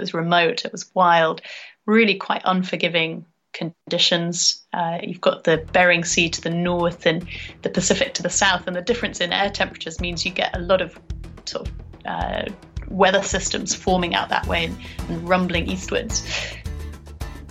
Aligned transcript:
was 0.00 0.14
remote, 0.14 0.64
it 0.64 0.72
was 0.72 0.90
wild, 0.94 1.42
really 1.86 2.14
quite 2.14 2.42
unforgiving 2.44 3.24
conditions. 3.52 4.62
Uh, 4.72 4.98
you've 5.02 5.20
got 5.20 5.44
the 5.44 5.64
Bering 5.72 6.04
Sea 6.04 6.28
to 6.30 6.40
the 6.40 6.50
north 6.50 7.06
and 7.06 7.26
the 7.62 7.70
Pacific 7.70 8.14
to 8.14 8.22
the 8.22 8.30
south, 8.30 8.66
and 8.66 8.76
the 8.76 8.82
difference 8.82 9.20
in 9.20 9.32
air 9.32 9.50
temperatures 9.50 10.00
means 10.00 10.24
you 10.24 10.30
get 10.30 10.56
a 10.56 10.60
lot 10.60 10.80
of 10.80 10.98
sort 11.46 11.68
of 11.68 11.74
uh, 12.06 12.44
weather 12.88 13.22
systems 13.22 13.74
forming 13.74 14.14
out 14.14 14.28
that 14.28 14.46
way 14.46 14.66
and, 14.66 14.76
and 15.08 15.28
rumbling 15.28 15.68
eastwards. 15.68 16.26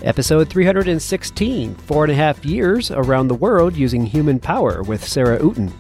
Episode 0.02 0.50
316 0.50 1.76
Four 1.76 2.06
and 2.06 2.14
a 2.14 2.16
Half 2.16 2.46
Years 2.46 2.90
Around 2.90 3.28
the 3.28 3.36
World 3.36 3.76
Using 3.76 4.06
Human 4.06 4.40
Power 4.40 4.82
with 4.84 5.06
Sarah 5.06 5.40
Outen. 5.40 5.74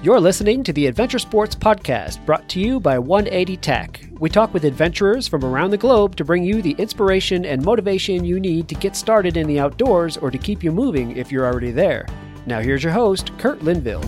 You're 0.00 0.20
listening 0.20 0.62
to 0.62 0.72
the 0.72 0.86
Adventure 0.86 1.18
Sports 1.18 1.56
Podcast, 1.56 2.24
brought 2.24 2.48
to 2.50 2.60
you 2.60 2.78
by 2.78 3.00
180 3.00 3.56
Tech. 3.56 4.00
We 4.20 4.30
talk 4.30 4.54
with 4.54 4.64
adventurers 4.64 5.26
from 5.26 5.44
around 5.44 5.70
the 5.70 5.76
globe 5.76 6.14
to 6.16 6.24
bring 6.24 6.44
you 6.44 6.62
the 6.62 6.76
inspiration 6.78 7.44
and 7.44 7.64
motivation 7.64 8.24
you 8.24 8.38
need 8.38 8.68
to 8.68 8.76
get 8.76 8.94
started 8.94 9.36
in 9.36 9.48
the 9.48 9.58
outdoors 9.58 10.16
or 10.16 10.30
to 10.30 10.38
keep 10.38 10.62
you 10.62 10.70
moving 10.70 11.16
if 11.16 11.32
you're 11.32 11.46
already 11.46 11.72
there. 11.72 12.06
Now, 12.46 12.60
here's 12.60 12.84
your 12.84 12.92
host, 12.92 13.36
Kurt 13.38 13.60
Linville. 13.64 14.04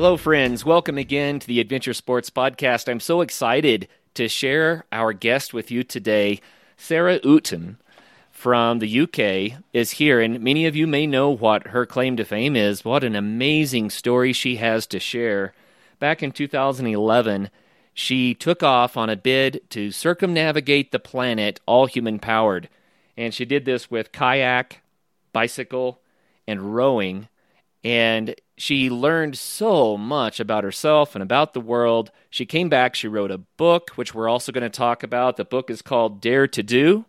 Hello, 0.00 0.16
friends. 0.16 0.64
Welcome 0.64 0.96
again 0.96 1.40
to 1.40 1.46
the 1.46 1.60
Adventure 1.60 1.92
Sports 1.92 2.30
Podcast. 2.30 2.88
I'm 2.88 3.00
so 3.00 3.20
excited 3.20 3.86
to 4.14 4.28
share 4.28 4.86
our 4.90 5.12
guest 5.12 5.52
with 5.52 5.70
you 5.70 5.82
today. 5.82 6.40
Sarah 6.78 7.20
Outen 7.22 7.76
from 8.30 8.78
the 8.78 9.00
UK 9.00 9.60
is 9.74 9.90
here, 9.90 10.18
and 10.18 10.40
many 10.40 10.64
of 10.64 10.74
you 10.74 10.86
may 10.86 11.06
know 11.06 11.28
what 11.28 11.66
her 11.66 11.84
claim 11.84 12.16
to 12.16 12.24
fame 12.24 12.56
is. 12.56 12.82
What 12.82 13.04
an 13.04 13.14
amazing 13.14 13.90
story 13.90 14.32
she 14.32 14.56
has 14.56 14.86
to 14.86 14.98
share. 14.98 15.52
Back 15.98 16.22
in 16.22 16.32
2011, 16.32 17.50
she 17.92 18.32
took 18.32 18.62
off 18.62 18.96
on 18.96 19.10
a 19.10 19.16
bid 19.16 19.60
to 19.68 19.90
circumnavigate 19.90 20.92
the 20.92 20.98
planet 20.98 21.60
all 21.66 21.84
human 21.84 22.18
powered. 22.18 22.70
And 23.18 23.34
she 23.34 23.44
did 23.44 23.66
this 23.66 23.90
with 23.90 24.12
kayak, 24.12 24.80
bicycle, 25.34 26.00
and 26.46 26.74
rowing. 26.74 27.28
And 27.84 28.34
she 28.60 28.90
learned 28.90 29.38
so 29.38 29.96
much 29.96 30.38
about 30.38 30.64
herself 30.64 31.14
and 31.14 31.22
about 31.22 31.54
the 31.54 31.60
world. 31.60 32.10
She 32.28 32.44
came 32.44 32.68
back, 32.68 32.94
she 32.94 33.08
wrote 33.08 33.30
a 33.30 33.38
book, 33.38 33.92
which 33.94 34.14
we're 34.14 34.28
also 34.28 34.52
going 34.52 34.62
to 34.62 34.68
talk 34.68 35.02
about. 35.02 35.36
The 35.36 35.44
book 35.44 35.70
is 35.70 35.82
called 35.82 36.20
Dare 36.20 36.46
to 36.48 36.62
Do. 36.62 37.06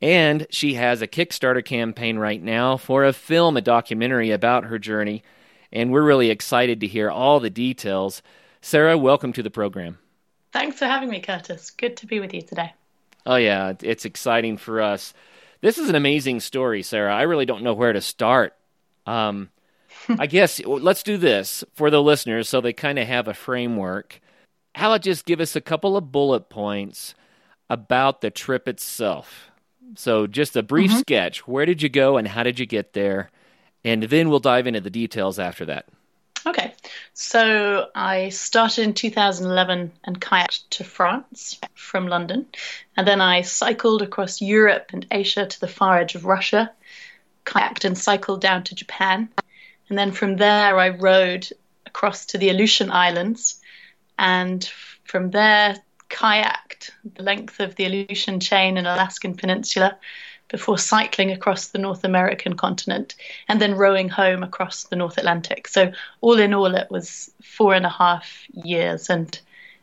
And 0.00 0.46
she 0.48 0.74
has 0.74 1.02
a 1.02 1.06
Kickstarter 1.06 1.62
campaign 1.62 2.18
right 2.18 2.42
now 2.42 2.78
for 2.78 3.04
a 3.04 3.12
film, 3.12 3.56
a 3.56 3.60
documentary 3.60 4.30
about 4.30 4.64
her 4.64 4.78
journey. 4.78 5.22
And 5.70 5.92
we're 5.92 6.02
really 6.02 6.30
excited 6.30 6.80
to 6.80 6.86
hear 6.86 7.10
all 7.10 7.40
the 7.40 7.50
details. 7.50 8.22
Sarah, 8.62 8.96
welcome 8.96 9.34
to 9.34 9.42
the 9.42 9.50
program. 9.50 9.98
Thanks 10.52 10.78
for 10.78 10.86
having 10.86 11.10
me, 11.10 11.20
Curtis. 11.20 11.70
Good 11.70 11.98
to 11.98 12.06
be 12.06 12.20
with 12.20 12.32
you 12.32 12.40
today. 12.40 12.72
Oh, 13.26 13.36
yeah, 13.36 13.74
it's 13.82 14.06
exciting 14.06 14.56
for 14.56 14.80
us. 14.80 15.12
This 15.60 15.76
is 15.76 15.90
an 15.90 15.94
amazing 15.94 16.40
story, 16.40 16.82
Sarah. 16.82 17.14
I 17.14 17.22
really 17.22 17.44
don't 17.44 17.62
know 17.62 17.74
where 17.74 17.92
to 17.92 18.00
start. 18.00 18.56
Um, 19.06 19.50
I 20.08 20.26
guess 20.26 20.60
let's 20.64 21.02
do 21.02 21.16
this 21.16 21.64
for 21.74 21.90
the 21.90 22.02
listeners 22.02 22.48
so 22.48 22.60
they 22.60 22.72
kind 22.72 22.98
of 22.98 23.06
have 23.06 23.28
a 23.28 23.34
framework. 23.34 24.20
How 24.74 24.90
about 24.90 25.02
just 25.02 25.24
give 25.24 25.40
us 25.40 25.56
a 25.56 25.60
couple 25.60 25.96
of 25.96 26.12
bullet 26.12 26.48
points 26.48 27.14
about 27.68 28.20
the 28.20 28.30
trip 28.30 28.68
itself? 28.68 29.50
So, 29.96 30.26
just 30.26 30.56
a 30.56 30.62
brief 30.62 30.90
mm-hmm. 30.90 31.00
sketch. 31.00 31.48
Where 31.48 31.66
did 31.66 31.82
you 31.82 31.88
go 31.88 32.16
and 32.16 32.28
how 32.28 32.44
did 32.44 32.58
you 32.58 32.66
get 32.66 32.92
there? 32.92 33.30
And 33.84 34.04
then 34.04 34.30
we'll 34.30 34.38
dive 34.38 34.66
into 34.66 34.80
the 34.80 34.90
details 34.90 35.38
after 35.38 35.64
that. 35.66 35.86
Okay. 36.46 36.74
So, 37.14 37.88
I 37.94 38.28
started 38.28 38.84
in 38.84 38.94
2011 38.94 39.90
and 40.04 40.20
kayaked 40.20 40.68
to 40.70 40.84
France 40.84 41.58
from 41.74 42.06
London. 42.06 42.46
And 42.96 43.06
then 43.06 43.20
I 43.20 43.42
cycled 43.42 44.02
across 44.02 44.40
Europe 44.40 44.90
and 44.92 45.06
Asia 45.10 45.46
to 45.46 45.60
the 45.60 45.68
far 45.68 45.98
edge 45.98 46.14
of 46.14 46.24
Russia, 46.24 46.70
kayaked 47.44 47.84
and 47.84 47.98
cycled 47.98 48.40
down 48.40 48.62
to 48.64 48.74
Japan 48.76 49.28
and 49.90 49.98
then 49.98 50.12
from 50.12 50.36
there, 50.36 50.78
I 50.78 50.90
rode 50.90 51.48
across 51.84 52.24
to 52.26 52.38
the 52.38 52.48
Aleutian 52.48 52.92
Islands. 52.92 53.60
And 54.18 54.64
from 55.04 55.32
there, 55.32 55.76
kayaked 56.08 56.90
the 57.16 57.24
length 57.24 57.58
of 57.60 57.74
the 57.74 57.86
Aleutian 57.86 58.38
chain 58.40 58.78
and 58.78 58.86
Alaskan 58.86 59.36
Peninsula 59.36 59.98
before 60.48 60.78
cycling 60.78 61.30
across 61.32 61.68
the 61.68 61.78
North 61.78 62.04
American 62.04 62.54
continent 62.54 63.14
and 63.48 63.60
then 63.60 63.74
rowing 63.74 64.08
home 64.08 64.42
across 64.42 64.84
the 64.84 64.96
North 64.96 65.18
Atlantic. 65.18 65.66
So, 65.66 65.92
all 66.20 66.38
in 66.38 66.54
all, 66.54 66.74
it 66.74 66.90
was 66.90 67.32
four 67.42 67.74
and 67.74 67.86
a 67.86 67.90
half 67.90 68.44
years, 68.52 69.10
and 69.10 69.38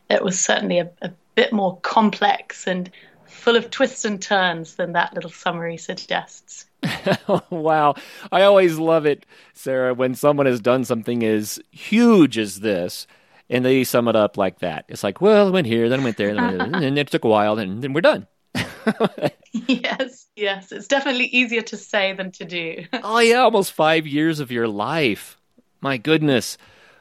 it 0.10 0.24
was 0.24 0.40
certainly 0.40 0.80
a, 0.80 0.90
a 1.02 1.12
bit 1.36 1.52
more 1.52 1.78
complex 1.82 2.66
and 2.66 2.90
full 3.30 3.56
of 3.56 3.70
twists 3.70 4.06
and 4.06 4.22
turns 4.22 4.76
than 4.76 4.94
that 4.94 5.14
little 5.14 5.30
summary 5.30 5.78
suggests. 5.78 6.66
wow. 7.50 7.96
I 8.32 8.44
always 8.44 8.78
love 8.78 9.06
it, 9.06 9.26
Sarah, 9.54 9.94
when 9.94 10.16
someone 10.16 10.46
has 10.46 10.60
done 10.60 10.86
something 10.86 11.24
as 11.24 11.60
huge 11.72 12.38
as 12.38 12.60
this 12.60 13.08
and 13.50 13.64
they 13.64 13.84
sum 13.84 14.08
it 14.08 14.16
up 14.16 14.38
like 14.38 14.60
that. 14.60 14.86
It's 14.88 15.04
like, 15.04 15.22
well, 15.22 15.48
I 15.48 15.52
went 15.52 15.68
here, 15.68 15.90
then 15.90 16.02
I 16.02 16.04
went 16.04 16.18
there, 16.18 16.30
and 16.30 16.98
it 16.98 17.08
took 17.08 17.24
a 17.24 17.30
while, 17.30 17.58
and 17.58 17.82
then 17.82 17.94
we're 17.94 18.02
done. 18.02 18.28
yes, 19.52 20.28
yes. 20.36 20.72
It's 20.72 20.88
definitely 20.88 21.26
easier 21.26 21.62
to 21.62 21.78
say 21.78 22.14
than 22.14 22.32
to 22.34 22.46
do. 22.46 22.86
oh, 23.04 23.20
yeah, 23.20 23.38
almost 23.38 23.72
five 23.72 24.06
years 24.06 24.40
of 24.40 24.52
your 24.52 24.68
life. 24.68 25.38
My 25.82 25.98
goodness. 25.98 26.58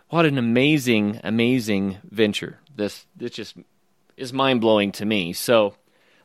What 0.09 0.27
an 0.27 0.39
amazing, 0.39 1.21
amazing 1.25 1.99
venture. 2.05 2.61
This, 2.75 3.07
this 3.17 3.33
just 3.33 3.57
is 4.17 4.33
mind 4.33 4.61
blowing 4.61 4.93
to 4.93 5.05
me. 5.05 5.33
So, 5.33 5.75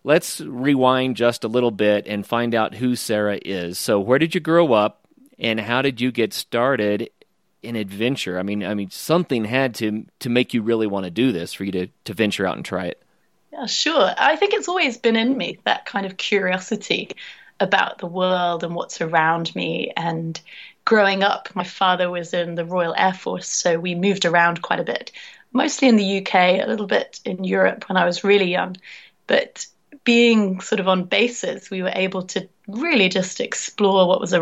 let's 0.03 0.41
rewind 0.41 1.15
just 1.15 1.43
a 1.43 1.47
little 1.47 1.71
bit 1.71 2.07
and 2.07 2.25
find 2.25 2.55
out 2.55 2.75
who 2.75 2.95
Sarah 2.95 3.39
is. 3.43 3.77
So, 3.77 3.99
where 3.99 4.19
did 4.19 4.35
you 4.35 4.41
grow 4.41 4.73
up, 4.73 5.07
and 5.39 5.59
how 5.59 5.81
did 5.81 6.01
you 6.01 6.11
get 6.11 6.33
started 6.33 7.09
in 7.61 7.75
adventure? 7.75 8.39
I 8.39 8.43
mean, 8.43 8.63
I 8.63 8.73
mean, 8.73 8.89
something 8.89 9.45
had 9.45 9.75
to 9.75 10.05
to 10.19 10.29
make 10.29 10.53
you 10.53 10.61
really 10.61 10.87
want 10.87 11.05
to 11.05 11.11
do 11.11 11.31
this 11.31 11.53
for 11.53 11.63
you 11.63 11.71
to 11.73 11.87
to 12.05 12.13
venture 12.13 12.45
out 12.45 12.55
and 12.55 12.65
try 12.65 12.85
it. 12.85 13.01
Yeah, 13.51 13.65
sure. 13.65 14.13
I 14.17 14.37
think 14.37 14.53
it's 14.53 14.69
always 14.69 14.97
been 14.97 15.15
in 15.15 15.37
me 15.37 15.59
that 15.65 15.85
kind 15.85 16.05
of 16.05 16.17
curiosity 16.17 17.09
about 17.59 17.99
the 17.99 18.07
world 18.07 18.63
and 18.63 18.73
what's 18.73 19.01
around 19.01 19.53
me. 19.55 19.91
And 19.95 20.39
growing 20.85 21.21
up, 21.21 21.49
my 21.53 21.63
father 21.63 22.09
was 22.09 22.33
in 22.33 22.55
the 22.55 22.65
Royal 22.65 22.95
Air 22.97 23.13
Force, 23.13 23.47
so 23.47 23.79
we 23.79 23.93
moved 23.93 24.25
around 24.25 24.61
quite 24.61 24.79
a 24.79 24.85
bit, 24.85 25.11
mostly 25.53 25.87
in 25.87 25.95
the 25.95 26.19
UK, 26.19 26.33
a 26.33 26.65
little 26.65 26.87
bit 26.87 27.19
in 27.25 27.43
Europe 27.43 27.87
when 27.87 27.97
I 27.97 28.05
was 28.05 28.23
really 28.23 28.49
young. 28.49 28.77
But 29.27 29.67
being 30.03 30.59
sort 30.61 30.79
of 30.79 30.87
on 30.87 31.03
bases, 31.05 31.69
we 31.69 31.81
were 31.81 31.91
able 31.93 32.23
to 32.23 32.47
really 32.67 33.09
just 33.09 33.39
explore 33.39 34.07
what 34.07 34.21
was 34.21 34.33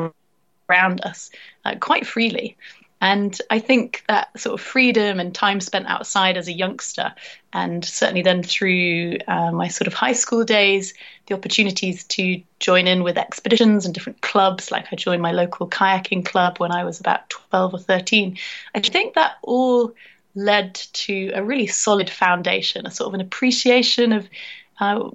around 0.70 1.02
us 1.02 1.32
uh, 1.66 1.76
quite 1.80 2.06
freely. 2.06 2.58
And 3.02 3.38
I 3.50 3.60
think 3.60 4.04
that 4.10 4.38
sort 4.38 4.60
of 4.60 4.66
freedom 4.66 5.20
and 5.22 5.34
time 5.34 5.62
spent 5.62 5.88
outside 5.88 6.36
as 6.36 6.50
a 6.50 6.54
youngster, 6.54 7.14
and 7.54 7.84
certainly 7.84 8.24
then 8.24 8.44
through 8.44 9.18
uh, 9.26 9.52
my 9.52 9.70
sort 9.70 9.88
of 9.88 9.94
high 9.94 10.14
school 10.14 10.44
days, 10.44 10.94
the 11.28 11.36
opportunities 11.36 12.04
to 12.06 12.42
join 12.60 12.88
in 12.88 13.04
with 13.04 13.18
expeditions 13.18 13.86
and 13.86 13.94
different 13.94 14.22
clubs, 14.22 14.70
like 14.70 14.88
I 14.92 14.98
joined 14.98 15.22
my 15.22 15.32
local 15.32 15.70
kayaking 15.70 16.26
club 16.26 16.58
when 16.58 16.74
I 16.74 16.84
was 16.84 17.00
about 17.00 17.30
12 17.30 17.76
or 17.76 17.80
13. 17.80 18.38
I 18.76 18.82
think 18.82 19.14
that 19.14 19.38
all 19.44 19.94
led 20.36 20.76
to 20.76 21.32
a 21.34 21.44
really 21.44 21.68
solid 21.68 22.10
foundation, 22.10 22.86
a 22.86 22.92
sort 22.92 23.08
of 23.08 23.14
an 23.14 23.22
appreciation 23.22 24.12
of 24.12 24.30
uh, 24.82 25.10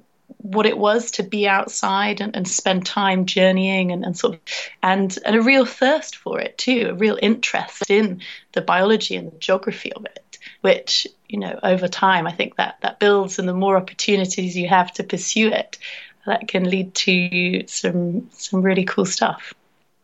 what 0.44 0.66
it 0.66 0.77
was 0.77 1.10
to 1.12 1.22
be 1.22 1.49
outside 1.49 2.21
and, 2.21 2.37
and 2.37 2.47
spend 2.47 2.84
time 2.84 3.25
journeying 3.25 3.93
and, 3.93 4.05
and 4.05 4.14
sort 4.14 4.35
of 4.35 4.41
and, 4.82 5.19
and 5.25 5.37
a 5.37 5.41
real 5.43 5.64
thirst 5.64 6.17
for 6.17 6.38
it 6.38 6.58
too, 6.58 6.88
a 6.91 6.94
real 6.94 7.19
interest 7.23 7.88
in 7.88 8.20
the 8.52 8.61
biology 8.61 9.17
and 9.17 9.32
the 9.32 9.38
geography 9.38 9.91
of 9.94 10.05
it, 10.05 10.38
which, 10.61 11.06
you 11.31 11.38
know, 11.38 11.58
over 11.62 11.88
time 11.88 12.26
I 12.26 12.32
think 12.32 12.56
that 12.56 12.76
that 12.82 13.00
builds 13.00 13.38
and 13.38 13.49
the 13.49 13.55
more 13.55 13.79
opportunities 13.79 14.55
you 14.55 14.69
have 14.69 14.93
to 14.93 15.02
pursue 15.02 15.49
it, 15.49 15.79
that 16.26 16.47
can 16.47 16.69
lead 16.69 16.94
to 16.94 17.67
some 17.67 18.29
some 18.31 18.61
really 18.61 18.85
cool 18.85 19.06
stuff. 19.06 19.55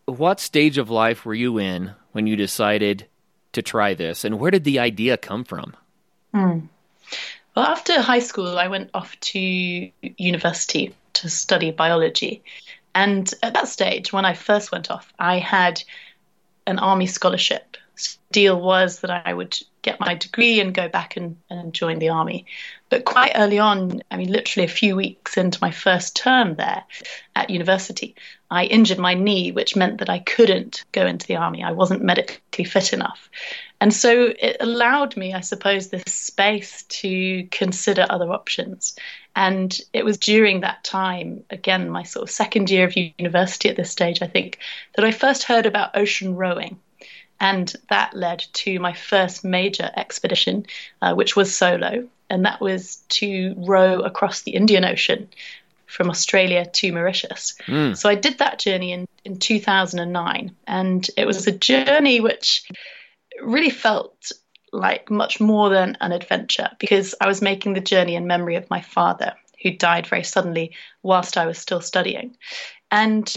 What 0.07 0.41
stage 0.41 0.79
of 0.79 0.89
life 0.89 1.27
were 1.27 1.35
you 1.35 1.59
in 1.59 1.93
when 2.13 2.27
you 2.27 2.37
decided 2.37 3.07
to 3.53 3.61
try 3.61 3.93
this 3.93 4.25
and 4.25 4.41
where 4.41 4.51
did 4.51 4.65
the 4.65 4.79
idea 4.79 5.19
come 5.19 5.45
from? 5.45 5.77
Hmm. 6.33 6.61
Well, 7.61 7.69
after 7.69 8.01
high 8.01 8.21
school, 8.21 8.59
I 8.59 8.69
went 8.69 8.89
off 8.95 9.21
to 9.21 9.39
university 10.01 10.95
to 11.12 11.29
study 11.29 11.71
biology. 11.73 12.43
And 12.95 13.31
at 13.43 13.53
that 13.53 13.69
stage, 13.69 14.15
when 14.15 14.25
I 14.25 14.33
first 14.33 14.73
went 14.73 14.91
off, 14.91 15.12
I 15.19 15.37
had 15.37 15.85
an 16.67 16.79
army 16.79 17.07
scholarship. 17.07 17.77
Deal 18.32 18.61
was 18.61 19.00
that 19.00 19.11
I 19.26 19.35
would 19.35 19.58
get 19.82 20.00
my 20.00 20.14
degree 20.14 20.61
and 20.61 20.75
go 20.75 20.88
back 20.88 21.17
and, 21.17 21.37
and 21.49 21.73
join 21.73 21.99
the 21.99 22.11
army. 22.11 22.47
But 22.88 23.05
quite 23.05 23.32
early 23.35 23.58
on, 23.58 24.02
I 24.11 24.17
mean, 24.17 24.31
literally 24.31 24.64
a 24.64 24.69
few 24.69 24.94
weeks 24.97 25.37
into 25.37 25.58
my 25.61 25.70
first 25.70 26.17
term 26.17 26.56
there 26.56 26.85
at 27.35 27.50
university, 27.50 28.14
I 28.50 28.64
injured 28.64 28.99
my 28.99 29.14
knee, 29.14 29.52
which 29.52 29.76
meant 29.76 29.99
that 29.99 30.11
I 30.11 30.19
couldn't 30.19 30.85
go 30.93 31.06
into 31.06 31.26
the 31.26 31.37
army. 31.37 31.62
I 31.62 31.73
wasn't 31.73 32.02
medically 32.02 32.64
fit 32.64 32.93
enough. 32.93 33.31
And 33.81 33.94
so 33.94 34.35
it 34.38 34.56
allowed 34.61 35.17
me, 35.17 35.32
I 35.32 35.41
suppose, 35.41 35.88
this 35.88 36.12
space 36.12 36.82
to 36.82 37.47
consider 37.50 38.06
other 38.11 38.31
options. 38.31 38.97
And 39.35 39.79
it 39.93 40.05
was 40.05 40.19
during 40.19 40.61
that 40.61 40.85
time, 40.85 41.44
again, 41.50 41.88
my 41.88 42.02
sort 42.02 42.25
of 42.25 42.31
second 42.31 42.70
year 42.70 42.85
of 42.85 42.97
university 42.97 43.69
at 43.69 43.76
this 43.76 43.91
stage, 43.91 44.20
I 44.20 44.26
think, 44.26 44.58
that 44.97 45.05
I 45.05 45.12
first 45.12 45.44
heard 45.44 45.67
about 45.67 45.97
ocean 45.97 46.35
rowing. 46.35 46.79
And 47.41 47.73
that 47.89 48.15
led 48.15 48.45
to 48.53 48.79
my 48.79 48.93
first 48.93 49.45
major 49.45 49.91
expedition, 49.97 50.67
uh, 51.01 51.15
which 51.15 51.35
was 51.35 51.57
solo. 51.57 52.07
And 52.29 52.45
that 52.45 52.61
was 52.61 52.97
to 53.09 53.55
row 53.57 54.01
across 54.01 54.43
the 54.43 54.53
Indian 54.53 54.85
Ocean 54.85 55.29
from 55.87 56.11
Australia 56.11 56.67
to 56.67 56.93
Mauritius. 56.93 57.57
Mm. 57.67 57.97
So 57.97 58.09
I 58.09 58.15
did 58.15 58.39
that 58.39 58.61
journey 58.61 58.93
in, 58.93 59.09
in 59.25 59.39
2009. 59.39 60.55
And 60.67 61.11
it 61.17 61.27
was 61.27 61.47
a 61.47 61.53
journey 61.53 62.21
which 62.21 62.69
really 63.43 63.71
felt 63.71 64.31
like 64.73 65.11
much 65.11 65.41
more 65.41 65.69
than 65.69 65.97
an 66.01 66.13
adventure 66.13 66.71
because 66.79 67.15
I 67.21 67.27
was 67.27 67.43
making 67.43 67.73
the 67.73 67.81
journey 67.81 68.15
in 68.15 68.27
memory 68.27 68.57
of 68.57 68.71
my 68.71 68.83
father, 68.83 69.35
who 69.63 69.73
died 69.73 70.07
very 70.07 70.23
suddenly 70.23 70.75
whilst 71.03 71.37
I 71.37 71.47
was 71.47 71.59
still 71.59 71.81
studying. 71.81 72.37
And 72.91 73.35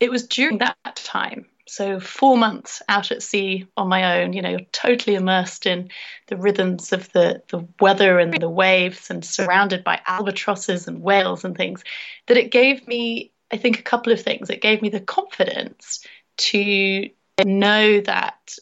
it 0.00 0.10
was 0.10 0.26
during 0.26 0.58
that 0.58 0.96
time, 0.96 1.46
so 1.68 1.98
four 1.98 2.36
months 2.36 2.80
out 2.88 3.10
at 3.10 3.22
sea 3.22 3.66
on 3.76 3.88
my 3.88 4.20
own, 4.20 4.32
you 4.32 4.42
know, 4.42 4.50
you're 4.50 4.60
totally 4.72 5.16
immersed 5.16 5.66
in 5.66 5.90
the 6.28 6.36
rhythms 6.36 6.92
of 6.92 7.10
the, 7.12 7.42
the 7.48 7.66
weather 7.80 8.18
and 8.18 8.34
the 8.34 8.48
waves 8.48 9.10
and 9.10 9.24
surrounded 9.24 9.82
by 9.82 10.00
albatrosses 10.06 10.86
and 10.86 11.02
whales 11.02 11.44
and 11.44 11.56
things, 11.56 11.82
that 12.26 12.36
it 12.36 12.52
gave 12.52 12.86
me, 12.86 13.32
I 13.50 13.56
think, 13.56 13.78
a 13.78 13.82
couple 13.82 14.12
of 14.12 14.22
things. 14.22 14.48
It 14.48 14.62
gave 14.62 14.80
me 14.80 14.90
the 14.90 15.00
confidence 15.00 16.06
to 16.36 17.08
know 17.44 18.00
that 18.00 18.56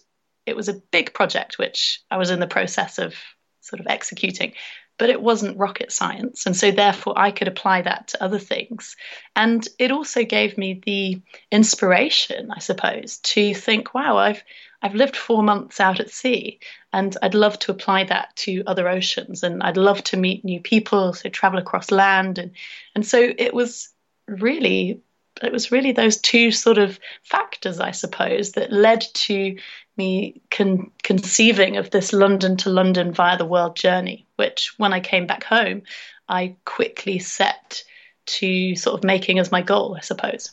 it 0.47 0.56
was 0.56 0.69
a 0.69 0.75
big 0.75 1.12
project 1.12 1.59
which 1.59 2.03
I 2.11 2.17
was 2.17 2.31
in 2.31 2.41
the 2.41 2.47
process 2.47 2.99
of 2.99 3.15
sort 3.61 3.81
of 3.81 3.87
executing, 3.87 4.53
but 4.99 5.11
it 5.11 5.20
wasn't 5.20 5.58
rocket 5.58 5.93
science. 5.93 6.46
And 6.46 6.56
so, 6.56 6.70
therefore, 6.70 7.14
I 7.17 7.31
could 7.31 7.49
apply 7.49 7.82
that 7.82 8.08
to 8.08 8.23
other 8.23 8.38
things. 8.38 8.96
And 9.35 9.67
it 9.79 9.91
also 9.91 10.25
gave 10.25 10.56
me 10.56 10.81
the 10.85 11.20
inspiration, 11.50 12.50
I 12.50 12.61
suppose, 12.61 13.19
to 13.19 13.55
think, 13.55 13.94
wow, 13.94 14.17
I've 14.17 14.43
I've 14.82 14.94
lived 14.94 15.17
four 15.17 15.43
months 15.43 15.81
out 15.81 15.99
at 15.99 16.11
sea, 16.11 16.61
and 16.93 17.17
I'd 17.23 17.35
love 17.35 17.58
to 17.61 17.73
apply 17.73 18.05
that 18.05 18.37
to 18.37 18.62
other 18.67 18.87
oceans, 18.87 19.43
and 19.43 19.62
I'd 19.62 19.79
love 19.79 20.05
to 20.05 20.19
meet 20.19 20.44
new 20.44 20.61
people, 20.61 21.14
so 21.14 21.31
travel 21.31 21.58
across 21.58 21.91
land, 21.91 22.38
and 22.38 22.52
and 22.94 23.06
so 23.06 23.19
it 23.19 23.55
was 23.55 23.88
really 24.29 25.00
it 25.43 25.53
was 25.53 25.73
really 25.73 25.93
those 25.93 26.19
two 26.19 26.51
sort 26.51 26.79
of 26.79 26.99
factors, 27.23 27.81
I 27.81 27.91
suppose, 27.91 28.53
that 28.53 28.73
led 28.73 29.05
to 29.15 29.57
me 29.97 30.41
con- 30.51 30.91
conceiving 31.03 31.77
of 31.77 31.91
this 31.91 32.13
London 32.13 32.57
to 32.59 32.71
London 32.71 33.13
via 33.13 33.39
the 33.39 33.45
world 33.45 33.77
journey, 33.77 34.27
which 34.37 34.75
when 34.77 34.93
I 34.93 35.01
came 35.01 35.27
back 35.27 35.45
home, 35.45 35.83
I 36.29 36.57
quickly 36.65 37.19
set 37.19 37.85
to 38.27 38.75
sort 38.77 38.99
of 38.99 39.05
making 39.05 39.39
as 39.39 39.53
my 39.53 39.63
goal, 39.63 39.97
I 39.97 40.01
suppose. 40.01 40.53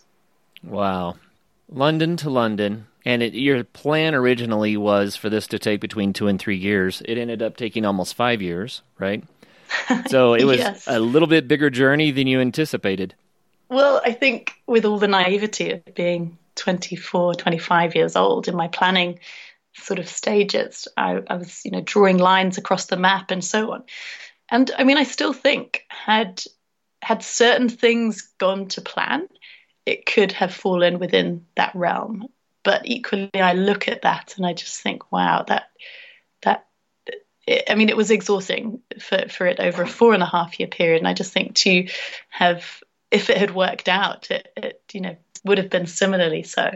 Wow. 0.64 1.16
London 1.70 2.18
to 2.18 2.30
London. 2.30 2.88
And 3.06 3.24
it, 3.24 3.34
your 3.34 3.64
plan 3.64 4.14
originally 4.14 4.78
was 4.78 5.16
for 5.16 5.30
this 5.30 5.48
to 5.48 5.60
take 5.60 5.82
between 5.82 6.14
two 6.14 6.28
and 6.28 6.40
three 6.40 6.58
years. 6.58 7.02
It 7.06 7.18
ended 7.18 7.42
up 7.42 7.58
taking 7.58 7.86
almost 7.86 8.14
five 8.14 8.42
years, 8.42 8.82
right? 9.00 9.24
So 10.08 10.34
it 10.34 10.44
was 10.44 10.58
yes. 10.58 10.84
a 10.86 11.00
little 11.00 11.30
bit 11.30 11.48
bigger 11.48 11.70
journey 11.70 12.12
than 12.12 12.28
you 12.28 12.42
anticipated. 12.42 13.16
Well, 13.72 14.02
I 14.04 14.12
think 14.12 14.62
with 14.68 14.84
all 14.84 15.00
the 15.00 15.08
naivety 15.08 15.72
of 15.72 15.96
being 15.96 16.38
24, 16.56 17.36
25 17.36 17.96
years 17.96 18.18
old 18.18 18.50
in 18.50 18.56
my 18.58 18.68
planning 18.68 19.20
sort 19.78 19.98
of 19.98 20.10
stages, 20.10 20.90
I, 20.98 21.22
I 21.26 21.36
was, 21.38 21.64
you 21.64 21.72
know, 21.72 21.80
drawing 21.80 22.18
lines 22.18 22.58
across 22.58 22.88
the 22.88 22.98
map 22.98 23.32
and 23.32 23.42
so 23.42 23.72
on. 23.72 23.84
And 24.50 24.70
I 24.78 24.84
mean, 24.84 24.98
I 24.98 25.04
still 25.04 25.32
think 25.32 25.86
had 25.88 26.44
had 27.02 27.24
certain 27.24 27.70
things 27.70 28.34
gone 28.38 28.68
to 28.68 28.82
plan, 28.82 29.30
it 29.86 30.06
could 30.06 30.34
have 30.34 30.54
fallen 30.54 31.00
within 31.00 31.46
that 31.56 31.74
realm. 31.74 32.28
But 32.64 32.82
equally, 32.84 33.30
I 33.34 33.54
look 33.54 33.88
at 33.88 34.02
that 34.02 34.34
and 34.36 34.46
I 34.46 34.52
just 34.52 34.82
think, 34.82 35.14
wow, 35.14 35.46
that 35.48 35.70
that 36.42 36.68
I 37.70 37.76
mean, 37.76 37.88
it 37.88 37.96
was 37.96 38.12
exhausting 38.12 38.82
for, 39.00 39.30
for 39.30 39.48
it 39.48 39.62
over 39.62 39.84
a 39.84 39.88
four 39.88 40.14
and 40.14 40.22
a 40.22 40.26
half 40.26 40.60
year 40.60 40.68
period. 40.68 40.98
And 40.98 41.08
I 41.08 41.14
just 41.14 41.32
think 41.32 41.56
to 41.56 41.88
have 42.30 42.84
if 43.12 43.30
it 43.30 43.38
had 43.38 43.54
worked 43.54 43.90
out, 43.90 44.32
it, 44.32 44.52
it 44.58 44.82
you 44.94 45.02
know 45.02 45.16
would 45.44 45.58
have 45.58 45.70
been 45.70 45.88
similarly 45.88 46.44
so. 46.44 46.72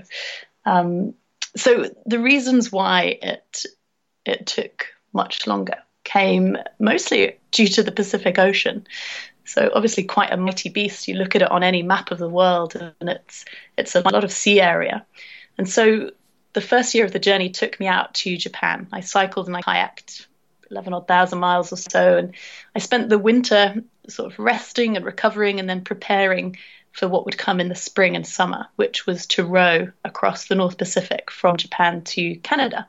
Um, 0.65 1.13
so 1.55 1.89
the 2.05 2.19
reasons 2.19 2.71
why 2.71 3.17
it 3.21 3.65
it 4.25 4.45
took 4.45 4.87
much 5.13 5.47
longer 5.47 5.77
came 6.03 6.57
mostly 6.79 7.37
due 7.51 7.67
to 7.67 7.83
the 7.83 7.91
Pacific 7.91 8.37
Ocean. 8.37 8.85
So 9.45 9.71
obviously 9.73 10.03
quite 10.03 10.31
a 10.31 10.37
mighty 10.37 10.69
beast. 10.69 11.07
You 11.07 11.15
look 11.15 11.35
at 11.35 11.41
it 11.41 11.51
on 11.51 11.63
any 11.63 11.83
map 11.83 12.11
of 12.11 12.17
the 12.17 12.29
world, 12.29 12.75
and 12.75 13.09
it's 13.09 13.45
it's 13.77 13.95
a 13.95 14.01
lot 14.01 14.23
of 14.23 14.31
sea 14.31 14.61
area. 14.61 15.05
And 15.57 15.69
so 15.69 16.11
the 16.53 16.61
first 16.61 16.93
year 16.93 17.05
of 17.05 17.11
the 17.11 17.19
journey 17.19 17.49
took 17.49 17.79
me 17.79 17.87
out 17.87 18.13
to 18.15 18.37
Japan. 18.37 18.87
I 18.91 19.01
cycled 19.01 19.47
and 19.47 19.55
I 19.55 19.61
kayaked 19.61 20.27
11 20.71 20.93
odd 20.93 21.07
thousand 21.07 21.39
miles 21.39 21.71
or 21.71 21.77
so, 21.77 22.17
and 22.17 22.33
I 22.75 22.79
spent 22.79 23.09
the 23.09 23.19
winter 23.19 23.83
sort 24.09 24.31
of 24.31 24.39
resting 24.39 24.95
and 24.95 25.05
recovering 25.05 25.59
and 25.59 25.69
then 25.69 25.83
preparing 25.83 26.57
for 26.91 27.07
what 27.07 27.25
would 27.25 27.37
come 27.37 27.59
in 27.59 27.69
the 27.69 27.75
spring 27.75 28.15
and 28.15 28.25
summer, 28.25 28.67
which 28.77 29.05
was 29.05 29.25
to 29.27 29.45
row 29.45 29.91
across 30.03 30.45
the 30.45 30.55
North 30.55 30.77
Pacific 30.77 31.29
from 31.29 31.57
Japan 31.57 32.01
to 32.03 32.35
Canada. 32.37 32.87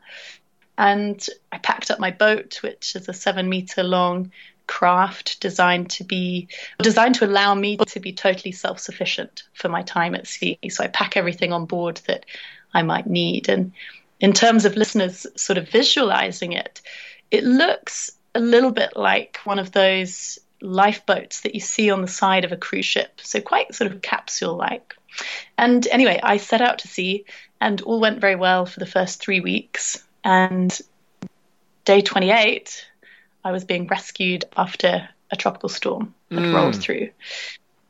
And 0.79 1.25
I 1.51 1.59
packed 1.59 1.91
up 1.91 1.99
my 1.99 2.11
boat, 2.11 2.61
which 2.63 2.95
is 2.95 3.09
a 3.09 3.13
seven 3.13 3.49
meter 3.49 3.83
long 3.83 4.31
craft 4.67 5.41
designed 5.41 5.91
to 5.91 6.05
be 6.05 6.49
designed 6.81 7.15
to 7.17 7.25
allow 7.25 7.55
me 7.55 7.77
to 7.77 8.01
be 8.01 8.13
totally 8.13 8.53
self-sufficient 8.53 9.45
for 9.55 9.69
my 9.69 9.83
time 9.83 10.15
at 10.15 10.27
sea. 10.27 10.59
So 10.69 10.85
I 10.85 10.89
pack 10.89 11.17
everything 11.17 11.53
on 11.53 11.67
board 11.67 12.01
that 12.07 12.27
I 12.75 12.83
might 12.83 13.07
need. 13.07 13.49
And 13.49 13.73
in 14.21 14.33
terms 14.33 14.65
of 14.65 14.77
listeners 14.77 15.27
sort 15.37 15.59
of 15.59 15.69
visualizing 15.69 16.53
it, 16.53 16.81
it 17.31 17.45
looks 17.45 18.13
a 18.35 18.41
little 18.41 18.73
bit 18.73 18.97
like 18.97 19.39
one 19.45 19.59
of 19.59 19.73
those 19.73 20.39
lifeboats 20.61 21.43
that 21.43 21.55
you 21.55 21.61
see 21.61 21.91
on 21.91 22.03
the 22.03 22.09
side 22.09 22.45
of 22.45 22.53
a 22.53 22.57
cruise 22.57 22.87
ship. 22.87 23.21
So 23.23 23.41
quite 23.41 23.75
sort 23.75 23.93
of 23.93 24.03
capsule 24.03 24.57
like. 24.57 24.95
And 25.57 25.87
anyway, 25.89 26.21
I 26.23 26.37
set 26.37 26.61
out 26.61 26.81
to 26.81 26.89
sea 26.89 27.25
and 27.61 27.81
all 27.83 28.01
went 28.01 28.21
very 28.21 28.37
well 28.37 28.67
for 28.67 28.81
the 28.81 28.87
first 28.87 29.21
three 29.21 29.41
weeks. 29.41 30.03
And 30.25 30.79
day 31.85 32.01
28, 32.01 32.87
I 33.45 33.53
was 33.53 33.65
being 33.65 33.87
rescued 33.87 34.45
after 34.57 35.09
a 35.31 35.37
tropical 35.37 35.69
storm 35.69 36.15
had 36.31 36.41
mm. 36.41 36.55
rolled 36.55 36.77
through. 36.77 37.11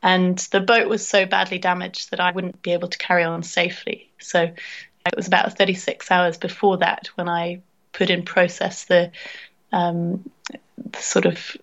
And 0.01 0.37
the 0.51 0.59
boat 0.59 0.87
was 0.87 1.07
so 1.07 1.25
badly 1.25 1.57
damaged 1.57 2.11
that 2.11 2.19
I 2.19 2.31
wouldn't 2.31 2.61
be 2.61 2.71
able 2.71 2.87
to 2.87 2.97
carry 2.97 3.23
on 3.23 3.43
safely. 3.43 4.11
So 4.19 4.41
it 4.43 5.15
was 5.15 5.27
about 5.27 5.57
36 5.57 6.09
hours 6.11 6.37
before 6.37 6.77
that 6.77 7.07
when 7.15 7.27
I 7.27 7.61
put 7.93 8.09
in 8.09 8.23
process 8.23 8.85
the, 8.85 9.11
um, 9.71 10.29
the 10.77 10.99
sort 10.99 11.25
of 11.25 11.57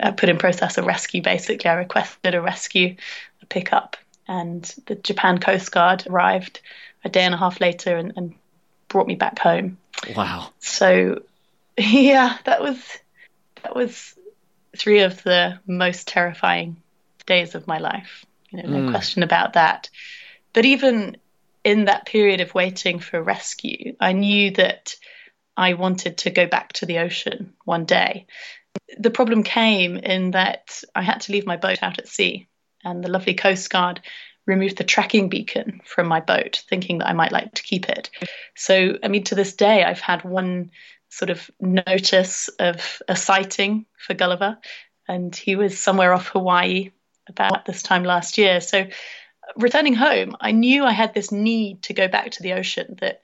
uh, 0.00 0.12
put 0.12 0.28
in 0.28 0.38
process 0.38 0.78
a 0.78 0.82
rescue. 0.82 1.22
Basically, 1.22 1.68
I 1.68 1.74
requested 1.74 2.34
a 2.34 2.40
rescue, 2.40 2.96
a 3.42 3.46
pickup, 3.46 3.96
and 4.26 4.62
the 4.86 4.94
Japan 4.94 5.38
Coast 5.38 5.70
Guard 5.70 6.06
arrived 6.08 6.60
a 7.04 7.08
day 7.08 7.22
and 7.22 7.34
a 7.34 7.38
half 7.38 7.60
later 7.60 7.96
and, 7.96 8.12
and 8.16 8.34
brought 8.88 9.06
me 9.06 9.14
back 9.14 9.38
home. 9.38 9.78
Wow! 10.16 10.50
So, 10.60 11.22
yeah, 11.76 12.36
that 12.44 12.60
was 12.60 12.98
that 13.62 13.74
was 13.74 14.14
three 14.76 15.00
of 15.00 15.22
the 15.22 15.58
most 15.66 16.08
terrifying 16.08 16.76
days 17.26 17.54
of 17.54 17.66
my 17.66 17.78
life. 17.78 18.24
You 18.50 18.62
know, 18.62 18.68
no 18.68 18.88
mm. 18.88 18.90
question 18.90 19.22
about 19.22 19.54
that. 19.54 19.90
But 20.52 20.64
even 20.64 21.16
in 21.62 21.84
that 21.84 22.06
period 22.06 22.40
of 22.40 22.54
waiting 22.54 22.98
for 22.98 23.22
rescue, 23.22 23.94
I 24.00 24.12
knew 24.12 24.50
that 24.52 24.96
I 25.56 25.74
wanted 25.74 26.18
to 26.18 26.30
go 26.30 26.46
back 26.46 26.72
to 26.74 26.86
the 26.86 26.98
ocean 26.98 27.52
one 27.64 27.84
day 27.84 28.26
the 28.98 29.10
problem 29.10 29.42
came 29.42 29.96
in 29.96 30.32
that 30.32 30.82
I 30.94 31.02
had 31.02 31.22
to 31.22 31.32
leave 31.32 31.46
my 31.46 31.56
boat 31.56 31.82
out 31.82 31.98
at 31.98 32.08
sea, 32.08 32.48
and 32.84 33.02
the 33.02 33.10
lovely 33.10 33.34
Coast 33.34 33.70
Guard 33.70 34.00
removed 34.46 34.78
the 34.78 34.84
tracking 34.84 35.28
beacon 35.28 35.80
from 35.84 36.08
my 36.08 36.20
boat, 36.20 36.62
thinking 36.68 36.98
that 36.98 37.08
I 37.08 37.12
might 37.12 37.32
like 37.32 37.54
to 37.54 37.62
keep 37.62 37.88
it. 37.88 38.10
So, 38.56 38.98
I 39.02 39.08
mean, 39.08 39.24
to 39.24 39.34
this 39.34 39.54
day, 39.54 39.84
I've 39.84 40.00
had 40.00 40.24
one 40.24 40.70
sort 41.08 41.30
of 41.30 41.50
notice 41.60 42.48
of 42.58 43.02
a 43.08 43.16
sighting 43.16 43.86
for 43.98 44.14
Gulliver, 44.14 44.58
and 45.08 45.34
he 45.34 45.56
was 45.56 45.78
somewhere 45.78 46.12
off 46.12 46.28
Hawaii 46.28 46.90
about 47.28 47.64
this 47.66 47.82
time 47.82 48.04
last 48.04 48.38
year. 48.38 48.60
So, 48.60 48.86
returning 49.56 49.94
home, 49.94 50.36
I 50.40 50.52
knew 50.52 50.84
I 50.84 50.92
had 50.92 51.14
this 51.14 51.32
need 51.32 51.82
to 51.84 51.94
go 51.94 52.08
back 52.08 52.32
to 52.32 52.42
the 52.42 52.54
ocean 52.54 52.96
that 53.00 53.20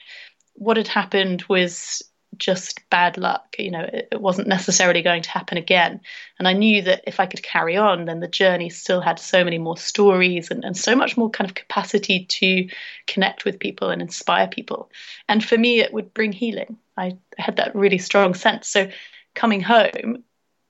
what 0.55 0.76
had 0.76 0.88
happened 0.88 1.45
was 1.49 2.03
just 2.38 2.88
bad 2.90 3.19
luck. 3.19 3.57
You 3.59 3.71
know, 3.71 3.81
it, 3.81 4.09
it, 4.12 4.21
wasn't 4.21 4.49
necessarily 4.49 5.02
going 5.02 5.23
to 5.23 5.31
happen 5.31 5.59
again. 5.59 6.00
And 6.38 6.47
I 6.47 6.52
knew 6.52 6.83
that 6.83 7.02
if 7.07 7.21
I 7.21 7.26
could 7.26 7.43
carry 7.43 7.76
on, 7.76 8.05
then 8.05 8.21
the 8.21 8.28
journey 8.28 8.71
still 8.71 9.00
had 9.00 9.19
so 9.19 9.45
many 9.45 9.59
more 9.59 9.76
stories 9.76 10.50
and, 10.50 10.64
and 10.64 10.76
so 10.76 10.95
much 10.95 11.16
more 11.16 11.31
kind 11.31 11.49
of 11.49 11.55
capacity 11.55 12.25
to 12.26 12.69
connect 13.07 13.45
with 13.45 13.59
people 13.59 13.90
and 13.90 14.02
inspire 14.02 14.49
people. 14.49 14.90
And 15.28 15.45
for 15.45 15.57
me, 15.57 15.81
it 15.81 15.93
would 15.93 16.14
bring 16.14 16.33
healing. 16.33 16.78
I 16.97 17.19
had 17.38 17.57
that 17.57 17.75
really 17.75 17.99
strong 17.99 18.35
sense. 18.35 18.69
So 18.69 18.90
coming 19.35 19.61
home, 19.61 20.25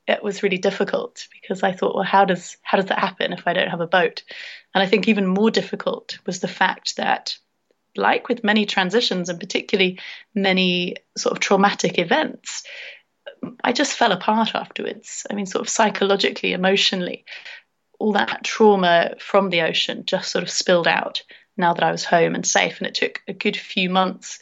it 0.06 0.22
was 0.22 0.42
really 0.42 0.58
difficult 0.58 1.26
because 1.42 1.62
I 1.62 1.72
thought, 1.72 1.94
well, 1.94 2.04
how 2.04 2.24
does 2.24 2.56
how 2.62 2.76
does 2.76 2.86
that 2.86 2.98
happen 2.98 3.32
if 3.32 3.46
I 3.46 3.52
don't 3.52 3.70
have 3.70 3.80
a 3.80 3.86
boat? 3.86 4.22
And 4.74 4.82
I 4.82 4.86
think 4.86 5.08
even 5.08 5.26
more 5.26 5.50
difficult 5.50 6.18
was 6.26 6.40
the 6.40 6.48
fact 6.48 6.96
that 6.96 7.36
like 7.98 8.28
with 8.28 8.44
many 8.44 8.66
transitions 8.66 9.28
and 9.28 9.40
particularly 9.40 9.98
many 10.34 10.96
sort 11.16 11.32
of 11.32 11.40
traumatic 11.40 11.98
events, 11.98 12.62
I 13.62 13.72
just 13.72 13.94
fell 13.94 14.12
apart 14.12 14.54
afterwards. 14.54 15.26
I 15.30 15.34
mean, 15.34 15.46
sort 15.46 15.62
of 15.62 15.68
psychologically, 15.68 16.52
emotionally, 16.52 17.24
all 17.98 18.12
that 18.12 18.44
trauma 18.44 19.14
from 19.18 19.50
the 19.50 19.62
ocean 19.62 20.04
just 20.06 20.30
sort 20.30 20.42
of 20.42 20.50
spilled 20.50 20.88
out 20.88 21.22
now 21.56 21.72
that 21.72 21.84
I 21.84 21.90
was 21.90 22.04
home 22.04 22.34
and 22.34 22.46
safe. 22.46 22.78
And 22.78 22.86
it 22.86 22.94
took 22.94 23.22
a 23.26 23.32
good 23.32 23.56
few 23.56 23.90
months 23.90 24.38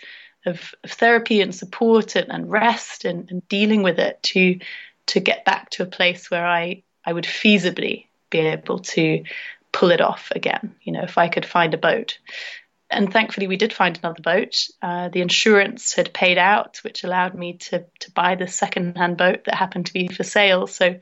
of, 0.46 0.74
of 0.82 0.90
therapy 0.90 1.40
and 1.40 1.54
support 1.54 2.16
and, 2.16 2.30
and 2.30 2.50
rest 2.50 3.04
and, 3.04 3.30
and 3.30 3.46
dealing 3.48 3.82
with 3.82 3.98
it 3.98 4.22
to 4.24 4.58
to 5.06 5.20
get 5.20 5.44
back 5.44 5.68
to 5.68 5.82
a 5.82 5.86
place 5.86 6.30
where 6.30 6.46
I, 6.46 6.82
I 7.04 7.12
would 7.12 7.24
feasibly 7.24 8.06
be 8.30 8.38
able 8.38 8.78
to 8.78 9.22
pull 9.70 9.90
it 9.90 10.00
off 10.00 10.32
again. 10.34 10.74
You 10.82 10.92
know, 10.94 11.02
if 11.02 11.18
I 11.18 11.28
could 11.28 11.44
find 11.44 11.74
a 11.74 11.78
boat 11.78 12.18
and 12.94 13.12
thankfully 13.12 13.46
we 13.46 13.56
did 13.56 13.72
find 13.72 13.98
another 13.98 14.22
boat. 14.22 14.66
Uh, 14.80 15.08
the 15.08 15.20
insurance 15.20 15.94
had 15.94 16.14
paid 16.14 16.38
out, 16.38 16.78
which 16.82 17.04
allowed 17.04 17.34
me 17.34 17.58
to 17.58 17.84
to 18.00 18.10
buy 18.12 18.34
the 18.34 18.48
second-hand 18.48 19.16
boat 19.16 19.44
that 19.44 19.54
happened 19.54 19.86
to 19.86 19.92
be 19.92 20.08
for 20.08 20.24
sale. 20.24 20.66
So 20.66 20.98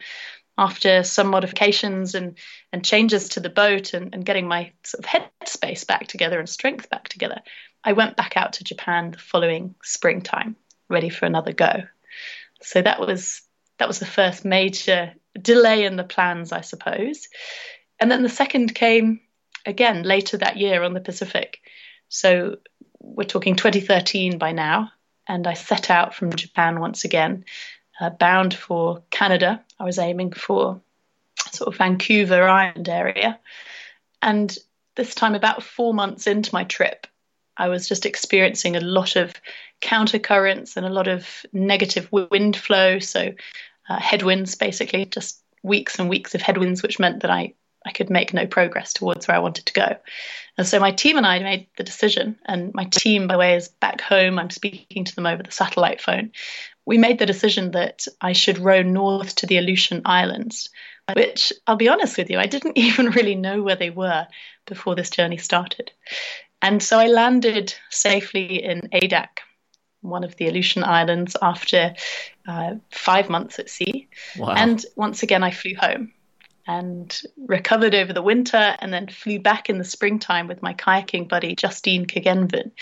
after 0.59 1.03
some 1.03 1.29
modifications 1.29 2.15
and 2.15 2.37
and 2.73 2.85
changes 2.85 3.31
to 3.31 3.41
the 3.41 3.51
boat 3.51 3.95
and, 3.95 4.15
and 4.15 4.25
getting 4.25 4.49
my 4.49 4.73
sort 4.85 5.05
of 5.05 5.11
headspace 5.11 5.87
back 5.87 6.07
together 6.07 6.39
and 6.39 6.49
strength 6.49 6.91
back 6.91 7.09
together, 7.09 7.41
I 7.85 7.93
went 7.93 8.17
back 8.17 8.37
out 8.37 8.55
to 8.55 8.65
Japan 8.65 9.11
the 9.11 9.19
following 9.19 9.75
springtime, 9.83 10.57
ready 10.89 11.09
for 11.09 11.27
another 11.27 11.53
go. 11.53 11.85
So 12.61 12.83
that 12.83 13.01
was 13.01 13.43
that 13.79 13.89
was 13.89 13.99
the 13.99 14.07
first 14.07 14.45
major 14.45 15.15
delay 15.41 15.85
in 15.85 15.97
the 15.97 16.05
plans, 16.05 16.53
I 16.53 16.61
suppose. 16.61 17.29
And 17.99 18.11
then 18.11 18.23
the 18.23 18.29
second 18.29 18.75
came 18.75 19.21
again 19.65 20.03
later 20.03 20.37
that 20.37 20.57
year 20.57 20.83
on 20.83 20.93
the 20.93 21.01
Pacific. 21.01 21.61
So 22.13 22.59
we're 23.01 23.25
talking 23.25 23.57
2013 23.57 24.37
by 24.37 24.53
now. 24.53 24.93
And 25.27 25.47
I 25.47 25.55
set 25.55 25.89
out 25.89 26.15
from 26.15 26.35
Japan 26.35 26.79
once 26.79 27.05
again, 27.05 27.47
uh, 27.99 28.11
bound 28.11 28.53
for 28.53 29.03
Canada. 29.11 29.65
I 29.81 29.85
was 29.85 29.99
aiming 29.99 30.33
for 30.33 30.83
sort 31.53 31.69
of 31.69 31.79
Vancouver 31.79 32.47
Island 32.47 32.89
area. 32.91 33.41
And 34.21 34.55
this 34.95 35.15
time, 35.15 35.35
about 35.35 35.63
four 35.63 35.95
months 35.95 36.27
into 36.27 36.55
my 36.55 36.65
trip, 36.65 37.07
I 37.57 37.69
was 37.69 37.89
just 37.89 38.05
experiencing 38.05 38.77
a 38.77 38.81
lot 38.81 39.17
of 39.17 39.33
counter 39.81 40.19
currents 40.19 40.77
and 40.77 40.85
a 40.85 40.91
lot 40.91 41.09
of 41.09 41.47
negative 41.53 42.11
wind 42.13 42.57
flow. 42.57 42.99
So, 42.99 43.33
uh, 43.89 44.01
headwinds, 44.01 44.55
basically, 44.55 45.07
just 45.07 45.43
weeks 45.63 45.99
and 45.99 46.11
weeks 46.11 46.35
of 46.35 46.43
headwinds, 46.43 46.83
which 46.83 46.99
meant 46.99 47.21
that 47.23 47.31
I 47.31 47.55
I 47.85 47.93
could 47.93 48.11
make 48.11 48.33
no 48.33 48.47
progress 48.47 48.93
towards 48.93 49.27
where 49.27 49.37
I 49.37 49.41
wanted 49.41 49.67
to 49.67 49.73
go. 49.73 49.97
And 50.59 50.67
so 50.67 50.79
my 50.79 50.93
team 50.93 51.17
and 51.17 51.27
I 51.27 51.39
made 51.39 51.67
the 51.77 51.85
decision, 51.85 52.39
and 52.45 52.75
my 52.75 52.85
team, 52.85 53.27
by 53.27 53.35
the 53.35 53.39
way, 53.39 53.57
is 53.57 53.69
back 53.69 54.01
home. 54.01 54.39
I'm 54.39 54.51
speaking 54.51 55.05
to 55.05 55.15
them 55.15 55.27
over 55.27 55.43
the 55.43 55.51
satellite 55.51 56.01
phone. 56.01 56.33
We 56.85 56.99
made 56.99 57.19
the 57.19 57.27
decision 57.27 57.71
that 57.73 58.07
I 58.21 58.33
should 58.33 58.59
row 58.59 58.83
north 58.83 59.37
to 59.37 59.47
the 59.47 59.57
Aleutian 59.57 60.03
Islands, 60.05 60.69
which 61.15 61.53
I'll 61.67 61.77
be 61.77 61.89
honest 61.89 62.19
with 62.19 62.31
you, 62.31 62.39
I 62.39 62.47
didn't 62.47 62.77
even 62.79 63.11
really 63.11 63.35
know 63.35 63.63
where 63.63 63.77
they 63.77 63.91
were 63.91 64.27
before 64.67 64.95
this 64.95 65.11
journey 65.11 65.39
started. 65.39 65.91
And 66.61 66.83
so 66.83 66.99
I 66.99 67.07
landed 67.07 67.75
safely 67.91 68.63
in 68.63 68.83
Adak, 68.93 69.41
one 70.01 70.23
of 70.23 70.37
the 70.37 70.49
Aleutian 70.49 70.85
Islands, 70.85 71.37
after 71.41 71.95
uh, 72.47 72.75
five 72.91 73.29
months 73.29 73.59
at 73.59 73.71
sea. 73.71 74.09
Wow. 74.37 74.55
And 74.57 74.85
once 74.95 75.23
again, 75.23 75.43
I 75.43 75.51
flew 75.51 75.75
home 75.77 76.13
and 76.67 77.21
recovered 77.37 77.95
over 77.95 78.13
the 78.13 78.23
winter 78.23 78.77
and 78.79 78.93
then 78.93 79.09
flew 79.09 79.39
back 79.39 79.69
in 79.69 79.79
the 79.79 79.85
springtime 79.85 80.47
with 80.47 80.63
my 80.63 80.75
kayaking 80.75 81.29
buddy 81.29 81.55
Justine 81.55 82.07
Curgenven. 82.07 82.73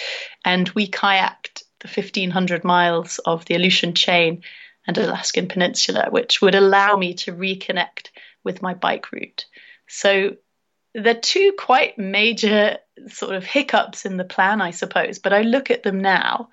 And 0.44 0.68
we 0.70 0.88
kayaked 0.88 1.62
the 1.80 1.88
1500 1.88 2.64
miles 2.64 3.18
of 3.18 3.44
the 3.46 3.54
Aleutian 3.54 3.94
chain 3.94 4.42
and 4.87 4.99
Alaskan 4.99 5.49
Peninsula, 5.49 6.08
which 6.10 6.42
would 6.42 6.54
allow 6.54 6.96
me 6.96 7.14
to 7.14 7.32
reconnect 7.32 8.08
with 8.44 8.62
my 8.62 8.75
bike 8.75 9.12
route. 9.12 9.46
So 9.88 10.37
they're 10.94 11.14
two 11.14 11.52
quite 11.58 11.99
major 11.99 12.78
sort 13.08 13.34
of 13.34 13.44
hiccups 13.44 14.04
in 14.04 14.16
the 14.16 14.25
plan, 14.25 14.60
I 14.60 14.72
suppose, 14.72 15.18
but 15.18 15.32
I 15.32 15.42
look 15.42 15.70
at 15.70 15.82
them 15.82 16.00
now 16.00 16.50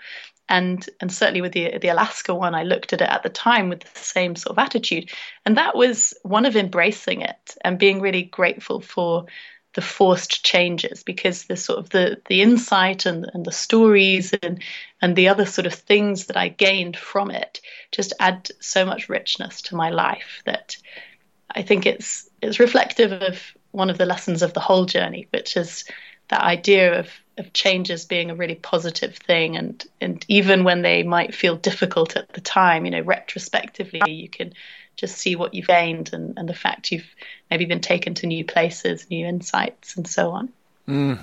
and 0.49 0.89
and 0.99 1.11
certainly 1.11 1.41
with 1.41 1.53
the 1.53 1.77
the 1.77 1.89
Alaska 1.89 2.33
one, 2.33 2.55
I 2.55 2.63
looked 2.63 2.93
at 2.93 3.01
it 3.01 3.09
at 3.09 3.23
the 3.23 3.29
time 3.29 3.69
with 3.69 3.81
the 3.81 3.99
same 3.99 4.35
sort 4.35 4.57
of 4.57 4.63
attitude, 4.63 5.11
and 5.45 5.57
that 5.57 5.75
was 5.75 6.13
one 6.23 6.45
of 6.45 6.55
embracing 6.55 7.21
it 7.21 7.55
and 7.63 7.79
being 7.79 8.01
really 8.01 8.23
grateful 8.23 8.81
for 8.81 9.25
the 9.73 9.81
forced 9.81 10.43
changes 10.43 11.03
because 11.03 11.43
the 11.43 11.57
sort 11.57 11.77
of 11.77 11.89
the 11.89 12.19
the 12.27 12.41
insight 12.41 13.05
and 13.05 13.29
and 13.33 13.45
the 13.45 13.51
stories 13.51 14.33
and 14.41 14.63
and 15.01 15.15
the 15.15 15.27
other 15.27 15.45
sort 15.45 15.67
of 15.67 15.73
things 15.73 16.25
that 16.25 16.37
I 16.37 16.47
gained 16.47 16.97
from 16.97 17.29
it 17.29 17.61
just 17.91 18.13
add 18.19 18.49
so 18.59 18.85
much 18.85 19.09
richness 19.09 19.61
to 19.63 19.75
my 19.75 19.89
life 19.89 20.41
that 20.45 20.77
I 21.51 21.61
think 21.61 21.85
it's 21.85 22.29
it's 22.41 22.59
reflective 22.59 23.11
of 23.11 23.41
one 23.71 23.89
of 23.89 23.97
the 23.97 24.05
lessons 24.05 24.41
of 24.41 24.53
the 24.53 24.59
whole 24.59 24.85
journey, 24.85 25.27
which 25.31 25.55
is 25.55 25.85
that 26.29 26.41
idea 26.41 26.99
of 26.99 27.09
of 27.37 27.53
changes 27.53 28.05
being 28.05 28.31
a 28.31 28.35
really 28.35 28.55
positive 28.55 29.15
thing 29.15 29.55
and 29.55 29.85
and 30.01 30.25
even 30.27 30.63
when 30.63 30.81
they 30.81 31.03
might 31.03 31.35
feel 31.35 31.55
difficult 31.55 32.15
at 32.15 32.31
the 32.33 32.41
time 32.41 32.85
you 32.85 32.91
know 32.91 33.01
retrospectively 33.01 34.11
you 34.11 34.29
can 34.29 34.53
just 34.95 35.17
see 35.17 35.35
what 35.35 35.53
you've 35.53 35.67
gained 35.67 36.11
and, 36.13 36.37
and 36.37 36.49
the 36.49 36.55
fact 36.55 36.91
you've 36.91 37.05
maybe 37.51 37.65
been 37.65 37.79
taken 37.79 38.15
to 38.15 38.27
new 38.27 38.43
places 38.43 39.07
new 39.09 39.25
insights 39.25 39.95
and 39.95 40.07
so 40.07 40.31
on 40.31 40.49
mm. 40.87 41.19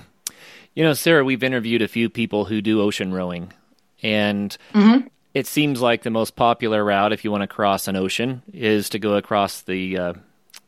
you 0.75 0.85
know 0.85 0.93
sarah 0.93 1.25
we've 1.25 1.43
interviewed 1.43 1.83
a 1.83 1.89
few 1.89 2.09
people 2.09 2.45
who 2.45 2.63
do 2.63 2.81
ocean 2.81 3.13
rowing 3.13 3.53
and 4.03 4.57
mm-hmm. 4.73 5.07
it 5.33 5.47
seems 5.47 5.81
like 5.81 6.03
the 6.03 6.11
most 6.11 6.37
popular 6.37 6.85
route 6.85 7.13
if 7.13 7.25
you 7.25 7.31
want 7.33 7.43
to 7.43 7.49
cross 7.49 7.89
an 7.89 7.97
ocean 7.97 8.43
is 8.53 8.89
to 8.89 8.99
go 9.01 9.17
across 9.17 9.63
the 9.63 9.99
uh, 9.99 10.13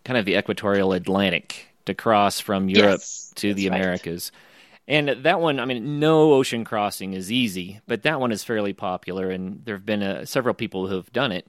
kind 0.05 0.19
of 0.19 0.25
the 0.25 0.37
equatorial 0.37 0.93
atlantic 0.93 1.69
to 1.87 1.95
cross 1.95 2.39
from 2.41 2.69
europe 2.69 3.01
yes, 3.01 3.33
to 3.35 3.55
the 3.55 3.67
americas 3.67 4.31
right 4.33 4.43
and 4.89 5.09
that 5.09 5.41
one, 5.41 5.59
I 5.59 5.65
mean, 5.65 5.99
no 5.99 6.33
ocean 6.33 6.65
crossing 6.65 7.13
is 7.13 7.33
easy, 7.33 7.81
but 7.89 8.03
that 8.05 8.21
one 8.21 8.31
is 8.31 8.45
fairly 8.45 8.73
popular, 8.73 9.31
and 9.31 9.65
there 9.65 9.75
have 9.75 9.87
been 9.87 10.03
uh, 10.03 10.25
several 10.25 10.55
people 10.55 10.87
who 10.87 10.95
have 10.95 11.13
done 11.13 11.33
it. 11.33 11.47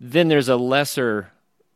Then 0.00 0.28
there's 0.28 0.48
a 0.48 0.56
lesser 0.56 1.30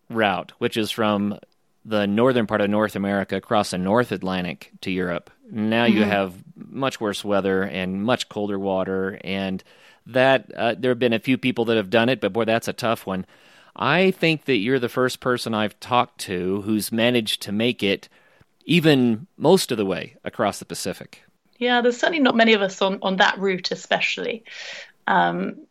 route, 0.08 0.52
which 0.58 0.76
is 0.76 0.90
from 0.90 1.38
the 1.84 2.06
northern 2.06 2.46
part 2.46 2.60
of 2.60 2.70
North 2.70 2.96
America 2.96 3.36
across 3.36 3.72
the 3.72 3.78
North 3.78 4.10
Atlantic 4.10 4.70
to 4.82 4.90
Europe. 4.90 5.30
Now 5.50 5.84
mm-hmm. 5.84 5.98
you 5.98 6.04
have 6.04 6.34
much 6.56 7.00
worse 7.00 7.24
weather 7.24 7.62
and 7.62 8.04
much 8.04 8.30
colder 8.30 8.58
water, 8.58 9.20
and 9.22 9.62
that 10.06 10.50
uh, 10.54 10.74
there 10.78 10.92
have 10.92 10.98
been 10.98 11.12
a 11.12 11.18
few 11.18 11.36
people 11.36 11.66
that 11.66 11.76
have 11.76 11.90
done 11.90 12.08
it, 12.08 12.22
but 12.22 12.32
boy, 12.32 12.46
that's 12.46 12.68
a 12.68 12.72
tough 12.72 13.06
one. 13.06 13.26
I 13.74 14.10
think 14.10 14.44
that 14.44 14.56
you're 14.56 14.78
the 14.78 14.88
first 14.88 15.20
person 15.20 15.54
I've 15.54 15.78
talked 15.80 16.18
to 16.22 16.62
who's 16.62 16.92
managed 16.92 17.42
to 17.42 17.52
make 17.52 17.82
it 17.82 18.08
even 18.64 19.26
most 19.36 19.72
of 19.72 19.78
the 19.78 19.86
way 19.86 20.16
across 20.24 20.58
the 20.58 20.64
Pacific. 20.64 21.24
Yeah, 21.58 21.80
there's 21.80 21.98
certainly 21.98 22.20
not 22.20 22.36
many 22.36 22.54
of 22.54 22.62
us 22.62 22.82
on, 22.82 22.98
on 23.02 23.16
that 23.16 23.38
route, 23.38 23.70
especially. 23.70 24.44
Um, 25.06 25.66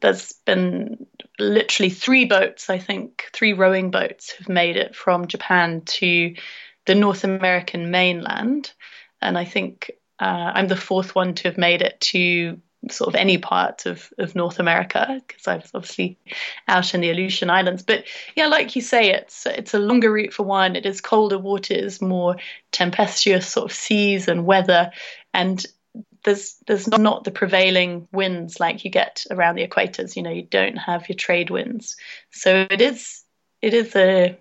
there's 0.00 0.32
been 0.44 1.06
literally 1.38 1.90
three 1.90 2.24
boats, 2.24 2.70
I 2.70 2.78
think, 2.78 3.24
three 3.32 3.52
rowing 3.52 3.90
boats 3.90 4.32
have 4.32 4.48
made 4.48 4.76
it 4.76 4.94
from 4.94 5.28
Japan 5.28 5.82
to 5.82 6.34
the 6.86 6.94
North 6.94 7.24
American 7.24 7.90
mainland. 7.90 8.72
And 9.20 9.36
I 9.36 9.44
think 9.44 9.90
uh, 10.18 10.52
I'm 10.54 10.68
the 10.68 10.76
fourth 10.76 11.14
one 11.14 11.34
to 11.34 11.48
have 11.48 11.58
made 11.58 11.82
it 11.82 12.00
to 12.00 12.60
sort 12.90 13.08
of 13.08 13.14
any 13.14 13.38
part 13.38 13.86
of, 13.86 14.12
of 14.18 14.34
North 14.34 14.58
America 14.58 15.20
because 15.26 15.46
I 15.46 15.56
was 15.56 15.70
obviously 15.74 16.18
out 16.68 16.94
in 16.94 17.00
the 17.00 17.10
Aleutian 17.10 17.50
Islands. 17.50 17.82
But 17.82 18.04
yeah, 18.34 18.46
like 18.46 18.76
you 18.76 18.82
say, 18.82 19.10
it's 19.10 19.46
it's 19.46 19.74
a 19.74 19.78
longer 19.78 20.12
route 20.12 20.32
for 20.32 20.44
one. 20.44 20.76
It 20.76 20.86
is 20.86 21.00
colder 21.00 21.38
waters, 21.38 22.00
more 22.00 22.36
tempestuous 22.72 23.48
sort 23.48 23.70
of 23.70 23.76
seas 23.76 24.28
and 24.28 24.46
weather, 24.46 24.90
and 25.32 25.64
there's 26.24 26.56
there's 26.66 26.88
not 26.88 27.24
the 27.24 27.30
prevailing 27.30 28.08
winds 28.12 28.60
like 28.60 28.84
you 28.84 28.90
get 28.90 29.24
around 29.30 29.56
the 29.56 29.66
equators. 29.66 30.16
You 30.16 30.22
know, 30.22 30.30
you 30.30 30.42
don't 30.42 30.76
have 30.76 31.08
your 31.08 31.16
trade 31.16 31.50
winds, 31.50 31.96
so 32.30 32.66
it 32.70 32.80
is 32.80 33.22
it 33.62 33.74
is 33.74 33.94
a 33.96 34.38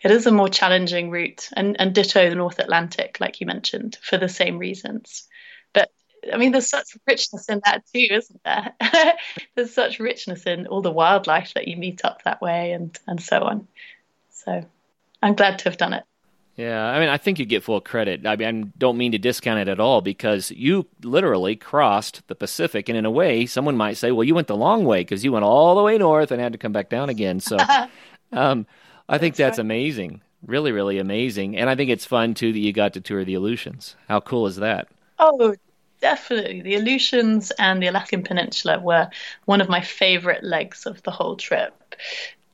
it 0.00 0.10
is 0.10 0.26
a 0.26 0.32
more 0.32 0.48
challenging 0.48 1.10
route, 1.10 1.48
and 1.56 1.80
and 1.80 1.94
ditto 1.94 2.28
the 2.28 2.36
North 2.36 2.58
Atlantic, 2.58 3.18
like 3.20 3.40
you 3.40 3.46
mentioned, 3.46 3.98
for 4.02 4.18
the 4.18 4.28
same 4.28 4.58
reasons 4.58 5.28
I 6.32 6.36
mean, 6.36 6.52
there's 6.52 6.70
such 6.70 6.96
richness 7.06 7.48
in 7.48 7.60
that 7.64 7.84
too, 7.92 8.06
isn't 8.10 8.40
there? 8.44 8.72
there's 9.54 9.74
such 9.74 10.00
richness 10.00 10.44
in 10.44 10.66
all 10.66 10.82
the 10.82 10.90
wildlife 10.90 11.54
that 11.54 11.68
you 11.68 11.76
meet 11.76 12.04
up 12.04 12.22
that 12.22 12.40
way, 12.40 12.72
and 12.72 12.96
and 13.06 13.22
so 13.22 13.40
on. 13.40 13.66
So, 14.30 14.64
I'm 15.22 15.34
glad 15.34 15.58
to 15.60 15.64
have 15.64 15.78
done 15.78 15.94
it. 15.94 16.04
Yeah, 16.56 16.84
I 16.84 17.00
mean, 17.00 17.08
I 17.08 17.18
think 17.18 17.40
you 17.40 17.46
get 17.46 17.64
full 17.64 17.80
credit. 17.80 18.24
I 18.26 18.36
mean, 18.36 18.64
I 18.64 18.72
don't 18.78 18.96
mean 18.96 19.10
to 19.12 19.18
discount 19.18 19.58
it 19.58 19.68
at 19.68 19.80
all 19.80 20.00
because 20.00 20.52
you 20.52 20.86
literally 21.02 21.56
crossed 21.56 22.26
the 22.28 22.36
Pacific, 22.36 22.88
and 22.88 22.96
in 22.96 23.04
a 23.04 23.10
way, 23.10 23.44
someone 23.46 23.76
might 23.76 23.96
say, 23.96 24.12
"Well, 24.12 24.24
you 24.24 24.36
went 24.36 24.46
the 24.46 24.56
long 24.56 24.84
way 24.84 25.00
because 25.00 25.24
you 25.24 25.32
went 25.32 25.44
all 25.44 25.74
the 25.74 25.82
way 25.82 25.98
north 25.98 26.30
and 26.30 26.40
had 26.40 26.52
to 26.52 26.58
come 26.58 26.72
back 26.72 26.88
down 26.88 27.08
again." 27.08 27.40
So, 27.40 27.56
um, 28.32 28.66
I 29.08 29.18
think 29.18 29.34
that's, 29.34 29.56
that's 29.56 29.58
right. 29.58 29.64
amazing, 29.64 30.20
really, 30.46 30.70
really 30.70 30.98
amazing, 30.98 31.56
and 31.56 31.68
I 31.68 31.74
think 31.74 31.90
it's 31.90 32.06
fun 32.06 32.34
too 32.34 32.52
that 32.52 32.58
you 32.58 32.72
got 32.72 32.92
to 32.94 33.00
tour 33.00 33.24
the 33.24 33.34
Aleutians. 33.34 33.96
How 34.08 34.20
cool 34.20 34.46
is 34.46 34.56
that? 34.56 34.86
Oh, 35.18 35.56
definitely. 36.04 36.60
The 36.60 36.74
Aleutians 36.74 37.50
and 37.52 37.82
the 37.82 37.86
Alaskan 37.86 38.24
Peninsula 38.24 38.78
were 38.78 39.08
one 39.46 39.62
of 39.62 39.70
my 39.70 39.80
favorite 39.80 40.44
legs 40.44 40.84
of 40.84 41.02
the 41.02 41.10
whole 41.10 41.34
trip. 41.36 41.94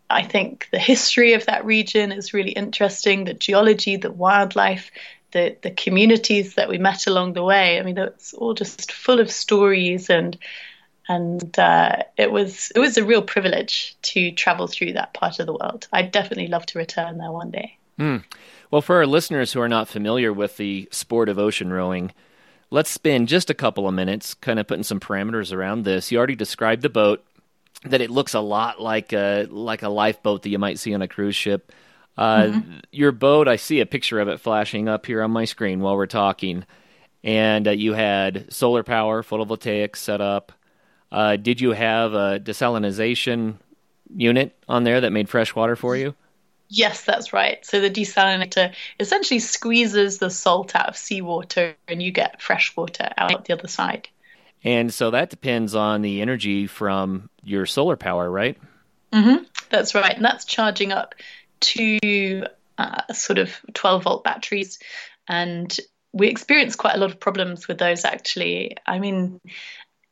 I 0.08 0.22
think 0.22 0.68
the 0.70 0.78
history 0.78 1.32
of 1.32 1.46
that 1.46 1.64
region 1.64 2.12
is 2.12 2.32
really 2.32 2.52
interesting, 2.52 3.24
the 3.24 3.34
geology, 3.34 3.96
the 3.96 4.12
wildlife, 4.12 4.92
the, 5.32 5.56
the 5.62 5.72
communities 5.72 6.54
that 6.54 6.68
we 6.68 6.78
met 6.78 7.08
along 7.08 7.32
the 7.32 7.42
way. 7.42 7.80
I 7.80 7.82
mean, 7.82 7.98
it's 7.98 8.32
all 8.34 8.54
just 8.54 8.92
full 8.92 9.18
of 9.18 9.32
stories 9.32 10.08
and 10.08 10.38
and 11.08 11.58
uh, 11.58 12.04
it 12.16 12.30
was 12.30 12.70
it 12.76 12.78
was 12.78 12.96
a 12.98 13.04
real 13.04 13.22
privilege 13.22 13.96
to 14.02 14.30
travel 14.30 14.68
through 14.68 14.92
that 14.92 15.12
part 15.12 15.40
of 15.40 15.46
the 15.46 15.54
world. 15.54 15.88
I'd 15.92 16.12
definitely 16.12 16.46
love 16.46 16.66
to 16.66 16.78
return 16.78 17.18
there 17.18 17.32
one 17.32 17.50
day. 17.50 17.76
Mm. 17.98 18.22
Well, 18.70 18.80
for 18.80 18.94
our 18.98 19.08
listeners 19.08 19.52
who 19.52 19.60
are 19.60 19.68
not 19.68 19.88
familiar 19.88 20.32
with 20.32 20.56
the 20.56 20.88
sport 20.92 21.28
of 21.28 21.36
ocean 21.36 21.72
rowing, 21.72 22.12
let's 22.70 22.90
spend 22.90 23.28
just 23.28 23.50
a 23.50 23.54
couple 23.54 23.88
of 23.88 23.94
minutes 23.94 24.34
kind 24.34 24.58
of 24.58 24.66
putting 24.66 24.84
some 24.84 25.00
parameters 25.00 25.52
around 25.52 25.84
this. 25.84 26.10
You 26.10 26.18
already 26.18 26.36
described 26.36 26.82
the 26.82 26.88
boat 26.88 27.24
that 27.84 28.00
it 28.00 28.10
looks 28.10 28.34
a 28.34 28.40
lot 28.40 28.80
like 28.80 29.12
a 29.12 29.46
like 29.50 29.82
a 29.82 29.88
lifeboat 29.88 30.42
that 30.42 30.50
you 30.50 30.58
might 30.58 30.78
see 30.78 30.94
on 30.94 31.02
a 31.02 31.08
cruise 31.08 31.36
ship. 31.36 31.72
Uh, 32.16 32.42
mm-hmm. 32.42 32.78
Your 32.92 33.12
boat, 33.12 33.48
I 33.48 33.56
see 33.56 33.80
a 33.80 33.86
picture 33.86 34.20
of 34.20 34.28
it 34.28 34.40
flashing 34.40 34.88
up 34.88 35.06
here 35.06 35.22
on 35.22 35.30
my 35.30 35.44
screen 35.44 35.80
while 35.80 35.96
we're 35.96 36.06
talking, 36.06 36.64
and 37.24 37.66
uh, 37.66 37.70
you 37.70 37.94
had 37.94 38.52
solar 38.52 38.82
power, 38.82 39.22
photovoltaics 39.22 39.96
set 39.96 40.20
up. 40.20 40.52
Uh, 41.10 41.36
did 41.36 41.60
you 41.60 41.72
have 41.72 42.12
a 42.12 42.38
desalination 42.38 43.56
unit 44.14 44.56
on 44.68 44.84
there 44.84 45.00
that 45.00 45.12
made 45.12 45.28
fresh 45.28 45.54
water 45.54 45.76
for 45.76 45.96
you? 45.96 46.14
Yes, 46.72 47.04
that's 47.04 47.32
right. 47.32 47.66
So 47.66 47.80
the 47.80 47.90
desalinator 47.90 48.72
essentially 49.00 49.40
squeezes 49.40 50.18
the 50.18 50.30
salt 50.30 50.76
out 50.76 50.88
of 50.88 50.96
seawater, 50.96 51.74
and 51.88 52.00
you 52.00 52.12
get 52.12 52.40
fresh 52.40 52.76
water 52.76 53.10
out 53.18 53.44
the 53.44 53.54
other 53.54 53.66
side. 53.66 54.08
And 54.62 54.94
so 54.94 55.10
that 55.10 55.30
depends 55.30 55.74
on 55.74 56.02
the 56.02 56.22
energy 56.22 56.68
from 56.68 57.28
your 57.42 57.66
solar 57.66 57.96
power, 57.96 58.30
right? 58.30 58.56
Mm-hmm. 59.12 59.44
That's 59.70 59.96
right. 59.96 60.14
And 60.14 60.24
that's 60.24 60.44
charging 60.44 60.92
up 60.92 61.16
to 61.60 62.44
uh, 62.78 63.12
sort 63.12 63.38
of 63.38 63.50
12 63.74 64.04
volt 64.04 64.24
batteries. 64.24 64.78
And 65.26 65.76
we 66.12 66.28
experience 66.28 66.76
quite 66.76 66.94
a 66.94 66.98
lot 66.98 67.10
of 67.10 67.18
problems 67.18 67.66
with 67.66 67.78
those 67.78 68.04
actually. 68.04 68.76
I 68.86 69.00
mean, 69.00 69.40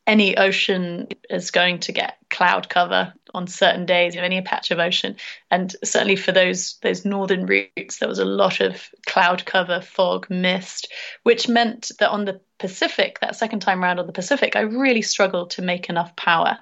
any 0.06 0.36
ocean 0.36 1.08
is 1.28 1.50
going 1.50 1.80
to 1.80 1.92
get 1.92 2.16
cloud 2.30 2.68
cover 2.68 3.12
on 3.34 3.46
certain 3.46 3.86
days 3.86 4.16
of 4.16 4.22
any 4.22 4.40
patch 4.42 4.70
of 4.70 4.78
ocean. 4.78 5.16
And 5.50 5.74
certainly 5.84 6.16
for 6.16 6.32
those 6.32 6.78
those 6.82 7.04
northern 7.04 7.46
routes 7.46 7.98
there 7.98 8.08
was 8.08 8.18
a 8.18 8.24
lot 8.24 8.60
of 8.60 8.88
cloud 9.06 9.44
cover 9.44 9.80
fog 9.80 10.28
mist 10.30 10.92
which 11.22 11.48
meant 11.48 11.90
that 11.98 12.10
on 12.10 12.24
the 12.24 12.40
pacific 12.58 13.20
that 13.20 13.36
second 13.36 13.60
time 13.60 13.82
around 13.82 14.00
on 14.00 14.06
the 14.06 14.12
pacific 14.12 14.56
i 14.56 14.60
really 14.60 15.02
struggled 15.02 15.50
to 15.50 15.62
make 15.62 15.88
enough 15.88 16.14
power. 16.16 16.58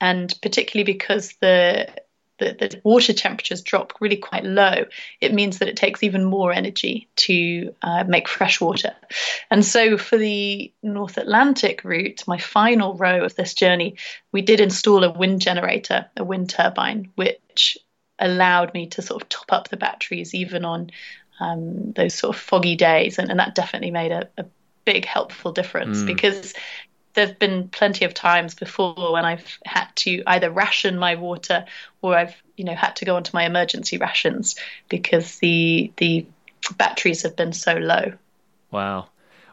And 0.00 0.32
particularly 0.42 0.90
because 0.92 1.34
the 1.40 1.88
the, 2.38 2.56
the 2.58 2.80
water 2.84 3.12
temperatures 3.12 3.62
drop 3.62 3.92
really 4.00 4.16
quite 4.16 4.44
low, 4.44 4.84
it 5.20 5.32
means 5.32 5.58
that 5.58 5.68
it 5.68 5.76
takes 5.76 6.02
even 6.02 6.24
more 6.24 6.52
energy 6.52 7.08
to 7.16 7.74
uh, 7.82 8.04
make 8.04 8.28
fresh 8.28 8.60
water. 8.60 8.92
And 9.50 9.64
so 9.64 9.96
for 9.96 10.16
the 10.16 10.72
North 10.82 11.16
Atlantic 11.16 11.84
route, 11.84 12.24
my 12.26 12.38
final 12.38 12.96
row 12.96 13.24
of 13.24 13.36
this 13.36 13.54
journey, 13.54 13.96
we 14.32 14.42
did 14.42 14.60
install 14.60 15.04
a 15.04 15.12
wind 15.12 15.40
generator, 15.40 16.06
a 16.16 16.24
wind 16.24 16.50
turbine, 16.50 17.12
which 17.14 17.78
allowed 18.18 18.74
me 18.74 18.86
to 18.88 19.02
sort 19.02 19.22
of 19.22 19.28
top 19.28 19.52
up 19.52 19.68
the 19.68 19.76
batteries 19.76 20.34
even 20.34 20.64
on 20.64 20.90
um, 21.40 21.92
those 21.92 22.14
sort 22.14 22.34
of 22.34 22.40
foggy 22.40 22.76
days. 22.76 23.18
And, 23.18 23.30
and 23.30 23.38
that 23.38 23.54
definitely 23.54 23.90
made 23.90 24.12
a, 24.12 24.28
a 24.38 24.44
big 24.84 25.04
helpful 25.04 25.52
difference 25.52 25.98
mm. 25.98 26.06
because 26.06 26.52
there've 27.14 27.38
been 27.38 27.68
plenty 27.68 28.04
of 28.04 28.12
times 28.12 28.54
before 28.54 29.12
when 29.12 29.24
I've 29.24 29.58
had 29.64 29.88
to 29.96 30.22
either 30.26 30.50
ration 30.50 30.98
my 30.98 31.14
water 31.14 31.64
or 32.02 32.16
I've 32.16 32.34
you 32.56 32.64
know 32.64 32.74
had 32.74 32.96
to 32.96 33.04
go 33.04 33.16
onto 33.16 33.30
my 33.34 33.44
emergency 33.44 33.98
rations 33.98 34.56
because 34.88 35.38
the 35.38 35.92
the 35.96 36.26
batteries 36.76 37.22
have 37.22 37.36
been 37.36 37.52
so 37.52 37.74
low. 37.74 38.12
Wow. 38.70 39.08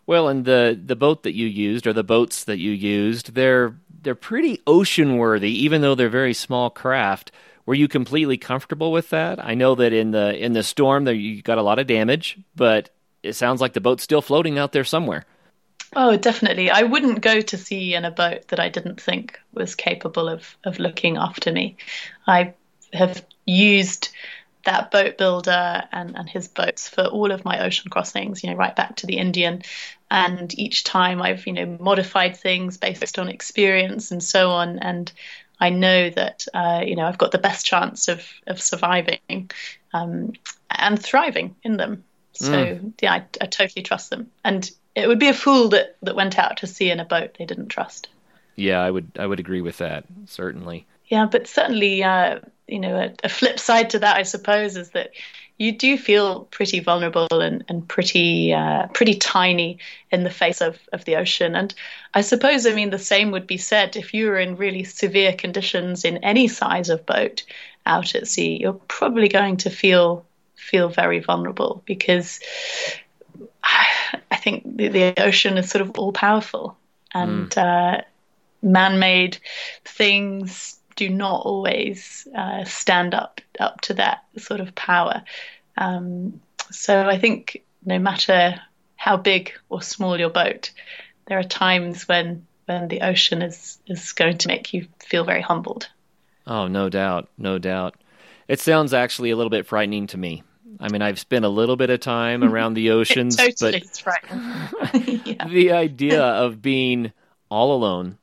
Well, 0.06 0.28
and 0.28 0.46
the 0.46 0.80
the 0.84 0.96
boat 0.96 1.24
that 1.24 1.36
you 1.36 1.48
used 1.48 1.88
or 1.88 1.94
the 1.94 2.04
boats 2.04 2.44
that 2.44 2.58
you 2.58 2.72
used, 2.72 3.34
they're 3.34 3.76
they're 4.02 4.16
pretty 4.16 4.62
ocean 4.66 5.18
worthy 5.18 5.52
even 5.64 5.82
though 5.82 5.96
they're 5.96 6.10
very 6.10 6.34
small 6.34 6.70
craft. 6.70 7.32
Were 7.68 7.76
you 7.76 7.88
completely 7.88 8.38
comfortable 8.38 8.92
with 8.92 9.12
that? 9.12 9.44
I 9.44 9.54
know 9.54 9.76
that 9.76 9.94
in 9.94 10.12
the 10.12 10.36
in 10.36 10.54
the 10.54 10.64
storm 10.64 11.06
there 11.06 11.14
you 11.14 11.42
got 11.42 11.60
a 11.60 11.64
lot 11.64 11.80
of 11.80 11.88
damage, 11.88 12.40
but 12.56 12.90
it 13.22 13.34
sounds 13.34 13.62
like 13.62 13.74
the 13.74 13.82
boat's 13.82 14.04
still 14.04 14.22
floating 14.22 14.58
out 14.58 14.72
there 14.72 14.84
somewhere. 14.84 15.26
Oh, 15.96 16.16
definitely. 16.16 16.70
I 16.70 16.84
wouldn't 16.84 17.22
go 17.22 17.42
to 17.42 17.58
sea 17.58 17.96
in 17.96 18.06
a 18.06 18.12
boat 18.12 18.48
that 18.48 18.60
I 18.60 18.70
didn't 18.70 19.02
think 19.02 19.40
was 19.54 19.76
capable 19.76 20.30
of 20.30 20.56
of 20.64 20.80
looking 20.80 21.18
after 21.18 21.52
me. 21.52 21.78
I 22.28 22.54
have 22.94 23.26
used 23.46 24.10
that 24.66 24.92
boat 24.92 25.18
builder 25.18 25.84
and, 25.92 26.16
and 26.16 26.30
his 26.30 26.48
boats 26.48 26.88
for 26.88 27.06
all 27.06 27.32
of 27.32 27.44
my 27.46 27.66
ocean 27.66 27.90
crossings, 27.90 28.44
you 28.44 28.50
know, 28.50 28.56
right 28.56 28.76
back 28.76 28.98
to 28.98 29.08
the 29.08 29.18
Indian. 29.18 29.64
And 30.10 30.58
each 30.58 30.84
time 30.84 31.22
I've, 31.22 31.48
you 31.48 31.54
know, 31.54 31.66
modified 31.80 32.38
things 32.38 32.78
based 32.78 33.18
on 33.20 33.28
experience 33.28 34.12
and 34.12 34.24
so 34.24 34.52
on. 34.52 34.80
And 34.80 35.12
I 35.60 35.72
know 35.72 36.10
that, 36.12 36.46
uh, 36.54 36.84
you 36.86 36.96
know, 36.96 37.06
I've 37.06 37.18
got 37.18 37.32
the 37.32 37.38
best 37.40 37.66
chance 37.66 38.08
of, 38.08 38.26
of 38.48 38.62
surviving 38.62 39.52
um, 39.94 40.34
and 40.70 41.02
thriving 41.02 41.56
in 41.64 41.78
them. 41.78 42.04
So, 42.34 42.52
mm. 42.52 42.94
yeah, 43.02 43.14
I, 43.14 43.26
I 43.42 43.46
totally 43.46 43.84
trust 43.84 44.10
them. 44.10 44.32
And 44.44 44.70
it 44.96 45.08
would 45.08 45.20
be 45.20 45.28
a 45.28 45.34
fool 45.34 45.70
that, 45.70 45.98
that 46.02 46.16
went 46.16 46.38
out 46.38 46.58
to 46.58 46.68
sea 46.68 46.92
in 46.92 47.00
a 47.00 47.06
boat 47.06 47.36
they 47.38 47.46
didn't 47.46 47.70
trust. 47.70 48.10
Yeah, 48.56 48.82
I 48.82 48.92
would 48.92 49.12
I 49.18 49.26
would 49.26 49.40
agree 49.40 49.62
with 49.62 49.78
that 49.78 50.06
certainly. 50.26 50.86
Yeah, 51.08 51.26
but 51.26 51.48
certainly, 51.48 52.04
uh, 52.04 52.40
you 52.68 52.80
know, 52.80 52.96
a, 52.96 53.14
a, 53.26 53.30
flip 53.30 53.60
side 53.60 53.90
to 53.92 54.00
that, 54.00 54.16
I 54.16 54.24
suppose, 54.24 54.78
is 54.78 54.92
that 54.92 55.12
you 55.58 55.74
do 55.74 55.98
feel 55.98 56.46
pretty 56.46 56.80
vulnerable 56.80 57.28
and, 57.32 57.64
and 57.68 57.88
pretty 57.88 58.54
uh, 58.54 58.88
pretty 58.88 59.16
tiny 59.16 59.80
in 60.12 60.24
the 60.24 60.30
face 60.30 60.62
of, 60.62 60.80
of 60.94 61.06
the 61.06 61.18
ocean. 61.18 61.56
And 61.56 61.74
I 62.14 62.22
suppose, 62.22 62.66
I 62.66 62.74
mean, 62.74 62.90
the 62.90 63.00
same 63.00 63.32
would 63.32 63.48
be 63.48 63.58
said 63.58 63.96
if 63.96 64.14
you 64.14 64.28
were 64.28 64.40
in 64.40 64.56
really 64.56 64.84
severe 64.84 65.34
conditions 65.34 66.06
in 66.06 66.18
any 66.18 66.48
size 66.48 66.90
of 66.90 67.06
boat 67.06 67.44
out 67.86 68.16
at 68.16 68.28
sea. 68.28 68.58
You're 68.62 68.74
probably 68.74 69.28
going 69.28 69.58
to 69.58 69.70
feel 69.70 70.26
feel 70.62 70.90
very 70.90 71.20
vulnerable 71.20 71.84
because 71.86 72.40
I 73.64 74.36
think 74.38 74.78
the, 74.78 74.88
the 74.88 75.24
ocean 75.24 75.58
is 75.58 75.70
sort 75.70 75.82
of 75.82 75.92
all 75.98 76.12
powerful, 76.12 76.78
and 77.14 77.50
mm. 77.50 77.58
uh, 77.58 78.02
man-made 78.62 79.38
things 79.86 80.78
do 80.96 81.10
not 81.10 81.46
always 81.46 82.28
uh, 82.36 82.64
stand 82.66 83.14
up 83.14 83.42
up 83.60 83.82
to 83.82 83.94
that 83.96 84.24
sort 84.38 84.60
of 84.60 84.76
power. 84.76 85.24
Um, 85.78 86.42
so 86.70 87.08
I 87.08 87.18
think 87.18 87.64
no 87.86 88.00
matter 88.00 88.62
how 88.96 89.18
big 89.18 89.54
or 89.70 89.82
small 89.82 90.20
your 90.20 90.30
boat, 90.30 90.72
there 91.28 91.40
are 91.40 91.44
times 91.44 92.08
when 92.08 92.46
when 92.66 92.88
the 92.88 93.02
ocean 93.02 93.42
is 93.42 93.80
is 93.88 94.14
going 94.14 94.38
to 94.40 94.48
make 94.48 94.74
you 94.74 94.88
feel 95.00 95.24
very 95.24 95.42
humbled. 95.42 95.90
Oh, 96.48 96.68
no 96.68 96.90
doubt, 96.90 97.30
no 97.38 97.60
doubt. 97.60 97.96
It 98.48 98.60
sounds 98.60 98.94
actually 98.94 99.30
a 99.30 99.36
little 99.36 99.50
bit 99.50 99.66
frightening 99.66 100.08
to 100.08 100.18
me. 100.18 100.44
I 100.80 100.90
mean, 100.90 101.02
I've 101.02 101.20
spent 101.20 101.46
a 101.46 101.50
little 101.50 101.76
bit 101.76 101.90
of 101.90 102.00
time 102.00 102.44
around 102.52 102.74
the 102.74 102.92
oceans, 102.92 103.36
totally 103.36 103.84
but 104.04 104.94
yeah. 105.26 105.48
the 105.48 105.72
idea 105.72 106.24
of 106.24 106.62
being 106.62 107.12
all 107.50 107.74
alone, 107.74 108.18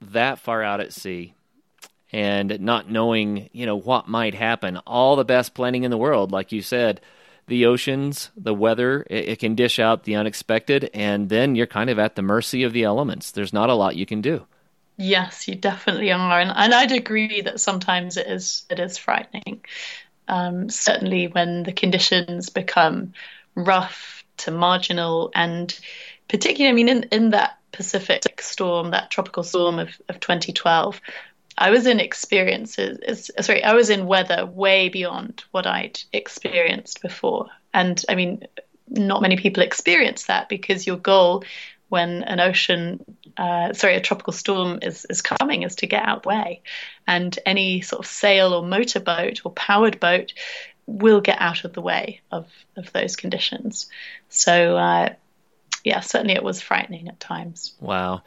that 0.00 0.38
far 0.38 0.62
out 0.62 0.80
at 0.80 0.92
sea, 0.92 1.34
and 2.12 2.60
not 2.60 2.90
knowing, 2.90 3.48
you 3.52 3.66
know, 3.66 3.76
what 3.76 4.08
might 4.08 4.34
happen. 4.34 4.78
All 4.86 5.16
the 5.16 5.24
best 5.24 5.54
planning 5.54 5.84
in 5.84 5.90
the 5.90 5.98
world, 5.98 6.32
like 6.32 6.52
you 6.52 6.62
said, 6.62 7.00
the 7.46 7.66
oceans, 7.66 8.30
the 8.36 8.54
weather, 8.54 9.06
it, 9.10 9.28
it 9.28 9.38
can 9.38 9.54
dish 9.54 9.78
out 9.78 10.04
the 10.04 10.16
unexpected, 10.16 10.90
and 10.94 11.28
then 11.28 11.54
you're 11.54 11.66
kind 11.66 11.90
of 11.90 11.98
at 11.98 12.16
the 12.16 12.22
mercy 12.22 12.62
of 12.62 12.72
the 12.72 12.84
elements. 12.84 13.30
There's 13.30 13.52
not 13.52 13.70
a 13.70 13.74
lot 13.74 13.96
you 13.96 14.06
can 14.06 14.20
do. 14.20 14.46
Yes, 14.96 15.48
you 15.48 15.54
definitely 15.54 16.12
are, 16.12 16.40
and, 16.40 16.52
and 16.54 16.74
I'd 16.74 16.92
agree 16.92 17.40
that 17.42 17.60
sometimes 17.60 18.16
it 18.16 18.26
is 18.26 18.64
it 18.68 18.78
is 18.78 18.98
frightening 18.98 19.62
um, 20.30 20.70
certainly 20.70 21.26
when 21.26 21.64
the 21.64 21.72
conditions 21.72 22.48
become 22.48 23.12
rough 23.56 24.24
to 24.38 24.50
marginal 24.50 25.30
and 25.34 25.78
particularly, 26.28 26.70
I 26.70 26.74
mean, 26.74 26.88
in, 26.88 27.02
in 27.10 27.30
that 27.30 27.58
Pacific 27.72 28.40
storm, 28.40 28.92
that 28.92 29.10
tropical 29.10 29.42
storm 29.42 29.80
of, 29.80 29.88
of 30.08 30.20
2012, 30.20 31.00
I 31.58 31.70
was 31.70 31.86
in 31.86 31.98
experiences, 31.98 33.30
sorry, 33.40 33.64
I 33.64 33.74
was 33.74 33.90
in 33.90 34.06
weather 34.06 34.46
way 34.46 34.88
beyond 34.88 35.42
what 35.50 35.66
I'd 35.66 36.00
experienced 36.12 37.02
before. 37.02 37.48
And 37.74 38.02
I 38.08 38.14
mean, 38.14 38.46
not 38.88 39.22
many 39.22 39.36
people 39.36 39.62
experience 39.62 40.26
that 40.26 40.48
because 40.48 40.86
your 40.86 40.96
goal 40.96 41.42
when 41.90 42.22
an 42.22 42.40
ocean, 42.40 43.04
uh, 43.36 43.72
sorry, 43.74 43.96
a 43.96 44.00
tropical 44.00 44.32
storm 44.32 44.78
is, 44.80 45.04
is 45.10 45.20
coming 45.20 45.64
is 45.64 45.76
to 45.76 45.86
get 45.86 46.06
out 46.06 46.22
the 46.22 46.28
way. 46.28 46.62
And 47.06 47.36
any 47.44 47.82
sort 47.82 48.00
of 48.00 48.06
sail 48.06 48.54
or 48.54 48.64
motorboat 48.64 49.40
or 49.44 49.52
powered 49.52 50.00
boat 50.00 50.32
will 50.86 51.20
get 51.20 51.40
out 51.40 51.64
of 51.64 51.72
the 51.72 51.80
way 51.80 52.20
of, 52.30 52.48
of 52.76 52.92
those 52.92 53.16
conditions. 53.16 53.88
So, 54.28 54.76
uh, 54.76 55.14
yeah, 55.84 56.00
certainly 56.00 56.34
it 56.34 56.44
was 56.44 56.62
frightening 56.62 57.08
at 57.08 57.18
times. 57.18 57.74
Wow. 57.80 58.22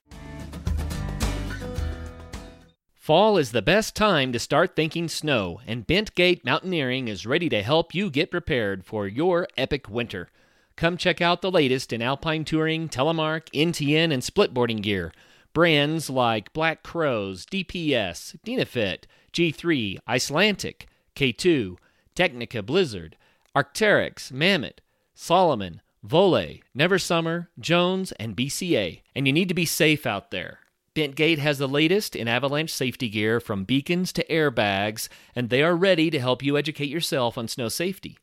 Fall 2.96 3.38
is 3.38 3.52
the 3.52 3.62
best 3.62 3.96
time 3.96 4.32
to 4.34 4.40
start 4.40 4.76
thinking 4.76 5.08
snow, 5.08 5.60
and 5.68 5.88
Bentgate 5.88 6.46
Mountaineering 6.46 7.08
is 7.08 7.26
ready 7.26 7.50
to 7.50 7.62
help 7.62 7.94
you 7.94 8.10
get 8.10 8.32
prepared 8.32 8.86
for 8.86 9.08
your 9.08 9.48
epic 9.58 9.90
winter. 9.90 10.30
Come 10.76 10.98
check 10.98 11.22
out 11.22 11.42
the 11.42 11.52
latest 11.52 11.94
in 11.94 12.02
alpine 12.02 12.46
touring, 12.46 12.90
telemark, 12.90 13.48
NTN, 13.54 14.12
and 14.12 14.24
splitboarding 14.24 14.82
gear. 14.82 15.12
Brands 15.54 16.10
like 16.10 16.52
Black 16.54 16.82
Crows, 16.82 17.46
DPS, 17.46 18.36
Dynafit, 18.44 19.04
G3, 19.34 20.00
Icelantic, 20.08 20.88
K2, 21.16 21.78
Tecnica 22.16 22.66
Blizzard, 22.66 23.16
Arc'teryx, 23.56 24.32
Mammoth, 24.32 24.82
Salomon, 25.14 25.82
Voile, 26.04 26.58
Never 26.74 26.98
Summer, 26.98 27.50
Jones, 27.60 28.12
and 28.14 28.36
BCA. 28.36 29.02
And 29.16 29.28
you 29.28 29.34
need 29.34 29.50
to 29.50 29.54
be 29.54 29.66
safe 29.66 30.08
out 30.08 30.32
there. 30.32 30.60
Bentgate 30.96 31.40
has 31.40 31.58
the 31.58 31.68
latest 31.68 32.16
in 32.16 32.28
avalanche 32.28 32.72
safety 32.72 33.10
gear 33.10 33.40
from 33.40 33.64
beacons 33.64 34.12
to 34.14 34.26
airbags, 34.26 35.08
and 35.36 35.50
they 35.50 35.64
are 35.64 35.76
ready 35.76 36.10
to 36.10 36.20
help 36.20 36.44
you 36.44 36.58
educate 36.58 36.90
yourself 36.90 37.38
on 37.38 37.48
snow 37.48 37.70
safety. 37.70 38.18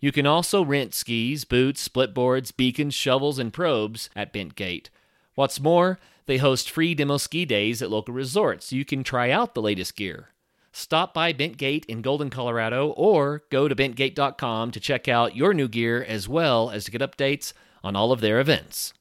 You 0.00 0.12
can 0.12 0.26
also 0.26 0.64
rent 0.64 0.94
skis, 0.94 1.44
boots, 1.44 1.80
split 1.80 2.12
boards, 2.12 2.50
beacons, 2.52 2.94
shovels, 2.94 3.38
and 3.38 3.52
probes 3.52 4.10
at 4.14 4.32
Bentgate. 4.32 4.88
What's 5.34 5.60
more, 5.60 5.98
they 6.26 6.38
host 6.38 6.70
free 6.70 6.94
demo 6.94 7.16
ski 7.16 7.44
days 7.44 7.80
at 7.80 7.90
local 7.90 8.12
resorts 8.14 8.66
so 8.66 8.76
you 8.76 8.84
can 8.84 9.02
try 9.02 9.30
out 9.30 9.54
the 9.54 9.62
latest 9.62 9.96
gear. 9.96 10.30
Stop 10.72 11.14
by 11.14 11.32
Bentgate 11.32 11.86
in 11.86 12.02
Golden, 12.02 12.28
Colorado, 12.28 12.88
or 12.90 13.42
go 13.50 13.66
to 13.66 13.74
bentgate.com 13.74 14.70
to 14.72 14.80
check 14.80 15.08
out 15.08 15.34
your 15.34 15.54
new 15.54 15.68
gear 15.68 16.04
as 16.06 16.28
well 16.28 16.70
as 16.70 16.84
to 16.84 16.90
get 16.90 17.00
updates 17.00 17.54
on 17.82 17.96
all 17.96 18.12
of 18.12 18.20
their 18.20 18.40
events. 18.40 18.92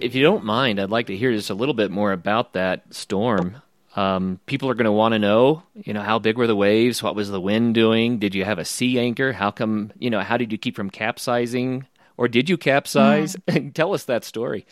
If 0.00 0.14
you 0.14 0.22
don't 0.22 0.44
mind, 0.44 0.80
I'd 0.80 0.90
like 0.90 1.06
to 1.06 1.16
hear 1.16 1.32
just 1.32 1.50
a 1.50 1.54
little 1.54 1.74
bit 1.74 1.90
more 1.90 2.12
about 2.12 2.52
that 2.54 2.94
storm. 2.94 3.62
Um, 3.96 4.38
people 4.46 4.68
are 4.70 4.74
going 4.74 4.84
to 4.84 4.92
want 4.92 5.12
to 5.12 5.18
know, 5.18 5.62
you 5.74 5.92
know, 5.92 6.02
how 6.02 6.18
big 6.18 6.36
were 6.36 6.46
the 6.46 6.54
waves? 6.54 7.02
What 7.02 7.16
was 7.16 7.30
the 7.30 7.40
wind 7.40 7.74
doing? 7.74 8.18
Did 8.18 8.34
you 8.34 8.44
have 8.44 8.58
a 8.58 8.64
sea 8.64 8.98
anchor? 8.98 9.32
How 9.32 9.50
come, 9.50 9.92
you 9.98 10.10
know, 10.10 10.20
how 10.20 10.36
did 10.36 10.52
you 10.52 10.58
keep 10.58 10.76
from 10.76 10.90
capsizing? 10.90 11.86
Or 12.16 12.28
did 12.28 12.48
you 12.48 12.56
capsize? 12.56 13.36
Mm. 13.48 13.74
Tell 13.74 13.94
us 13.94 14.04
that 14.04 14.24
story. 14.24 14.66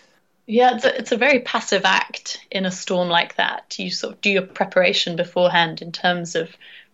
Yeah, 0.47 0.77
it's 0.77 0.85
a, 0.85 0.99
it's 0.99 1.13
a 1.13 1.17
very 1.17 1.41
passive 1.41 1.85
act 1.85 2.45
in 2.51 2.67
a 2.67 2.71
storm 2.71 3.09
like 3.09 3.35
that. 3.37 3.77
You 3.79 3.91
sort 3.91 4.15
of 4.15 4.21
do 4.21 4.31
your 4.31 4.43
preparation 4.43 5.17
beforehand 5.17 5.83
in 5.83 5.91
terms 5.91 6.37
of 6.37 6.51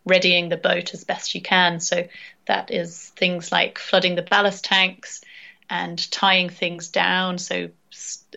readying 0.07 0.49
the 0.49 0.57
boat 0.57 0.95
as 0.95 1.05
best 1.05 1.35
you 1.35 1.43
can. 1.43 1.81
So 1.81 2.09
that 2.47 2.71
is 2.71 3.11
things 3.17 3.53
like 3.53 3.79
flooding 3.79 4.15
the 4.15 4.23
ballast 4.23 4.65
tanks 4.65 5.21
and 5.69 6.11
tying 6.11 6.49
things 6.49 6.89
down. 6.89 7.39
So 7.39 7.69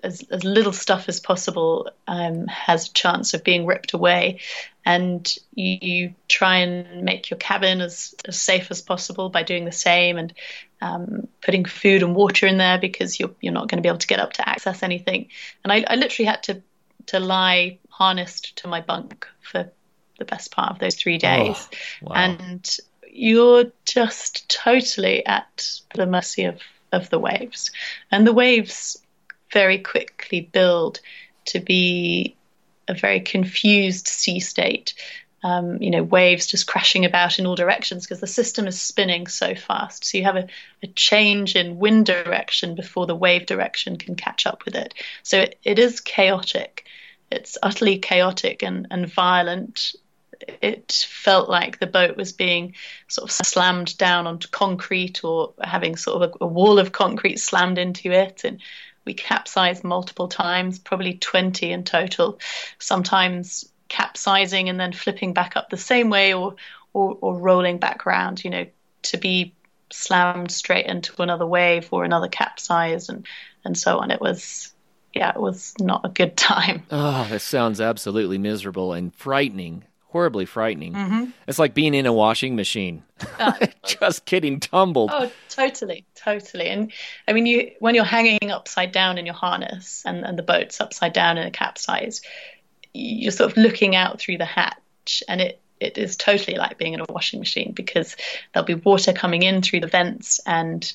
as, 0.04 0.23
as 0.30 0.43
little 0.43 0.73
stuff 0.73 1.10
as 1.10 1.19
possible 1.19 1.89
um, 2.08 2.47
has 2.47 2.89
a 2.89 2.93
chance 2.93 3.34
of 3.34 3.43
being 3.43 3.65
ripped 3.65 3.93
away. 3.93 4.39
And 4.86 5.36
you, 5.54 5.78
you, 5.82 6.15
try 6.28 6.58
and 6.58 7.04
make 7.04 7.30
your 7.30 7.39
cabin 7.39 7.82
as, 7.82 8.13
as 8.28 8.39
safe 8.39 8.69
as 8.69 8.82
possible 8.82 9.30
by 9.30 9.41
doing 9.41 9.65
the 9.65 9.71
same 9.71 10.17
and 10.17 10.34
um, 10.82 11.28
putting 11.41 11.65
food 11.65 12.04
and 12.04 12.15
water 12.15 12.45
in 12.45 12.58
there 12.58 12.78
because 12.78 13.19
you're, 13.19 13.34
you're 13.41 13.54
not 13.54 13.67
going 13.67 13.78
to 13.78 13.82
be 13.82 13.89
able 13.89 13.99
to 13.99 14.08
get 14.08 14.19
up 14.19 14.34
to 14.34 14.47
access 14.47 14.84
anything. 14.84 15.30
And 15.63 15.73
I, 15.73 15.86
I 15.88 15.95
literally 15.95 16.28
had 16.28 16.43
to, 16.43 16.62
to 17.08 17.19
lie 17.19 17.80
harnessed 17.89 18.58
to 18.58 18.67
my 18.67 18.82
bunk 18.82 19.28
for 19.41 19.71
the 20.19 20.25
best 20.25 20.51
part 20.51 20.71
of 20.71 20.80
those 20.80 20.95
three 20.95 21.17
days. 21.17 21.67
Oh, 22.04 22.10
wow. 22.10 22.15
And 22.15 22.78
you're 23.12 23.65
just 23.86 24.49
totally 24.49 25.25
at 25.25 25.80
the 25.95 26.06
mercy 26.06 26.45
of, 26.45 26.60
of 26.91 27.10
the 27.10 27.19
waves. 27.19 27.71
And 28.12 28.28
the 28.28 28.34
waves 28.34 28.97
very 29.52 29.80
quickly 29.80 30.42
build 30.42 31.00
to 31.46 31.60
be 31.60 32.36
a 32.88 32.94
very 32.94 33.20
confused 33.20 34.08
sea 34.08 34.40
state. 34.40 34.94
Um, 35.44 35.80
you 35.80 35.92
know, 35.92 36.02
waves 36.02 36.48
just 36.48 36.66
crashing 36.66 37.06
about 37.06 37.38
in 37.38 37.46
all 37.46 37.56
directions 37.56 38.04
because 38.04 38.20
the 38.20 38.26
system 38.26 38.66
is 38.66 38.82
spinning 38.82 39.28
so 39.28 39.54
fast. 39.54 40.04
So 40.04 40.18
you 40.18 40.24
have 40.24 40.38
a, 40.38 40.48
a, 40.82 40.88
change 40.88 41.56
in 41.56 41.78
wind 41.78 42.08
direction 42.08 42.74
before 42.74 43.06
the 43.06 43.16
wave 43.16 43.46
direction 43.46 43.98
can 43.98 44.16
catch 44.16 44.48
up 44.48 44.66
with 44.66 44.74
it. 44.74 44.96
So 45.22 45.42
it, 45.42 45.60
it 45.64 45.78
is 45.78 46.02
chaotic. 46.02 46.86
It's 47.30 47.60
utterly 47.62 48.00
chaotic 48.00 48.64
and, 48.64 48.88
and 48.90 49.12
violent. 49.12 49.94
It 50.64 51.06
felt 51.08 51.48
like 51.48 51.80
the 51.80 51.86
boat 51.86 52.18
was 52.18 52.32
being 52.32 52.74
sort 53.08 53.30
of 53.30 53.32
slammed 53.32 53.98
down 54.00 54.26
onto 54.26 54.48
concrete 54.48 55.24
or 55.24 55.54
having 55.62 55.96
sort 55.96 56.24
of 56.24 56.32
a, 56.42 56.46
a 56.46 56.48
wall 56.48 56.80
of 56.80 56.92
concrete 56.92 57.40
slammed 57.40 57.78
into 57.78 58.12
it. 58.12 58.44
And 58.44 58.62
we 59.06 59.13
capsized 59.13 59.84
multiple 59.84 60.28
times, 60.28 60.80
probably 60.80 61.13
20 61.15 61.72
in 61.72 61.84
total, 61.84 62.39
sometimes 62.80 63.70
capsizing 63.88 64.70
and 64.70 64.80
then 64.80 64.94
flipping 64.94 65.34
back 65.34 65.56
up 65.56 65.70
the 65.70 65.78
same 65.78 66.10
way 66.10 66.34
or, 66.34 66.56
or, 66.94 67.18
or 67.22 67.38
rolling 67.38 67.78
back 67.78 68.08
around, 68.08 68.44
you 68.44 68.50
know, 68.50 68.65
to 69.04 69.18
be 69.18 69.54
slammed 69.91 70.52
straight 70.52 70.88
into 70.88 71.22
another 71.22 71.46
wave 71.46 71.88
or 71.91 72.04
another 72.04 72.28
capsize 72.28 73.10
and, 73.10 73.28
and 73.63 73.78
so 73.78 74.00
on. 74.00 74.12
It 74.12 74.20
was, 74.20 74.74
yeah, 75.13 75.30
it 75.30 75.39
was 75.39 75.76
not 75.80 76.06
a 76.06 76.10
good 76.10 76.36
time. 76.38 76.84
Ah, 76.91 77.26
oh, 77.26 77.30
that 77.30 77.41
sounds 77.41 77.80
absolutely 77.80 78.38
miserable 78.38 78.94
and 78.94 79.13
frightening 79.13 79.84
horribly 80.15 80.45
frightening. 80.45 80.93
Mm-hmm. 80.93 81.25
It's 81.45 81.60
like 81.60 81.73
being 81.73 81.93
in 81.93 82.06
a 82.06 82.13
washing 82.13 82.56
machine, 82.56 83.04
uh, 83.38 83.51
just 83.86 84.23
getting 84.23 84.62
tumbled. 84.62 85.10
Oh, 85.13 85.30
totally, 85.49 86.06
totally. 86.15 86.67
And 86.67 86.93
I 87.28 87.34
mean, 87.34 87.45
you 87.45 87.71
when 87.80 87.95
you're 87.95 88.06
hanging 88.06 88.49
upside 88.49 88.93
down 88.93 89.17
in 89.17 89.25
your 89.25 89.36
harness 89.36 90.04
and, 90.06 90.23
and 90.23 90.39
the 90.39 90.43
boat's 90.43 90.80
upside 90.80 91.12
down 91.12 91.38
in 91.38 91.45
a 91.45 91.51
capsize, 91.51 92.21
you're 92.93 93.34
sort 93.34 93.51
of 93.51 93.58
looking 93.58 93.93
out 93.93 94.21
through 94.21 94.38
the 94.38 94.45
hatch, 94.45 95.21
and 95.28 95.41
it 95.41 95.60
it 95.82 95.97
is 95.97 96.15
totally 96.15 96.56
like 96.56 96.78
being 96.78 96.93
in 96.93 97.01
a 97.01 97.06
washing 97.10 97.41
machine 97.41 97.73
because 97.73 98.15
there'll 98.54 98.65
be 98.65 98.73
water 98.73 99.12
coming 99.12 99.43
in 99.43 99.62
through 99.62 99.82
the 99.82 99.88
vents 99.88 100.39
and 100.45 100.93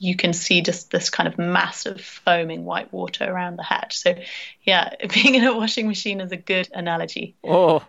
you 0.00 0.16
can 0.16 0.32
see 0.32 0.62
just 0.62 0.90
this 0.90 1.10
kind 1.10 1.28
of 1.28 1.38
massive 1.38 2.00
foaming 2.00 2.64
white 2.64 2.90
water 2.90 3.30
around 3.30 3.56
the 3.56 3.62
hatch. 3.62 3.98
So, 3.98 4.14
yeah, 4.62 4.94
being 5.14 5.36
in 5.36 5.44
a 5.44 5.56
washing 5.56 5.86
machine 5.86 6.20
is 6.20 6.32
a 6.32 6.36
good 6.36 6.68
analogy. 6.72 7.36
Oh, 7.44 7.84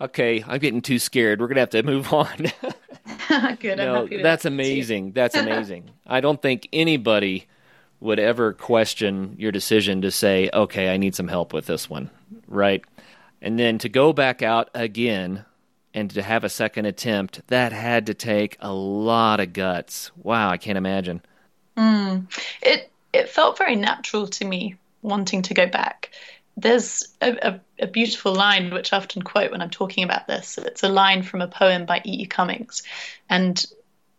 okay. 0.00 0.42
I'm 0.46 0.60
getting 0.60 0.80
too 0.80 1.00
scared. 1.00 1.40
We're 1.40 1.48
gonna 1.48 1.60
have 1.60 1.70
to 1.70 1.82
move 1.82 2.10
on. 2.12 2.46
good. 3.60 3.78
No, 3.78 4.06
that's 4.06 4.44
amazing. 4.44 5.12
That's 5.12 5.34
amazing. 5.34 5.90
I 6.06 6.20
don't 6.20 6.40
think 6.40 6.68
anybody 6.72 7.46
would 8.00 8.20
ever 8.20 8.52
question 8.52 9.34
your 9.36 9.50
decision 9.50 10.02
to 10.02 10.12
say, 10.12 10.48
"Okay, 10.54 10.88
I 10.88 10.96
need 10.96 11.16
some 11.16 11.26
help 11.28 11.52
with 11.52 11.66
this 11.66 11.90
one," 11.90 12.10
right? 12.46 12.84
And 13.42 13.58
then 13.58 13.78
to 13.78 13.88
go 13.88 14.12
back 14.12 14.42
out 14.42 14.70
again 14.74 15.44
and 15.92 16.08
to 16.10 16.22
have 16.22 16.44
a 16.44 16.48
second 16.48 16.86
attempt, 16.86 17.40
that 17.48 17.72
had 17.72 18.06
to 18.06 18.14
take 18.14 18.56
a 18.60 18.72
lot 18.72 19.40
of 19.40 19.52
guts. 19.52 20.12
Wow, 20.16 20.50
I 20.50 20.56
can't 20.56 20.78
imagine. 20.78 21.22
Mm. 21.78 22.26
It 22.60 22.90
it 23.12 23.28
felt 23.28 23.56
very 23.56 23.76
natural 23.76 24.26
to 24.26 24.44
me 24.44 24.76
wanting 25.00 25.42
to 25.42 25.54
go 25.54 25.66
back. 25.66 26.10
There's 26.56 27.06
a, 27.22 27.50
a, 27.50 27.60
a, 27.78 27.86
beautiful 27.86 28.34
line 28.34 28.74
which 28.74 28.92
I 28.92 28.96
often 28.96 29.22
quote 29.22 29.52
when 29.52 29.62
I'm 29.62 29.70
talking 29.70 30.02
about 30.02 30.26
this. 30.26 30.58
It's 30.58 30.82
a 30.82 30.88
line 30.88 31.22
from 31.22 31.40
a 31.40 31.46
poem 31.46 31.86
by 31.86 31.98
E. 31.98 32.22
E. 32.22 32.26
Cummings, 32.26 32.82
and 33.30 33.64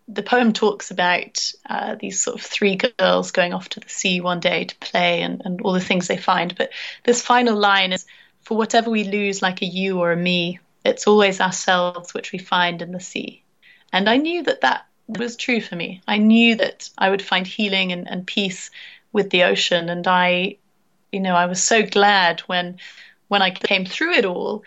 the 0.07 0.23
poem 0.23 0.53
talks 0.53 0.89
about 0.89 1.51
uh, 1.69 1.95
these 1.99 2.21
sort 2.21 2.39
of 2.39 2.41
three 2.41 2.77
girls 2.77 3.31
going 3.31 3.53
off 3.53 3.69
to 3.69 3.79
the 3.81 3.89
sea 3.89 4.21
one 4.21 4.39
day 4.39 4.63
to 4.63 4.75
play 4.77 5.21
and, 5.21 5.41
and 5.43 5.61
all 5.61 5.73
the 5.73 5.79
things 5.81 6.07
they 6.07 6.17
find. 6.17 6.55
But 6.55 6.71
this 7.03 7.21
final 7.21 7.55
line 7.57 7.91
is 7.91 8.05
for 8.41 8.57
whatever 8.57 8.89
we 8.89 9.03
lose, 9.03 9.41
like 9.41 9.61
a 9.61 9.65
you 9.65 9.99
or 9.99 10.11
a 10.11 10.17
me, 10.17 10.59
it's 10.83 11.07
always 11.07 11.41
ourselves 11.41 12.13
which 12.13 12.31
we 12.31 12.39
find 12.39 12.81
in 12.81 12.93
the 12.93 12.99
sea. 12.99 13.43
And 13.91 14.09
I 14.09 14.17
knew 14.17 14.43
that 14.43 14.61
that 14.61 14.85
was 15.17 15.35
true 15.35 15.61
for 15.61 15.75
me. 15.75 16.01
I 16.07 16.17
knew 16.17 16.55
that 16.55 16.89
I 16.97 17.09
would 17.09 17.21
find 17.21 17.45
healing 17.45 17.91
and, 17.91 18.09
and 18.09 18.25
peace 18.25 18.69
with 19.11 19.29
the 19.29 19.43
ocean. 19.43 19.89
And 19.89 20.07
I, 20.07 20.57
you 21.11 21.19
know, 21.19 21.35
I 21.35 21.47
was 21.47 21.63
so 21.63 21.83
glad 21.83 22.41
when 22.41 22.77
when 23.27 23.41
I 23.41 23.51
came 23.51 23.85
through 23.85 24.13
it 24.13 24.25
all. 24.25 24.63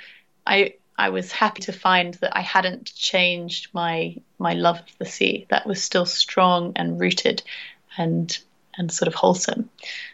I 0.46 0.74
I 0.98 1.08
was 1.08 1.32
happy 1.32 1.62
to 1.62 1.72
find 1.72 2.14
that 2.14 2.36
I 2.36 2.40
hadn't 2.40 2.94
changed 2.94 3.68
my 3.72 4.16
my 4.38 4.54
love 4.54 4.78
of 4.80 4.98
the 4.98 5.06
sea. 5.06 5.46
That 5.48 5.66
was 5.66 5.82
still 5.82 6.06
strong 6.06 6.72
and 6.76 7.00
rooted 7.00 7.42
and 7.96 8.36
and 8.76 8.90
sort 8.90 9.08
of 9.08 9.14
wholesome. 9.14 9.70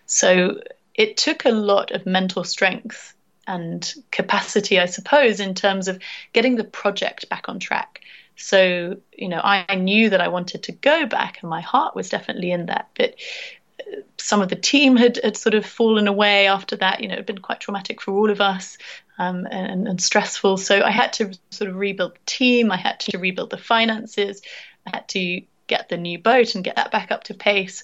So 0.06 0.60
it 0.94 1.16
took 1.16 1.44
a 1.44 1.50
lot 1.50 1.92
of 1.92 2.06
mental 2.06 2.44
strength 2.44 3.14
and 3.46 3.94
capacity, 4.10 4.78
I 4.78 4.86
suppose, 4.86 5.40
in 5.40 5.54
terms 5.54 5.88
of 5.88 6.00
getting 6.32 6.56
the 6.56 6.64
project 6.64 7.28
back 7.28 7.48
on 7.48 7.58
track. 7.58 8.00
So, 8.38 8.96
you 9.12 9.28
know, 9.28 9.40
I, 9.42 9.74
knew 9.74 10.10
that 10.10 10.20
I 10.20 10.28
wanted 10.28 10.62
to 10.64 10.72
go 10.72 11.06
back 11.06 11.38
and 11.42 11.50
my 11.50 11.60
heart 11.60 11.96
was 11.96 12.08
definitely 12.08 12.52
in 12.52 12.66
that. 12.66 12.88
But 12.96 13.16
uh, 13.80 14.02
some 14.16 14.40
of 14.40 14.48
the 14.48 14.56
team 14.56 14.96
had, 14.96 15.18
had 15.22 15.36
sort 15.36 15.54
of 15.54 15.66
fallen 15.66 16.06
away 16.06 16.46
after 16.46 16.76
that. 16.76 17.00
You 17.00 17.08
know, 17.08 17.14
it 17.14 17.18
had 17.18 17.26
been 17.26 17.38
quite 17.38 17.58
traumatic 17.58 18.00
for 18.00 18.14
all 18.14 18.30
of 18.30 18.40
us 18.40 18.78
um, 19.18 19.46
and, 19.50 19.88
and, 19.88 20.00
stressful. 20.00 20.56
So 20.56 20.82
I 20.82 20.92
had 20.92 21.12
to 21.14 21.32
sort 21.50 21.68
of 21.68 21.76
rebuild 21.76 22.14
the 22.14 22.20
team. 22.26 22.70
I 22.70 22.76
had 22.76 23.00
to 23.00 23.18
rebuild 23.18 23.50
the 23.50 23.58
finances. 23.58 24.40
I 24.86 24.96
had 24.96 25.08
to 25.08 25.42
get 25.66 25.88
the 25.88 25.96
new 25.96 26.20
boat 26.20 26.54
and 26.54 26.62
get 26.62 26.76
that 26.76 26.92
back 26.92 27.10
up 27.10 27.24
to 27.24 27.34
pace 27.34 27.82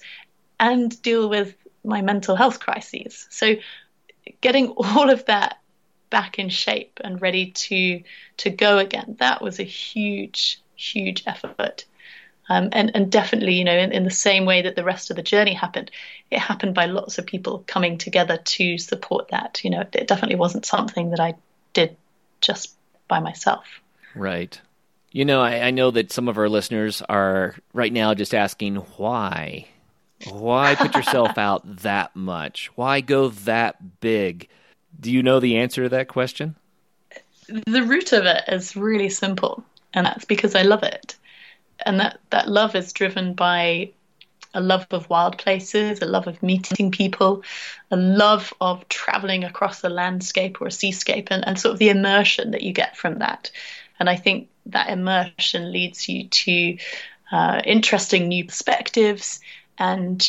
and 0.61 1.03
deal 1.03 1.29
with 1.29 1.57
my 1.83 2.01
mental 2.01 2.37
health 2.37 2.61
crises. 2.61 3.27
So 3.31 3.57
getting 4.41 4.69
all 4.77 5.11
of 5.11 5.25
that 5.27 5.59
back 6.15 6.39
in 6.39 6.49
shape 6.49 7.01
and 7.03 7.21
ready 7.21 7.51
to 7.51 8.01
to 8.37 8.49
go 8.49 8.79
again, 8.79 9.17
that 9.19 9.43
was 9.43 9.59
a 9.59 9.65
huge, 9.65 10.63
huge 10.77 11.25
effort. 11.27 11.85
Um, 12.49 12.69
and, 12.71 12.93
and 12.95 13.11
definitely, 13.11 13.55
you 13.55 13.65
know, 13.65 13.77
in, 13.77 13.91
in 13.91 14.05
the 14.05 14.13
same 14.13 14.45
way 14.45 14.63
that 14.63 14.77
the 14.77 14.85
rest 14.85 15.11
of 15.11 15.17
the 15.17 15.25
journey 15.25 15.55
happened, 15.55 15.91
it 16.31 16.39
happened 16.39 16.73
by 16.73 16.87
lots 16.87 17.19
of 17.19 17.27
people 17.27 17.65
coming 17.67 17.99
together 17.99 18.37
to 18.37 18.79
support 18.79 19.31
that. 19.31 19.61
You 19.65 19.71
know, 19.71 19.81
it 19.81 20.07
definitely 20.07 20.37
wasn't 20.37 20.67
something 20.67 21.11
that 21.11 21.19
I 21.19 21.35
did 21.73 21.97
just 22.41 22.77
by 23.09 23.19
myself. 23.19 23.65
Right. 24.15 24.61
You 25.11 25.25
know, 25.25 25.41
I, 25.41 25.63
I 25.67 25.71
know 25.73 25.91
that 25.91 26.13
some 26.13 26.29
of 26.29 26.39
our 26.39 26.49
listeners 26.49 27.03
are 27.09 27.57
right 27.73 27.93
now 27.93 28.15
just 28.15 28.37
asking 28.37 28.77
why. 28.77 29.67
Why 30.31 30.77
put 30.77 30.95
yourself 30.95 31.39
out 31.39 31.79
that 31.79 32.15
much? 32.15 32.71
Why 32.77 33.01
go 33.01 33.31
that 33.31 33.99
big? 33.99 34.49
Do 35.01 35.11
you 35.11 35.23
know 35.23 35.41
the 35.41 35.57
answer 35.59 35.85
to 35.85 35.89
that 35.91 36.09
question? 36.09 36.57
The 37.49 37.83
root 37.83 38.13
of 38.13 38.25
it 38.25 38.45
is 38.49 38.75
really 38.75 39.11
simple, 39.11 39.65
and 39.93 40.07
that's 40.07 40.25
because 40.25 40.55
I 40.55 40.63
love 40.63 40.83
it 40.83 41.17
and 41.81 42.01
that 42.01 42.21
that 42.31 42.49
love 42.49 42.75
is 42.75 42.93
driven 42.93 43.35
by 43.35 43.91
a 44.57 44.61
love 44.61 44.87
of 44.93 45.11
wild 45.11 45.37
places, 45.37 46.01
a 46.01 46.07
love 46.07 46.29
of 46.29 46.43
meeting 46.43 46.91
people, 46.91 47.43
a 47.91 47.97
love 47.97 48.53
of 48.61 48.89
traveling 48.89 49.43
across 49.43 49.83
a 49.83 49.89
landscape 49.89 50.61
or 50.61 50.69
a 50.69 50.73
seascape, 50.73 51.29
and, 51.31 51.47
and 51.47 51.59
sort 51.59 51.73
of 51.73 51.79
the 51.79 51.89
immersion 51.89 52.53
that 52.53 52.63
you 52.63 52.73
get 52.73 52.97
from 52.97 53.19
that. 53.19 53.51
And 53.99 54.09
I 54.09 54.17
think 54.17 54.49
that 54.67 54.91
immersion 54.91 55.73
leads 55.73 56.09
you 56.09 56.29
to 56.29 56.79
uh, 57.33 57.63
interesting 57.65 58.29
new 58.29 58.45
perspectives, 58.45 59.41
and 59.79 60.27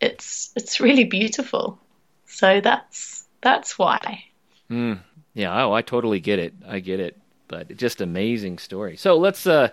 it's 0.00 0.50
it's 0.56 0.80
really 0.80 1.04
beautiful. 1.04 1.78
So 2.26 2.60
that's 2.60 3.24
that's 3.40 3.78
why. 3.78 4.24
Mm, 4.70 5.00
yeah, 5.34 5.64
oh, 5.64 5.72
I 5.72 5.82
totally 5.82 6.20
get 6.20 6.38
it. 6.38 6.54
I 6.66 6.80
get 6.80 7.00
it. 7.00 7.18
But 7.48 7.76
just 7.76 8.00
amazing 8.00 8.58
story. 8.58 8.96
So 8.96 9.16
let's 9.16 9.46
uh, 9.46 9.70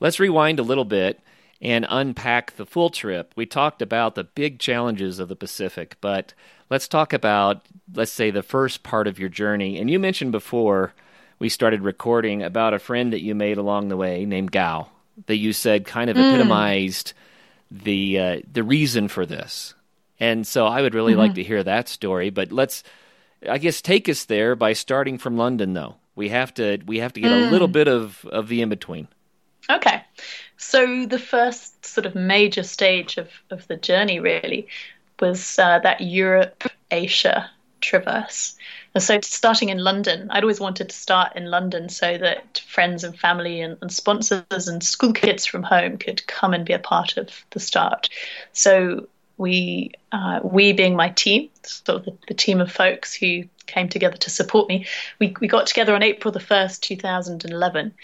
Let's 0.00 0.18
rewind 0.18 0.58
a 0.58 0.64
little 0.64 0.86
bit 0.86 1.20
and 1.60 1.86
unpack 1.88 2.56
the 2.56 2.64
full 2.64 2.88
trip. 2.88 3.32
We 3.36 3.44
talked 3.44 3.82
about 3.82 4.14
the 4.14 4.24
big 4.24 4.58
challenges 4.58 5.18
of 5.18 5.28
the 5.28 5.36
Pacific, 5.36 5.96
but 6.00 6.32
let's 6.70 6.88
talk 6.88 7.12
about, 7.12 7.66
let's 7.94 8.10
say, 8.10 8.30
the 8.30 8.42
first 8.42 8.82
part 8.82 9.06
of 9.06 9.18
your 9.18 9.28
journey. 9.28 9.78
And 9.78 9.90
you 9.90 9.98
mentioned 9.98 10.32
before 10.32 10.94
we 11.38 11.50
started 11.50 11.82
recording 11.82 12.42
about 12.42 12.72
a 12.72 12.78
friend 12.78 13.12
that 13.12 13.22
you 13.22 13.34
made 13.34 13.58
along 13.58 13.88
the 13.88 13.96
way 13.96 14.24
named 14.24 14.52
Gao 14.52 14.88
that 15.26 15.36
you 15.36 15.52
said 15.52 15.84
kind 15.84 16.08
of 16.08 16.16
mm. 16.16 16.26
epitomized 16.26 17.12
the 17.70 18.18
uh, 18.18 18.40
the 18.50 18.64
reason 18.64 19.08
for 19.08 19.26
this. 19.26 19.74
And 20.18 20.46
so 20.46 20.66
I 20.66 20.80
would 20.80 20.94
really 20.94 21.12
mm-hmm. 21.12 21.20
like 21.20 21.34
to 21.34 21.42
hear 21.42 21.62
that 21.62 21.88
story. 21.88 22.30
But 22.30 22.52
let's, 22.52 22.82
I 23.48 23.58
guess, 23.58 23.80
take 23.80 24.08
us 24.08 24.24
there 24.24 24.54
by 24.54 24.72
starting 24.72 25.18
from 25.18 25.36
London. 25.36 25.72
Though 25.74 25.96
we 26.14 26.28
have 26.28 26.52
to 26.54 26.78
we 26.86 26.98
have 26.98 27.12
to 27.14 27.20
get 27.20 27.30
mm. 27.30 27.48
a 27.48 27.50
little 27.50 27.68
bit 27.68 27.88
of 27.88 28.24
of 28.26 28.48
the 28.48 28.62
in 28.62 28.68
between. 28.68 29.08
Okay. 29.68 30.02
So 30.56 31.06
the 31.06 31.18
first 31.18 31.84
sort 31.86 32.06
of 32.06 32.14
major 32.14 32.62
stage 32.62 33.16
of, 33.16 33.28
of 33.50 33.66
the 33.68 33.76
journey 33.76 34.20
really 34.20 34.68
was 35.20 35.58
uh, 35.58 35.78
that 35.80 36.00
Europe 36.00 36.64
Asia 36.90 37.50
traverse. 37.80 38.56
And 38.94 39.02
so 39.02 39.20
starting 39.22 39.68
in 39.68 39.78
London, 39.78 40.28
I'd 40.30 40.42
always 40.42 40.60
wanted 40.60 40.90
to 40.90 40.96
start 40.96 41.36
in 41.36 41.46
London 41.46 41.88
so 41.88 42.18
that 42.18 42.62
friends 42.66 43.04
and 43.04 43.18
family 43.18 43.60
and, 43.60 43.78
and 43.80 43.92
sponsors 43.92 44.68
and 44.68 44.82
school 44.82 45.12
kids 45.12 45.46
from 45.46 45.62
home 45.62 45.96
could 45.96 46.26
come 46.26 46.52
and 46.52 46.66
be 46.66 46.72
a 46.72 46.78
part 46.78 47.16
of 47.16 47.30
the 47.50 47.60
start. 47.60 48.10
So 48.52 49.08
we, 49.40 49.92
uh, 50.12 50.40
we 50.44 50.74
being 50.74 50.94
my 50.94 51.08
team, 51.08 51.48
of 51.88 52.04
the, 52.04 52.14
the, 52.28 52.34
team 52.34 52.60
of 52.60 52.70
folks 52.70 53.14
who 53.14 53.44
came 53.64 53.88
together 53.88 54.18
to 54.18 54.28
support 54.28 54.68
me, 54.68 54.86
we, 55.18 55.34
we 55.40 55.48
got 55.48 55.66
together 55.66 55.94
on 55.94 56.02
April 56.02 56.30
the 56.30 56.40
1st, 56.40 56.80
2011 56.80 57.94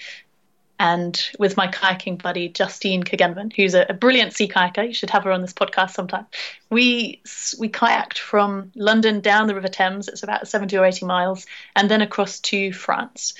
and 0.78 1.30
with 1.38 1.56
my 1.56 1.68
kayaking 1.68 2.22
buddy 2.22 2.48
Justine 2.48 3.02
Curgenven, 3.02 3.54
who's 3.54 3.74
a, 3.74 3.86
a, 3.88 3.94
brilliant 3.94 4.34
sea 4.34 4.46
kayaker. 4.46 4.86
You 4.86 4.92
should 4.92 5.10
have 5.10 5.24
her 5.24 5.32
on 5.32 5.40
this 5.40 5.52
podcast 5.52 5.92
sometime. 5.92 6.26
We 6.70 7.22
we 7.58 7.68
kayaked 7.68 8.18
from 8.18 8.72
London 8.74 9.20
down 9.20 9.46
the 9.46 9.54
River 9.54 9.68
Thames. 9.68 10.08
It's 10.08 10.22
about 10.22 10.48
70 10.48 10.76
or 10.76 10.84
80 10.84 11.06
miles, 11.06 11.46
and 11.74 11.90
then 11.90 12.02
across 12.02 12.40
to 12.40 12.72
France. 12.72 13.34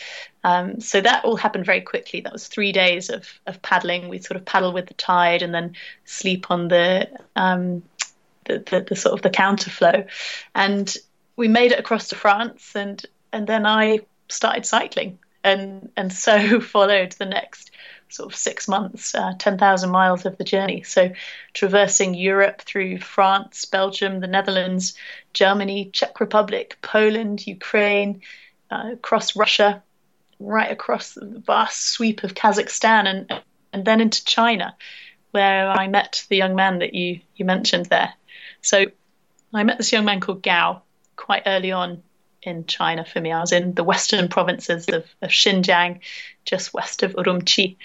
Um, 0.44 0.80
so 0.80 1.00
that 1.00 1.24
all 1.24 1.36
happened 1.36 1.66
very 1.66 1.82
quickly. 1.82 2.20
That 2.20 2.32
was 2.32 2.48
three 2.48 2.72
days 2.72 3.10
of 3.10 3.28
of 3.46 3.60
paddling. 3.60 4.08
We 4.08 4.20
sort 4.20 4.36
of 4.36 4.44
paddle 4.46 4.72
with 4.72 4.86
the 4.86 4.94
tide 4.94 5.42
and 5.42 5.52
then 5.52 5.74
sleep 6.04 6.50
on 6.50 6.68
the 6.68 7.08
um, 7.34 7.82
the, 8.44 8.58
the, 8.70 8.86
the 8.88 8.96
sort 8.96 9.14
of 9.14 9.22
the 9.22 9.30
counterflow, 9.30 10.06
and 10.54 10.96
we 11.36 11.48
made 11.48 11.72
it 11.72 11.78
across 11.78 12.08
to 12.08 12.14
France, 12.16 12.74
and 12.74 13.04
and 13.32 13.46
then 13.46 13.66
I 13.66 14.00
started 14.28 14.64
cycling 14.64 15.18
and 15.46 15.90
and 15.96 16.12
so 16.12 16.60
followed 16.74 17.12
the 17.12 17.24
next 17.24 17.70
sort 18.08 18.32
of 18.32 18.38
six 18.38 18.68
months, 18.68 19.14
uh, 19.16 19.32
10,000 19.38 19.90
miles 19.90 20.24
of 20.26 20.38
the 20.38 20.44
journey. 20.44 20.82
So 20.82 21.10
traversing 21.54 22.14
Europe 22.14 22.62
through 22.62 22.98
France, 22.98 23.64
Belgium, 23.64 24.20
the 24.20 24.28
Netherlands, 24.28 24.94
Germany, 25.32 25.90
Czech 25.92 26.20
Republic, 26.20 26.78
Poland, 26.82 27.46
Ukraine, 27.46 28.22
uh, 28.70 28.90
across 28.92 29.34
Russia, 29.34 29.82
right 30.38 30.70
across 30.70 31.14
the 31.14 31.42
vast 31.44 31.88
sweep 31.88 32.22
of 32.22 32.34
Kazakhstan, 32.34 33.06
and 33.06 33.42
and 33.72 33.84
then 33.84 34.00
into 34.00 34.24
China, 34.24 34.76
where 35.32 35.68
I 35.68 35.88
met 35.88 36.24
the 36.28 36.36
young 36.36 36.54
man 36.54 36.78
that 36.80 36.94
you 36.94 37.20
you 37.36 37.44
mentioned 37.44 37.86
there. 37.86 38.12
So 38.62 38.86
I 39.52 39.62
met 39.64 39.78
this 39.78 39.92
young 39.92 40.04
man 40.04 40.20
called 40.20 40.42
Gao 40.42 40.82
quite 41.16 41.42
early 41.46 41.72
on 41.72 42.02
in 42.46 42.66
China 42.66 43.04
for 43.04 43.20
me. 43.20 43.32
I 43.32 43.40
was 43.40 43.52
in 43.52 43.74
the 43.74 43.84
western 43.84 44.28
provinces 44.28 44.88
of, 44.88 45.04
of 45.20 45.30
Xinjiang, 45.30 46.00
just 46.44 46.72
west 46.72 47.02
of 47.02 47.12
Urumqi. 47.12 47.76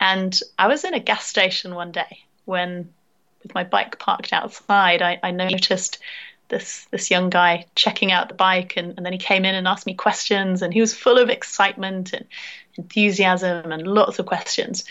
And 0.00 0.38
I 0.58 0.66
was 0.66 0.84
in 0.84 0.94
a 0.94 1.00
gas 1.00 1.26
station 1.26 1.74
one 1.74 1.92
day 1.92 2.20
when, 2.44 2.92
with 3.42 3.54
my 3.54 3.64
bike 3.64 3.98
parked 3.98 4.32
outside, 4.32 5.02
I, 5.02 5.18
I 5.22 5.30
noticed 5.30 5.98
this 6.48 6.86
this 6.90 7.10
young 7.10 7.28
guy 7.30 7.66
checking 7.74 8.10
out 8.10 8.28
the 8.28 8.34
bike 8.34 8.74
and, 8.76 8.94
and 8.96 9.04
then 9.04 9.12
he 9.12 9.18
came 9.18 9.44
in 9.44 9.54
and 9.54 9.68
asked 9.68 9.86
me 9.86 9.94
questions 9.94 10.62
and 10.62 10.72
he 10.72 10.80
was 10.80 10.94
full 10.94 11.18
of 11.18 11.28
excitement 11.28 12.12
and 12.14 12.24
enthusiasm 12.76 13.70
and 13.70 13.86
lots 13.86 14.18
of 14.18 14.26
questions. 14.26 14.84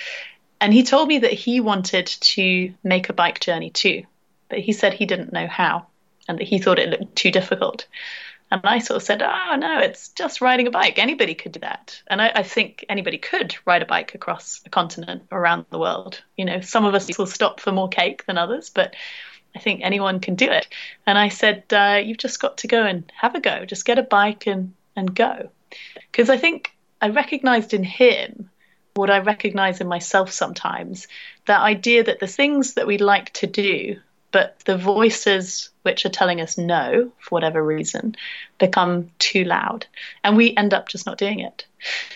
And 0.60 0.74
he 0.74 0.84
told 0.84 1.08
me 1.08 1.20
that 1.20 1.34
he 1.34 1.60
wanted 1.60 2.08
to 2.08 2.74
make 2.84 3.10
a 3.10 3.14
bike 3.14 3.40
journey 3.40 3.70
too, 3.70 4.04
but 4.50 4.60
he 4.60 4.74
said 4.74 4.94
he 4.94 5.06
didn't 5.06 5.34
know 5.34 5.48
how 5.48 5.88
and 6.28 6.40
that 6.40 6.48
he 6.48 6.60
thought 6.60 6.80
it 6.80 6.90
looked 6.90 7.16
too 7.16 7.32
difficult. 7.32 7.88
And 8.50 8.62
I 8.64 8.80
sort 8.80 8.98
of 8.98 9.04
said, 9.04 9.22
oh, 9.22 9.56
no, 9.58 9.80
it's 9.80 10.10
just 10.10 10.40
riding 10.40 10.68
a 10.68 10.72
bike. 10.72 11.00
Anybody 11.00 11.36
could 11.36 11.52
do 11.52 11.60
that. 11.60 12.02
And 12.08 12.22
I, 12.22 12.32
I, 12.36 12.44
think 12.44 12.86
anybody 12.88 13.18
could 13.18 13.56
ride 13.66 13.82
a 13.82 13.86
bike 13.86 14.16
across 14.16 14.62
a 14.66 14.70
continent 14.70 15.24
around 15.32 15.66
the 15.70 15.80
world. 15.80 16.24
You 16.38 16.46
know, 16.46 16.62
some 16.62 16.86
of 16.86 16.96
us 16.96 17.18
will 17.18 17.26
stop 17.26 17.60
for 17.60 17.74
more 17.74 17.90
cake 17.90 18.26
than 18.26 18.38
others, 18.38 18.70
but 18.70 18.96
I 19.54 19.60
think 19.60 19.82
anyone 19.84 20.22
can 20.22 20.36
do 20.36 20.50
it. 20.50 20.68
And 21.06 21.18
I 21.18 21.28
said, 21.30 21.66
uh, 21.72 22.02
you've 22.04 22.20
just 22.20 22.40
got 22.40 22.60
to 22.60 22.68
go 22.68 22.86
and 22.86 23.12
have 23.16 23.36
a 23.36 23.42
go. 23.42 23.66
Just 23.66 23.86
get 23.86 24.00
a 24.00 24.04
bike 24.04 24.48
and, 24.48 24.74
and 24.96 25.14
go. 25.14 25.50
Because 26.12 26.30
I 26.30 26.38
think 26.38 26.72
I 27.02 27.10
recognized 27.10 27.74
in 27.74 27.84
him 27.84 28.50
what 28.94 29.10
I 29.10 29.20
recognize 29.20 29.82
in 29.82 29.88
myself 29.88 30.32
sometimes 30.32 31.08
that 31.46 31.62
idea 31.62 32.04
that 32.04 32.20
the 32.20 32.28
things 32.28 32.74
that 32.74 32.88
we 32.88 32.98
like 32.98 33.32
to 33.34 33.48
do, 33.48 34.00
but 34.38 34.60
the 34.66 34.78
voices 34.78 35.72
which 35.82 36.06
are 36.06 36.10
telling 36.10 36.42
us 36.42 36.60
no, 36.60 37.12
for 37.18 37.30
whatever 37.30 37.66
reason, 37.66 38.16
become 38.60 39.10
too 39.18 39.44
loud. 39.44 39.88
And 40.24 40.38
we 40.38 40.56
end 40.56 40.76
up 40.76 40.90
just 40.90 41.08
not 41.08 41.18
doing 41.18 41.40
it. 41.40 41.66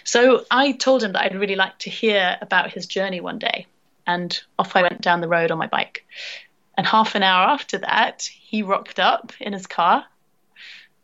So 0.03 0.45
I 0.51 0.73
told 0.73 1.01
him 1.01 1.13
that 1.13 1.23
I'd 1.23 1.33
really 1.33 1.55
like 1.55 1.79
to 1.79 1.89
hear 1.89 2.37
about 2.39 2.69
his 2.69 2.85
journey 2.85 3.21
one 3.21 3.39
day. 3.39 3.65
And 4.05 4.39
off 4.59 4.75
I 4.75 4.83
went 4.83 5.01
down 5.01 5.21
the 5.21 5.27
road 5.27 5.49
on 5.49 5.57
my 5.57 5.65
bike. 5.65 6.05
And 6.77 6.85
half 6.85 7.15
an 7.15 7.23
hour 7.23 7.47
after 7.47 7.79
that, 7.79 8.21
he 8.21 8.61
rocked 8.61 8.99
up 8.99 9.33
in 9.39 9.53
his 9.53 9.65
car 9.65 10.05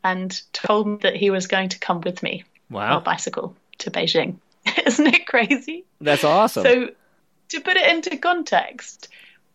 and 0.03 0.39
told 0.53 0.87
me 0.87 0.97
that 1.01 1.15
he 1.15 1.31
was 1.31 1.47
going 1.47 1.69
to 1.69 1.79
come 1.79 2.01
with 2.01 2.21
me 2.21 2.43
wow. 2.69 2.91
on 2.91 2.97
a 2.97 3.01
bicycle 3.01 3.55
to 3.79 3.89
Beijing. 3.89 4.35
Isn't 4.85 5.07
it 5.07 5.25
crazy? 5.25 5.83
That's 5.99 6.23
awesome. 6.23 6.61
So, 6.61 6.89
to 7.49 7.61
put 7.61 7.75
it 7.75 7.91
into 7.91 8.17
context, 8.17 9.07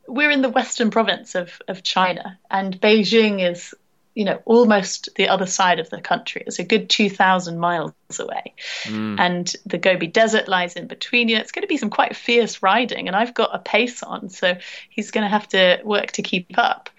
we're 0.07 0.31
in 0.31 0.43
the 0.43 0.49
western 0.49 0.91
province 0.91 1.35
of, 1.35 1.61
of 1.69 1.83
China, 1.83 2.39
and 2.51 2.81
Beijing 2.81 3.49
is, 3.49 3.75
you 4.15 4.25
know, 4.25 4.41
almost 4.45 5.09
the 5.17 5.29
other 5.29 5.47
side 5.47 5.79
of 5.79 5.89
the 5.91 6.01
country. 6.01 6.43
It's 6.47 6.59
a 6.59 6.65
good 6.65 6.91
2,000 6.91 7.59
miles 7.59 7.93
away. 8.19 8.55
Mm. 8.85 9.19
And 9.19 9.57
the 9.65 9.79
Gobi 9.79 10.07
Desert 10.07 10.49
lies 10.49 10.75
in 10.75 10.87
between 10.87 11.29
you. 11.29 11.37
It's 11.37 11.53
going 11.53 11.63
to 11.63 11.69
be 11.69 11.79
some 11.79 11.91
quite 11.91 12.17
fierce 12.17 12.63
riding, 12.63 13.07
and 13.07 13.17
I've 13.17 13.35
got 13.35 13.55
a 13.55 13.59
pace 13.59 14.03
on, 14.03 14.29
so 14.29 14.57
he's 14.91 15.11
going 15.11 15.25
to 15.25 15.31
have 15.31 15.49
to 15.49 15.81
work 15.85 16.13
to 16.13 16.23
keep 16.23 16.59
up. 16.59 16.91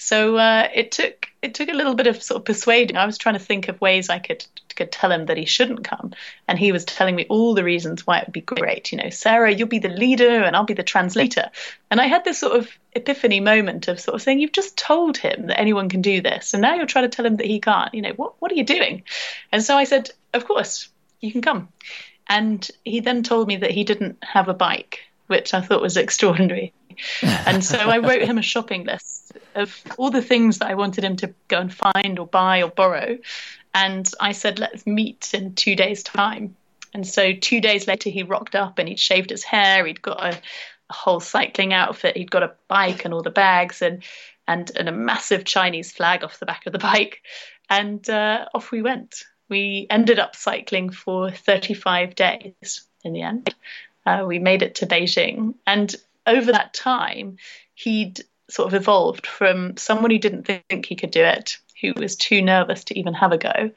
So 0.00 0.36
uh, 0.36 0.68
it 0.72 0.92
took 0.92 1.28
it 1.42 1.54
took 1.54 1.68
a 1.68 1.74
little 1.74 1.96
bit 1.96 2.06
of 2.06 2.22
sort 2.22 2.38
of 2.38 2.44
persuading. 2.44 2.96
I 2.96 3.04
was 3.04 3.18
trying 3.18 3.34
to 3.34 3.40
think 3.40 3.66
of 3.66 3.80
ways 3.80 4.08
I 4.08 4.20
could 4.20 4.46
could 4.76 4.92
tell 4.92 5.10
him 5.10 5.26
that 5.26 5.36
he 5.36 5.44
shouldn't 5.44 5.82
come, 5.82 6.12
and 6.46 6.56
he 6.56 6.70
was 6.70 6.84
telling 6.84 7.16
me 7.16 7.26
all 7.28 7.52
the 7.52 7.64
reasons 7.64 8.06
why 8.06 8.18
it 8.18 8.26
would 8.28 8.32
be 8.32 8.40
great. 8.40 8.92
You 8.92 8.98
know, 8.98 9.10
Sarah, 9.10 9.52
you'll 9.52 9.66
be 9.66 9.80
the 9.80 9.88
leader, 9.88 10.44
and 10.44 10.54
I'll 10.54 10.62
be 10.62 10.74
the 10.74 10.84
translator. 10.84 11.50
And 11.90 12.00
I 12.00 12.06
had 12.06 12.24
this 12.24 12.38
sort 12.38 12.56
of 12.56 12.70
epiphany 12.92 13.40
moment 13.40 13.88
of 13.88 13.98
sort 13.98 14.14
of 14.14 14.22
saying, 14.22 14.38
"You've 14.38 14.52
just 14.52 14.78
told 14.78 15.16
him 15.16 15.48
that 15.48 15.58
anyone 15.58 15.88
can 15.88 16.00
do 16.00 16.20
this, 16.20 16.54
and 16.54 16.62
now 16.62 16.74
you're 16.74 16.86
trying 16.86 17.10
to 17.10 17.14
tell 17.14 17.26
him 17.26 17.36
that 17.36 17.46
he 17.46 17.58
can't. 17.58 17.92
You 17.92 18.02
know, 18.02 18.12
what 18.14 18.40
what 18.40 18.52
are 18.52 18.56
you 18.56 18.64
doing?" 18.64 19.02
And 19.50 19.64
so 19.64 19.76
I 19.76 19.82
said, 19.82 20.10
"Of 20.32 20.46
course, 20.46 20.88
you 21.20 21.32
can 21.32 21.42
come." 21.42 21.68
And 22.28 22.70
he 22.84 23.00
then 23.00 23.24
told 23.24 23.48
me 23.48 23.56
that 23.56 23.72
he 23.72 23.82
didn't 23.82 24.22
have 24.22 24.48
a 24.48 24.54
bike, 24.54 25.00
which 25.26 25.54
I 25.54 25.60
thought 25.60 25.82
was 25.82 25.96
extraordinary. 25.96 26.72
and 27.22 27.64
so 27.64 27.78
I 27.78 27.98
wrote 27.98 28.22
him 28.22 28.38
a 28.38 28.42
shopping 28.42 28.84
list 28.84 29.17
of 29.54 29.82
all 29.96 30.10
the 30.10 30.22
things 30.22 30.58
that 30.58 30.68
I 30.68 30.74
wanted 30.74 31.04
him 31.04 31.16
to 31.16 31.34
go 31.48 31.58
and 31.58 31.72
find 31.72 32.18
or 32.18 32.26
buy 32.26 32.62
or 32.62 32.70
borrow. 32.70 33.18
And 33.74 34.10
I 34.20 34.32
said, 34.32 34.58
let's 34.58 34.86
meet 34.86 35.34
in 35.34 35.54
two 35.54 35.76
days' 35.76 36.02
time. 36.02 36.56
And 36.94 37.06
so 37.06 37.32
two 37.32 37.60
days 37.60 37.86
later, 37.86 38.10
he 38.10 38.22
rocked 38.22 38.54
up 38.54 38.78
and 38.78 38.88
he'd 38.88 38.98
shaved 38.98 39.30
his 39.30 39.44
hair. 39.44 39.86
He'd 39.86 40.02
got 40.02 40.22
a, 40.22 40.38
a 40.90 40.92
whole 40.92 41.20
cycling 41.20 41.72
outfit. 41.72 42.16
He'd 42.16 42.30
got 42.30 42.42
a 42.42 42.54
bike 42.66 43.04
and 43.04 43.12
all 43.12 43.22
the 43.22 43.30
bags 43.30 43.82
and, 43.82 44.02
and, 44.46 44.70
and 44.76 44.88
a 44.88 44.92
massive 44.92 45.44
Chinese 45.44 45.92
flag 45.92 46.24
off 46.24 46.40
the 46.40 46.46
back 46.46 46.66
of 46.66 46.72
the 46.72 46.78
bike. 46.78 47.22
And 47.68 48.08
uh, 48.08 48.46
off 48.54 48.70
we 48.70 48.82
went. 48.82 49.24
We 49.48 49.86
ended 49.90 50.18
up 50.18 50.36
cycling 50.36 50.90
for 50.90 51.30
35 51.30 52.14
days 52.14 52.86
in 53.04 53.12
the 53.12 53.22
end. 53.22 53.54
Uh, 54.04 54.24
we 54.26 54.38
made 54.38 54.62
it 54.62 54.76
to 54.76 54.86
Beijing. 54.86 55.54
And 55.66 55.94
over 56.26 56.52
that 56.52 56.74
time, 56.74 57.36
he'd 57.74 58.22
sort 58.50 58.68
of 58.68 58.74
evolved 58.74 59.26
from 59.26 59.76
someone 59.76 60.10
who 60.10 60.18
didn't 60.18 60.46
think 60.46 60.86
he 60.86 60.96
could 60.96 61.10
do 61.10 61.22
it, 61.22 61.58
who 61.80 61.92
was 61.96 62.16
too 62.16 62.42
nervous 62.42 62.84
to 62.84 62.98
even 62.98 63.14
have 63.14 63.32
a 63.32 63.38
go, 63.38 63.70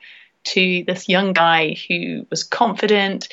to 0.44 0.84
this 0.86 1.08
young 1.08 1.34
guy 1.34 1.76
who 1.88 2.26
was 2.30 2.44
confident 2.44 3.28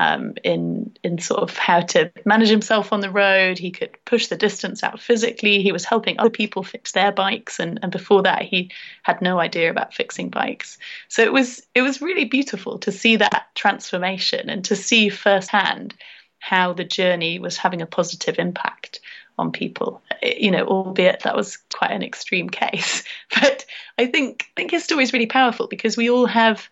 um, 0.00 0.34
in 0.42 0.92
in 1.04 1.18
sort 1.18 1.42
of 1.42 1.56
how 1.56 1.80
to 1.80 2.10
manage 2.24 2.48
himself 2.48 2.92
on 2.92 3.00
the 3.00 3.10
road. 3.10 3.58
He 3.58 3.70
could 3.70 3.96
push 4.04 4.26
the 4.26 4.36
distance 4.36 4.82
out 4.82 5.00
physically. 5.00 5.62
He 5.62 5.72
was 5.72 5.84
helping 5.84 6.18
other 6.18 6.30
people 6.30 6.62
fix 6.62 6.92
their 6.92 7.12
bikes, 7.12 7.60
and, 7.60 7.78
and 7.82 7.92
before 7.92 8.22
that, 8.22 8.42
he 8.42 8.70
had 9.02 9.22
no 9.22 9.38
idea 9.38 9.70
about 9.70 9.94
fixing 9.94 10.30
bikes. 10.30 10.78
So 11.08 11.22
it 11.22 11.32
was 11.32 11.64
it 11.74 11.82
was 11.82 12.02
really 12.02 12.24
beautiful 12.24 12.78
to 12.80 12.92
see 12.92 13.16
that 13.16 13.46
transformation 13.54 14.50
and 14.50 14.64
to 14.64 14.76
see 14.76 15.08
firsthand 15.10 15.94
how 16.40 16.72
the 16.72 16.84
journey 16.84 17.38
was 17.38 17.56
having 17.56 17.80
a 17.80 17.86
positive 17.86 18.38
impact 18.38 19.00
on 19.38 19.52
people. 19.52 20.02
You 20.22 20.50
know, 20.50 20.64
albeit 20.64 21.20
that 21.20 21.36
was 21.36 21.56
quite 21.56 21.90
an 21.90 22.02
extreme 22.02 22.48
case, 22.48 23.04
but 23.40 23.64
I 23.98 24.06
think 24.06 24.46
I 24.50 24.52
think 24.56 24.70
his 24.70 24.84
story 24.84 25.02
is 25.02 25.12
really 25.12 25.26
powerful 25.26 25.66
because 25.66 25.96
we 25.96 26.10
all 26.10 26.26
have 26.26 26.68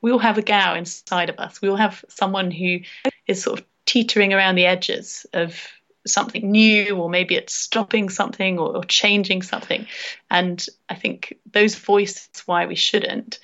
we 0.00 0.10
all 0.10 0.18
have 0.18 0.38
a 0.38 0.42
Gao 0.42 0.74
inside 0.74 1.30
of 1.30 1.38
us. 1.38 1.62
We 1.62 1.68
all 1.68 1.76
have 1.76 2.04
someone 2.08 2.50
who 2.50 2.80
is 3.26 3.42
sort 3.42 3.60
of 3.60 3.66
teetering 3.86 4.32
around 4.32 4.56
the 4.56 4.66
edges 4.66 5.26
of 5.32 5.68
something 6.06 6.50
new, 6.50 6.96
or 6.96 7.08
maybe 7.08 7.36
it's 7.36 7.54
stopping 7.54 8.08
something 8.08 8.58
or, 8.58 8.76
or 8.76 8.84
changing 8.84 9.42
something. 9.42 9.86
And 10.30 10.64
I 10.88 10.96
think 10.96 11.38
those 11.52 11.76
voices 11.76 12.28
why 12.46 12.66
we 12.66 12.74
shouldn't 12.74 13.38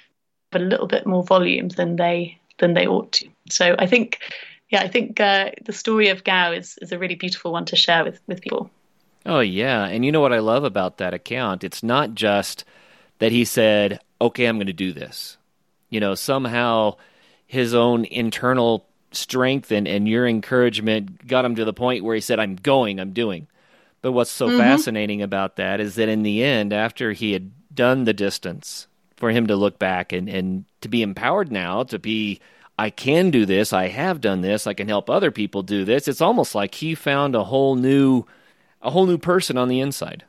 have 0.53 0.61
a 0.61 0.65
little 0.65 0.89
bit 0.89 1.07
more 1.07 1.23
volume 1.23 1.69
than 1.69 1.97
they 1.97 2.39
than 2.59 2.75
they 2.75 2.87
ought 2.87 3.13
to. 3.13 3.29
So 3.51 3.77
I 3.79 3.87
think 3.87 4.19
yeah, 4.71 4.81
I 4.81 4.89
think 4.89 5.21
uh, 5.21 5.51
the 5.65 5.73
story 5.73 6.09
of 6.09 6.25
Gao 6.25 6.53
is, 6.53 6.79
is 6.83 6.93
a 6.93 6.99
really 6.99 7.15
beautiful 7.15 7.53
one 7.53 7.65
to 7.67 7.77
share 7.77 8.05
with, 8.05 8.21
with 8.27 8.41
people. 8.41 8.71
Oh, 9.27 9.41
yeah. 9.41 9.87
And 9.87 10.05
you 10.05 10.13
know 10.13 10.21
what 10.21 10.33
I 10.33 10.39
love 10.39 10.65
about 10.65 10.99
that 10.99 11.15
account? 11.15 11.65
It's 11.65 11.83
not 11.83 12.15
just 12.15 12.65
that 13.19 13.33
he 13.33 13.45
said, 13.45 14.01
okay, 14.21 14.47
I'm 14.47 14.57
going 14.57 14.67
to 14.67 14.73
do 14.73 14.93
this. 14.93 15.37
You 15.91 16.01
know, 16.01 16.15
somehow 16.15 16.97
his 17.47 17.75
own 17.75 18.05
internal 18.05 18.87
strength 19.13 19.73
and, 19.73 19.89
and 19.89 20.07
your 20.07 20.27
encouragement 20.27 21.27
got 21.27 21.45
him 21.45 21.55
to 21.57 21.65
the 21.65 21.73
point 21.73 22.05
where 22.05 22.15
he 22.15 22.21
said, 22.21 22.39
I'm 22.39 22.57
going, 22.57 23.01
I'm 23.01 23.13
doing. 23.13 23.47
But 24.03 24.13
what's 24.13 24.31
so 24.31 24.49
mm-hmm. 24.49 24.59
fascinating 24.59 25.23
about 25.23 25.57
that 25.57 25.81
is 25.81 25.97
that 25.97 26.09
in 26.09 26.23
the 26.23 26.43
end, 26.43 26.73
after 26.73 27.13
he 27.13 27.33
had 27.33 27.51
done 27.75 28.05
the 28.05 28.13
distance, 28.13 28.87
for 29.19 29.31
him 29.31 29.49
to 29.49 29.57
look 29.57 29.79
back 29.79 30.13
and, 30.13 30.29
and 30.29 30.65
to 30.81 30.89
be 30.89 31.03
empowered 31.03 31.51
now 31.51 31.83
to 31.83 31.99
be 31.99 32.41
I 32.79 32.91
can 32.91 33.31
do 33.31 33.45
this. 33.45 33.73
I 33.73 33.89
have 33.89 34.21
done 34.21 34.41
this. 34.41 34.67
I 34.67 34.73
can 34.73 34.87
help 34.87 35.11
other 35.11 35.33
people 35.33 35.63
do 35.63 35.85
this. 35.85 36.07
It's 36.07 36.21
almost 36.21 36.55
like 36.55 36.77
he 36.77 36.95
found 36.95 37.35
a 37.35 37.43
whole 37.43 37.75
new, 37.75 38.25
a 38.81 38.91
whole 38.91 39.07
new 39.07 39.19
person 39.19 39.59
on 39.59 39.69
the 39.69 39.81
inside. 39.81 40.25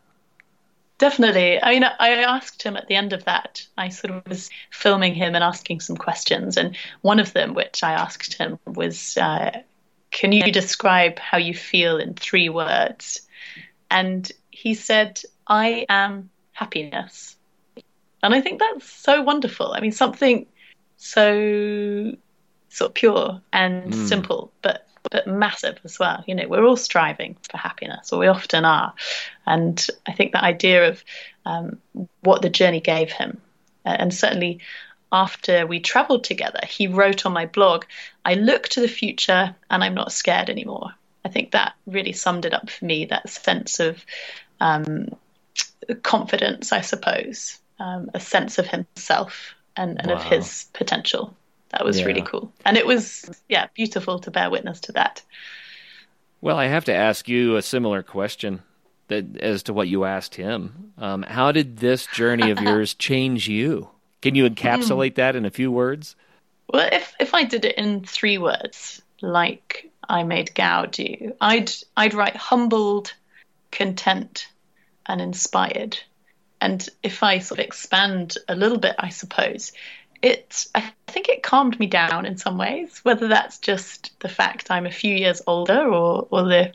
Definitely. 0.98 1.62
I 1.64 1.70
mean, 1.72 1.84
I 1.84 2.10
asked 2.24 2.64
him 2.64 2.76
at 2.76 2.88
the 2.88 2.96
end 2.96 3.14
of 3.14 3.24
that. 3.26 3.66
I 3.78 3.90
sort 3.90 4.16
of 4.16 4.28
was 4.28 4.50
filming 4.72 5.14
him 5.14 5.36
and 5.36 5.44
asking 5.44 5.80
some 5.80 5.96
questions, 5.96 6.58
and 6.58 6.76
one 7.02 7.20
of 7.20 7.32
them, 7.34 7.54
which 7.54 7.84
I 7.84 7.94
asked 7.94 8.34
him, 8.34 8.60
was, 8.66 9.16
uh, 9.18 9.62
"Can 10.12 10.34
you 10.34 10.52
describe 10.52 11.18
how 11.20 11.38
you 11.38 11.54
feel 11.54 11.98
in 11.98 12.16
three 12.16 12.50
words?" 12.50 13.22
And 13.90 14.30
he 14.52 14.74
said, 14.74 15.22
"I 15.48 15.86
am 15.88 16.32
happiness." 16.52 17.38
And 18.22 18.36
I 18.36 18.42
think 18.42 18.60
that's 18.60 18.92
so 18.92 19.22
wonderful. 19.22 19.72
I 19.72 19.80
mean, 19.80 19.94
something 19.94 20.48
so 20.98 22.12
sort 22.70 22.92
of 22.92 22.96
pure 22.96 23.42
and 23.52 23.94
mm. 23.94 24.08
simple, 24.08 24.52
but 24.62 24.86
but 25.12 25.28
massive 25.28 25.80
as 25.84 25.98
well. 25.98 26.24
You 26.28 26.36
know, 26.36 26.48
we're 26.48 26.66
all 26.66 26.78
striving 26.78 27.38
for 27.50 27.58
happiness, 27.58 28.12
or 28.12 28.20
we 28.20 28.28
often 28.28 28.66
are. 28.66 28.94
And 29.46 29.86
I 30.08 30.14
think 30.14 30.32
the 30.32 30.44
idea 30.44 30.90
of 30.90 31.04
um, 31.46 31.80
what 32.22 32.42
the 32.42 32.50
journey 32.50 32.82
gave 32.82 33.12
him, 33.12 33.42
and 33.86 34.14
certainly 34.14 34.60
after 35.12 35.66
we 35.66 35.80
traveled 35.80 36.24
together, 36.24 36.60
he 36.68 36.88
wrote 36.88 37.26
on 37.26 37.34
my 37.34 37.46
blog, 37.46 37.86
I 38.24 38.36
look 38.36 38.68
to 38.70 38.82
the 38.82 38.88
future 38.88 39.56
and 39.70 39.84
I'm 39.84 39.96
not 39.96 40.12
scared 40.12 40.50
anymore. 40.50 40.92
I 41.26 41.30
think 41.30 41.52
that 41.52 41.74
really 41.88 42.14
summed 42.14 42.46
it 42.46 42.54
up 42.54 42.70
for 42.70 42.86
me 42.86 43.06
that 43.06 43.30
sense 43.30 43.80
of 43.80 44.06
um, 44.60 45.16
confidence, 46.04 46.72
I 46.72 46.82
suppose, 46.82 47.60
um, 47.80 48.12
a 48.14 48.20
sense 48.20 48.60
of 48.60 48.68
himself 48.68 49.56
and, 49.76 50.00
and 50.00 50.12
wow. 50.12 50.18
of 50.18 50.24
his 50.24 50.68
potential 50.74 51.36
that 51.70 51.86
was 51.86 52.00
yeah. 52.00 52.06
really 52.06 52.22
cool. 52.22 52.52
And 52.66 52.78
it 52.78 52.86
was, 52.86 53.30
yeah, 53.48 53.68
beautiful 53.74 54.20
to 54.20 54.32
bear 54.32 54.50
witness 54.50 54.80
to 54.82 54.92
that. 54.94 55.22
Well, 56.42 56.58
I 56.58 56.66
have 56.66 56.86
to 56.86 56.94
ask 56.94 57.28
you 57.28 57.58
a 57.58 57.62
similar 57.62 58.02
question 58.02 58.62
that 59.10 59.38
as 59.38 59.64
to 59.64 59.74
what 59.74 59.88
you 59.88 60.06
asked 60.06 60.36
him. 60.36 60.94
Um, 60.98 61.24
how 61.24 61.52
did 61.52 61.78
this 61.78 62.06
journey 62.08 62.52
of 62.52 62.62
yours 62.62 62.94
change 62.94 63.48
you? 63.48 63.90
Can 64.22 64.36
you 64.36 64.50
encapsulate 64.50 65.12
mm. 65.12 65.16
that 65.16 65.36
in 65.36 65.46
a 65.46 65.52
few 65.52 65.72
words? 65.72 66.16
Well, 66.72 66.88
if 66.92 67.14
if 67.20 67.34
I 67.34 67.44
did 67.44 67.66
it 67.66 67.78
in 67.78 68.04
three 68.04 68.38
words, 68.38 69.02
like 69.22 69.92
I 70.08 70.24
made 70.24 70.54
Gao 70.54 70.86
do, 70.86 71.34
I'd 71.42 71.72
I'd 71.98 72.14
write 72.14 72.36
humbled, 72.36 73.14
content, 73.72 74.48
and 75.06 75.20
inspired. 75.20 75.98
And 76.62 76.88
if 77.02 77.24
I 77.24 77.40
sort 77.40 77.60
of 77.60 77.66
expand 77.66 78.38
a 78.48 78.56
little 78.56 78.78
bit, 78.78 78.96
I 79.00 79.10
suppose, 79.10 79.72
it 80.22 80.68
I 80.76 80.92
think 81.08 81.30
it 81.30 81.44
calmed 81.44 81.80
me 81.80 81.88
down 81.88 82.26
in 82.26 82.38
some 82.38 82.58
ways. 82.58 83.00
Whether 83.04 83.28
that's 83.28 83.60
just 83.60 84.20
the 84.20 84.30
fact 84.30 84.72
I'm 84.72 84.86
a 84.86 84.92
few 84.92 85.16
years 85.16 85.42
older 85.48 85.88
or 85.88 86.28
or 86.30 86.44
the 86.44 86.74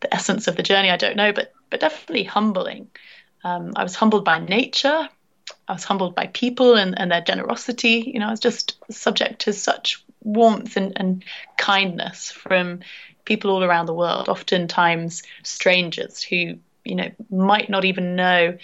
the 0.00 0.14
essence 0.14 0.48
of 0.48 0.56
the 0.56 0.62
journey, 0.62 0.90
I 0.90 0.96
don't 0.96 1.16
know, 1.16 1.32
but 1.32 1.52
but 1.70 1.80
definitely 1.80 2.24
humbling. 2.24 2.88
Um, 3.44 3.72
I 3.76 3.82
was 3.82 3.94
humbled 3.94 4.24
by 4.24 4.38
nature. 4.38 5.08
I 5.68 5.72
was 5.72 5.84
humbled 5.84 6.14
by 6.14 6.26
people 6.26 6.74
and, 6.74 6.98
and 6.98 7.10
their 7.10 7.20
generosity. 7.20 8.10
You 8.12 8.20
know, 8.20 8.26
I 8.26 8.30
was 8.30 8.40
just 8.40 8.76
subject 8.90 9.42
to 9.42 9.52
such 9.52 10.04
warmth 10.22 10.76
and, 10.76 10.92
and 10.96 11.24
kindness 11.56 12.30
from 12.30 12.80
people 13.24 13.50
all 13.50 13.64
around 13.64 13.86
the 13.86 13.94
world, 13.94 14.28
oftentimes 14.28 15.22
strangers 15.42 16.22
who, 16.22 16.58
you 16.84 16.94
know, 16.94 17.10
might 17.30 17.70
not 17.70 17.84
even 17.84 18.16
know 18.16 18.58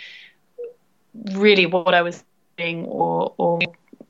really 1.32 1.66
what 1.66 1.94
I 1.94 2.02
was 2.02 2.22
doing 2.56 2.84
or, 2.84 3.34
or 3.38 3.60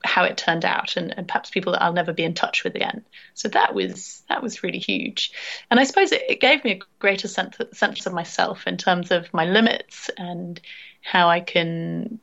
how 0.05 0.25
it 0.25 0.37
turned 0.37 0.65
out 0.65 0.97
and, 0.97 1.17
and 1.17 1.27
perhaps 1.27 1.51
people 1.51 1.73
that 1.73 1.83
I'll 1.83 1.93
never 1.93 2.13
be 2.13 2.25
in 2.25 2.35
touch 2.35 2.65
with 2.65 2.75
again. 2.75 3.05
So 3.35 3.49
that 3.49 3.75
was 3.75 4.23
that 4.29 4.43
was 4.43 4.63
really 4.63 4.79
huge. 4.79 5.33
And 5.71 5.81
I 5.81 5.85
suppose 5.85 6.13
it, 6.13 6.23
it 6.29 6.41
gave 6.41 6.65
me 6.65 6.73
a 6.73 6.81
greater 6.99 7.29
sense, 7.29 7.57
sense 7.73 8.07
of 8.07 8.13
myself 8.13 8.67
in 8.67 8.77
terms 8.77 9.11
of 9.11 9.33
my 9.33 9.45
limits 9.47 10.11
and 10.17 10.61
how 11.03 11.29
I 11.29 11.41
can 11.41 12.19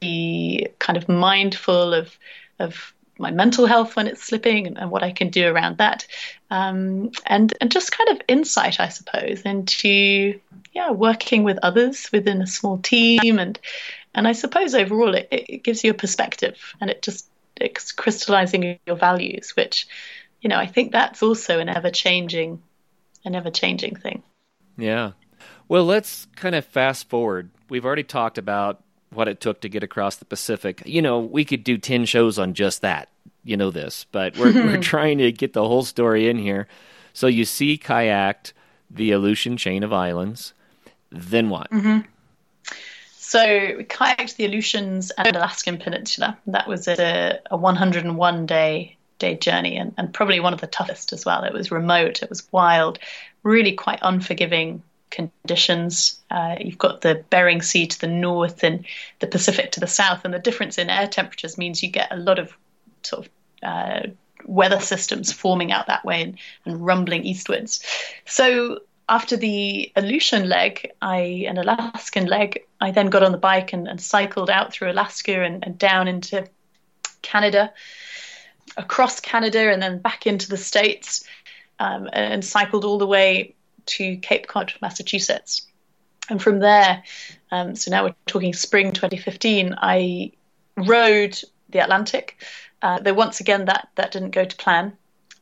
be 0.00 0.68
kind 0.78 0.96
of 0.96 1.08
mindful 1.08 1.94
of 1.94 2.18
of 2.58 2.92
my 3.18 3.30
mental 3.30 3.66
health 3.66 3.94
when 3.94 4.08
it's 4.08 4.22
slipping 4.22 4.66
and, 4.66 4.78
and 4.78 4.90
what 4.90 5.02
I 5.02 5.12
can 5.12 5.30
do 5.30 5.46
around 5.46 5.78
that. 5.78 6.06
Um, 6.50 7.12
and 7.26 7.52
and 7.60 7.70
just 7.70 7.96
kind 7.96 8.10
of 8.10 8.20
insight, 8.28 8.80
I 8.80 8.88
suppose, 8.88 9.42
into 9.42 10.40
yeah, 10.72 10.90
working 10.90 11.44
with 11.44 11.58
others 11.62 12.10
within 12.12 12.42
a 12.42 12.46
small 12.46 12.78
team 12.78 13.38
and 13.38 13.58
and 14.14 14.28
I 14.28 14.32
suppose 14.32 14.74
overall 14.74 15.14
it, 15.14 15.28
it 15.30 15.62
gives 15.62 15.84
you 15.84 15.90
a 15.90 15.94
perspective 15.94 16.74
and 16.80 16.90
it 16.90 17.02
just 17.02 17.28
it's 17.56 17.92
crystallizing 17.92 18.78
your 18.86 18.96
values, 18.96 19.52
which, 19.56 19.86
you 20.40 20.48
know, 20.48 20.56
I 20.56 20.66
think 20.66 20.92
that's 20.92 21.22
also 21.22 21.58
an 21.58 21.68
ever 21.68 21.90
changing, 21.90 22.62
an 23.24 23.34
ever 23.34 23.50
changing 23.50 23.96
thing. 23.96 24.22
Yeah. 24.76 25.12
Well, 25.68 25.84
let's 25.84 26.26
kind 26.36 26.54
of 26.54 26.64
fast 26.64 27.08
forward. 27.08 27.50
We've 27.68 27.84
already 27.84 28.04
talked 28.04 28.38
about 28.38 28.82
what 29.10 29.28
it 29.28 29.40
took 29.40 29.60
to 29.60 29.68
get 29.68 29.82
across 29.82 30.16
the 30.16 30.24
Pacific. 30.24 30.82
You 30.86 31.02
know, 31.02 31.20
we 31.20 31.44
could 31.44 31.64
do 31.64 31.78
10 31.78 32.06
shows 32.06 32.38
on 32.38 32.54
just 32.54 32.80
that. 32.82 33.08
You 33.44 33.56
know 33.56 33.70
this, 33.70 34.06
but 34.12 34.38
we're, 34.38 34.52
we're 34.52 34.80
trying 34.80 35.18
to 35.18 35.32
get 35.32 35.52
the 35.52 35.66
whole 35.66 35.82
story 35.82 36.28
in 36.28 36.38
here. 36.38 36.68
So 37.12 37.26
you 37.26 37.44
see 37.44 37.76
kayaked 37.76 38.52
the 38.88 39.10
Aleutian 39.10 39.56
chain 39.56 39.82
of 39.82 39.92
islands. 39.92 40.54
Then 41.10 41.50
what? 41.50 41.70
Mm-hmm. 41.70 42.00
So 43.32 43.76
we 43.78 43.84
kayaked 43.84 44.36
the 44.36 44.44
Aleutians 44.44 45.10
and 45.16 45.34
Alaskan 45.34 45.78
Peninsula. 45.78 46.36
That 46.48 46.68
was 46.68 46.86
a, 46.86 47.40
a 47.50 47.56
101 47.56 48.44
day 48.44 48.98
day 49.18 49.36
journey 49.36 49.78
and, 49.78 49.94
and 49.96 50.12
probably 50.12 50.38
one 50.38 50.52
of 50.52 50.60
the 50.60 50.66
toughest 50.66 51.14
as 51.14 51.24
well. 51.24 51.42
It 51.44 51.54
was 51.54 51.70
remote, 51.70 52.22
it 52.22 52.28
was 52.28 52.46
wild, 52.52 52.98
really 53.42 53.72
quite 53.72 54.00
unforgiving 54.02 54.82
conditions. 55.08 56.20
Uh, 56.30 56.56
you've 56.60 56.76
got 56.76 57.00
the 57.00 57.24
Bering 57.30 57.62
Sea 57.62 57.86
to 57.86 58.00
the 58.02 58.06
north 58.06 58.64
and 58.64 58.84
the 59.20 59.26
Pacific 59.26 59.72
to 59.72 59.80
the 59.80 59.86
south, 59.86 60.26
and 60.26 60.34
the 60.34 60.38
difference 60.38 60.76
in 60.76 60.90
air 60.90 61.08
temperatures 61.08 61.56
means 61.56 61.82
you 61.82 61.88
get 61.88 62.12
a 62.12 62.16
lot 62.16 62.38
of 62.38 62.54
sort 63.02 63.24
of 63.24 63.32
uh, 63.62 64.08
weather 64.44 64.80
systems 64.80 65.32
forming 65.32 65.72
out 65.72 65.86
that 65.86 66.04
way 66.04 66.20
and, 66.20 66.38
and 66.66 66.84
rumbling 66.84 67.24
eastwards. 67.24 67.82
So 68.26 68.80
after 69.08 69.36
the 69.36 69.90
Aleutian 69.96 70.48
leg, 70.48 70.92
I 71.00 71.46
an 71.48 71.58
Alaskan 71.58 72.26
leg, 72.26 72.64
I 72.82 72.90
then 72.90 73.06
got 73.06 73.22
on 73.22 73.30
the 73.30 73.38
bike 73.38 73.72
and, 73.72 73.86
and 73.86 74.00
cycled 74.00 74.50
out 74.50 74.72
through 74.72 74.90
Alaska 74.90 75.42
and, 75.42 75.64
and, 75.64 75.78
down 75.78 76.08
into 76.08 76.44
Canada, 77.22 77.72
across 78.76 79.20
Canada, 79.20 79.72
and 79.72 79.80
then 79.80 80.00
back 80.00 80.26
into 80.26 80.48
the 80.48 80.56
states, 80.56 81.24
um, 81.78 82.10
and 82.12 82.44
cycled 82.44 82.84
all 82.84 82.98
the 82.98 83.06
way 83.06 83.54
to 83.86 84.16
Cape 84.16 84.48
Cod, 84.48 84.72
Massachusetts. 84.82 85.64
And 86.28 86.42
from 86.42 86.58
there, 86.58 87.04
um, 87.52 87.76
so 87.76 87.92
now 87.92 88.02
we're 88.04 88.14
talking 88.26 88.52
spring 88.52 88.90
2015, 88.90 89.76
I 89.78 90.32
rode 90.76 91.40
the 91.70 91.78
Atlantic. 91.78 92.42
Uh, 92.82 92.98
though 92.98 93.14
once 93.14 93.38
again, 93.38 93.66
that 93.66 93.90
that 93.94 94.10
didn't 94.10 94.30
go 94.30 94.44
to 94.44 94.56
plan 94.56 94.92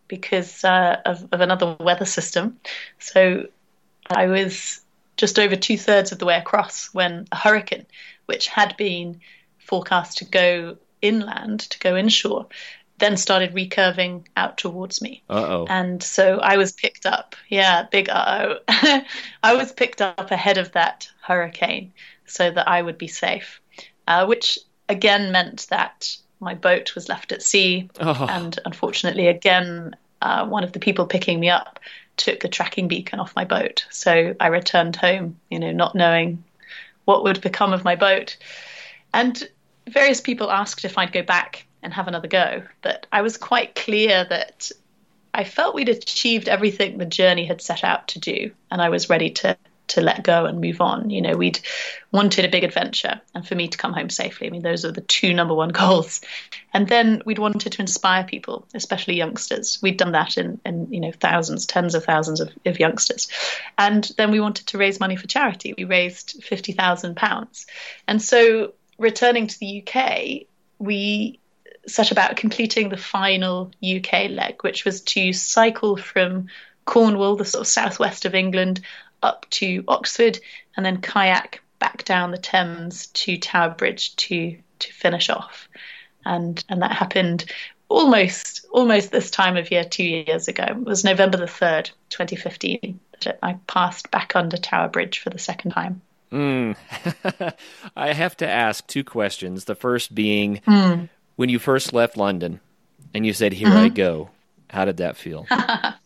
because 0.09 0.63
uh, 0.63 1.01
of, 1.07 1.27
of 1.33 1.41
another 1.41 1.75
weather 1.81 2.05
system. 2.05 2.59
So 2.99 3.47
I 4.15 4.27
was 4.27 4.83
just 5.21 5.39
over 5.39 5.55
two 5.55 5.77
thirds 5.77 6.13
of 6.13 6.19
the 6.19 6.25
way 6.25 6.39
across 6.39 6.87
when 6.95 7.29
a 7.31 7.37
hurricane, 7.37 7.85
which 8.25 8.49
had 8.49 8.75
been 8.79 9.21
forecast 9.59 10.17
to 10.17 10.25
go 10.25 10.79
inland, 11.03 11.61
to 11.61 11.79
go 11.79 11.95
inshore, 11.95 12.47
then 12.97 13.19
started 13.19 13.53
recurving 13.53 14.27
out 14.35 14.57
towards 14.57 15.03
me. 15.03 15.23
Uh-oh. 15.29 15.67
And 15.69 16.03
so 16.03 16.39
I 16.39 16.57
was 16.57 16.73
picked 16.73 17.05
up. 17.05 17.37
Yeah, 17.51 17.83
big 17.93 18.09
uh 18.09 18.55
oh. 18.67 19.01
I 19.43 19.55
was 19.55 19.73
picked 19.73 20.01
up 20.01 20.31
ahead 20.31 20.57
of 20.57 20.73
that 20.73 21.07
hurricane 21.21 21.93
so 22.25 22.51
that 22.51 22.67
I 22.67 22.81
would 22.81 22.97
be 22.97 23.09
safe, 23.09 23.61
uh, 24.09 24.25
which 24.25 24.59
again 24.89 25.33
meant 25.33 25.67
that 25.69 26.17
my 26.41 26.55
boat 26.55 26.95
was 26.95 27.11
left 27.11 27.31
at 27.31 27.43
sea. 27.43 27.91
Oh. 28.01 28.27
And 28.27 28.59
unfortunately, 28.65 29.29
again, 29.29 29.95
uh, 30.23 30.47
one 30.47 30.65
of 30.65 30.73
the 30.73 30.81
people 30.81 31.05
picking 31.05 31.39
me 31.41 31.51
up 31.51 31.79
took 32.21 32.41
the 32.41 32.49
tracking 32.49 32.87
beacon 32.87 33.19
off 33.19 33.35
my 33.35 33.45
boat. 33.45 33.87
So 33.91 34.35
I 34.39 34.49
returned 34.49 34.95
home, 34.95 35.41
you 35.51 35.59
know, 35.59 35.73
not 35.73 35.95
knowing 35.95 36.45
what 37.07 37.25
would 37.25 37.41
become 37.41 37.73
of 37.73 37.83
my 37.83 37.97
boat. 37.97 38.37
And 39.13 39.49
various 39.89 40.21
people 40.21 40.51
asked 40.51 40.85
if 40.85 40.99
I'd 40.99 41.13
go 41.13 41.23
back 41.23 41.67
and 41.83 41.93
have 41.95 42.09
another 42.09 42.29
go. 42.29 42.63
But 42.83 43.07
I 43.11 43.23
was 43.23 43.37
quite 43.37 43.75
clear 43.75 44.25
that 44.29 44.71
I 45.33 45.45
felt 45.45 45.75
we'd 45.75 45.89
achieved 45.89 46.49
everything 46.49 46.99
the 46.99 47.07
journey 47.07 47.47
had 47.47 47.63
set 47.63 47.85
out 47.85 48.09
to 48.09 48.19
do, 48.19 48.51
and 48.71 48.83
I 48.83 48.91
was 48.91 49.09
ready 49.09 49.31
to 49.31 49.57
to 49.91 50.01
let 50.01 50.23
go 50.23 50.47
and 50.47 50.61
move 50.61 50.81
on. 50.81 51.11
You 51.11 51.21
know, 51.21 51.37
we'd 51.37 51.61
wanted 52.13 52.45
a 52.45 52.49
big 52.49 52.65
adventure 52.65 53.21
and 53.35 53.47
for 53.47 53.55
me 53.55 53.69
to 53.69 53.79
come 53.79 53.93
home 53.93 54.11
safely. 54.11 54.47
I 54.47 54.51
mean, 54.51 54.63
those 54.63 54.85
are 54.85 54.93
the 54.93 55.01
two 55.01 55.35
number 55.35 55.55
one 55.55 55.69
goals. 55.83 56.21
And 56.73 56.89
then 56.89 57.23
we'd 57.27 57.39
wanted 57.39 57.73
to 57.73 57.83
inspire 57.83 58.25
people, 58.25 58.67
especially 58.75 59.17
youngsters. 59.17 59.79
We'd 59.83 59.97
done 59.97 60.13
that 60.13 60.39
in, 60.39 60.61
in 60.65 60.93
you 60.93 61.01
know, 61.01 61.13
thousands, 61.13 61.67
tens 61.67 61.95
of 61.95 62.05
thousands 62.05 62.41
of, 62.41 62.51
of 62.65 62.81
youngsters. 62.81 63.29
And 63.77 64.11
then 64.17 64.31
we 64.31 64.41
wanted 64.41 64.69
to 64.69 64.79
raise 64.79 65.01
money 65.01 65.17
for 65.17 65.27
charity. 65.27 65.75
We 65.77 65.85
raised 65.85 66.43
£50,000. 66.43 67.67
And 68.07 68.23
so 68.23 68.75
returning 68.99 69.47
to 69.49 69.59
the 69.59 69.85
UK, 69.87 70.47
we 70.79 71.41
set 71.87 72.13
about 72.13 72.37
completing 72.37 72.89
the 72.89 72.97
final 72.97 73.71
UK 73.83 74.31
leg, 74.31 74.63
which 74.63 74.85
was 74.85 75.01
to 75.01 75.33
cycle 75.33 75.97
from 75.97 76.49
Cornwall, 76.85 77.37
the 77.37 77.45
sort 77.45 77.61
of 77.61 77.69
southwest 77.69 78.25
of 78.25 78.35
England, 78.35 78.81
up 79.23 79.47
to 79.51 79.85
Oxford 79.89 80.39
and 80.77 80.85
then 80.85 81.01
kayak 81.01 81.63
back 81.79 82.05
down 82.05 82.31
the 82.31 82.39
Thames 82.39 83.07
to 83.09 83.39
Tower 83.39 83.71
Bridge 83.71 84.17
to 84.17 84.57
to 84.81 84.93
finish 84.93 85.31
off. 85.31 85.69
And 86.25 86.63
and 86.69 86.83
that 86.83 86.93
happened 86.93 87.45
almost 87.89 88.67
almost 88.71 89.11
this 89.11 89.31
time 89.31 89.57
of 89.57 89.71
year 89.71 89.85
two 89.85 90.05
years 90.05 90.49
ago. 90.49 90.65
It 90.69 90.85
was 90.85 91.05
November 91.05 91.37
the 91.39 91.47
third, 91.47 91.91
2015, 92.11 92.99
that 93.23 93.39
I 93.43 93.59
passed 93.67 94.11
back 94.11 94.37
under 94.37 94.57
Tower 94.57 94.89
Bridge 94.89 95.19
for 95.19 95.31
the 95.31 95.39
second 95.39 95.73
time. 95.73 96.01
Mm. 96.33 96.77
I 97.97 98.13
have 98.13 98.37
to 98.39 98.49
ask 98.49 98.87
two 98.87 99.05
questions. 99.05 99.65
The 99.65 99.75
first 99.75 100.15
being 100.15 100.61
mm. 100.67 101.09
when 101.37 101.49
you 101.49 101.59
first 101.59 101.93
left 101.93 102.17
London 102.17 102.61
and 103.13 103.27
you 103.27 103.33
said, 103.33 103.53
Here 103.53 103.69
mm-hmm. 103.69 103.77
I 103.79 103.89
go, 103.89 104.31
how 104.71 104.85
did 104.85 104.99
that 104.99 105.17
feel? 105.17 105.47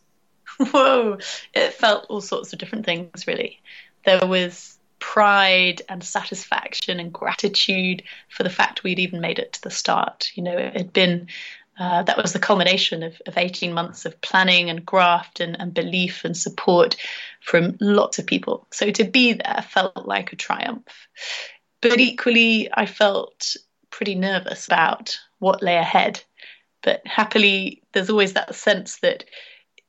whoa, 0.73 1.19
it 1.55 1.75
felt 1.75 2.07
all 2.09 2.21
sorts 2.21 2.53
of 2.53 2.59
different 2.59 2.87
things, 2.87 3.27
really. 3.27 3.61
There 4.05 4.27
was 4.27 4.79
pride 4.99 5.83
and 5.89 6.03
satisfaction 6.03 6.99
and 7.01 7.13
gratitude 7.13 8.03
for 8.29 8.43
the 8.43 8.51
fact 8.51 8.83
we'd 8.83 8.99
even 8.99 9.21
made 9.21 9.39
it 9.39 9.55
to 9.55 9.63
the 9.63 9.71
start. 9.71 10.31
You 10.35 10.43
know, 10.43 10.57
it 10.57 10.77
had 10.77 10.93
been. 10.93 11.29
Uh, 11.77 12.05
that 12.05 12.17
was 12.17 12.33
the 12.33 12.39
culmination 12.39 13.03
of, 13.03 13.21
of 13.27 13.37
18 13.37 13.73
months 13.73 14.05
of 14.05 14.21
planning 14.21 14.71
and 14.71 14.87
graft 14.87 15.41
and, 15.41 15.61
and 15.61 15.75
belief 15.75 16.25
and 16.25 16.37
support 16.37 16.95
from 17.41 17.77
lots 17.81 18.21
of 18.21 18.29
people. 18.29 18.65
So 18.71 18.93
to 18.93 19.03
be 19.03 19.33
there 19.33 19.65
felt 19.69 20.07
like 20.07 20.33
a 20.33 20.37
triumph. 20.37 21.09
But 21.81 21.99
equally, 21.99 22.69
I 22.73 22.87
felt 22.87 23.57
pretty 23.91 24.15
nervous 24.15 24.67
about 24.67 25.19
what 25.41 25.65
lay 25.65 25.77
ahead. 25.77 26.23
But 26.83 27.05
happily, 27.07 27.83
there's 27.93 28.09
always 28.09 28.35
that 28.35 28.55
sense 28.55 29.01
that 29.01 29.25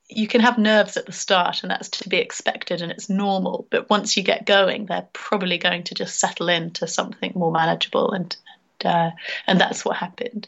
you 0.08 0.28
can 0.28 0.42
have 0.42 0.58
nerves 0.58 0.98
at 0.98 1.06
the 1.06 1.12
start 1.12 1.64
and 1.64 1.72
that's 1.72 1.90
to 1.90 2.10
be 2.10 2.18
expected 2.18 2.82
and 2.82 2.92
it's 2.92 3.10
normal 3.10 3.68
but 3.72 3.90
once 3.90 4.16
you 4.16 4.24
get 4.24 4.46
going 4.46 4.86
they're 4.86 5.08
probably 5.14 5.58
going 5.58 5.84
to 5.84 5.96
just 5.96 6.20
settle 6.20 6.48
into 6.48 6.88
something 6.88 7.32
more 7.36 7.52
manageable 7.52 8.12
and 8.12 8.36
and, 8.82 8.94
uh, 8.94 9.12
and 9.48 9.60
that's 9.60 9.86
what 9.86 9.98
happened. 9.98 10.48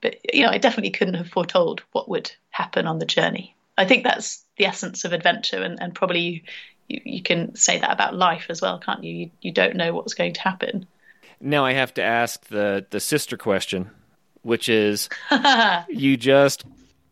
But 0.00 0.16
you 0.32 0.44
know 0.44 0.50
i 0.50 0.58
definitely 0.58 0.90
couldn't 0.90 1.14
have 1.14 1.28
foretold 1.28 1.82
what 1.92 2.08
would 2.08 2.30
happen 2.50 2.86
on 2.86 2.98
the 2.98 3.06
journey. 3.06 3.56
I 3.76 3.84
think 3.84 4.04
that's 4.04 4.44
the 4.56 4.66
essence 4.66 5.04
of 5.04 5.12
adventure 5.12 5.62
and, 5.62 5.80
and 5.80 5.94
probably 5.94 6.44
you, 6.88 7.00
you, 7.04 7.22
can 7.22 7.54
say 7.54 7.78
that 7.78 7.92
about 7.92 8.14
life 8.14 8.46
as 8.48 8.60
well 8.60 8.78
can't 8.78 9.04
you? 9.04 9.14
you 9.14 9.30
you 9.40 9.52
don't 9.52 9.76
know 9.76 9.92
what's 9.92 10.14
going 10.14 10.34
to 10.34 10.40
happen. 10.40 10.86
Now 11.40 11.64
i 11.64 11.72
have 11.72 11.94
to 11.94 12.02
ask 12.02 12.46
the 12.46 12.86
the 12.90 13.00
sister 13.00 13.36
question 13.36 13.90
which 14.42 14.68
is 14.68 15.08
you 15.88 16.16
just 16.16 16.64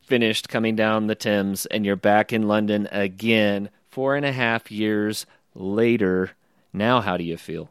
finished 0.06 0.48
coming 0.48 0.76
down 0.76 1.08
the 1.08 1.14
Thames 1.14 1.66
and 1.66 1.84
you're 1.84 1.96
back 1.96 2.32
in 2.32 2.46
London 2.46 2.88
again 2.92 3.68
four 3.90 4.14
and 4.14 4.24
a 4.24 4.32
half 4.32 4.70
years 4.70 5.26
later. 5.54 6.30
Now, 6.72 7.00
how 7.00 7.16
do 7.16 7.24
you 7.24 7.36
feel? 7.36 7.68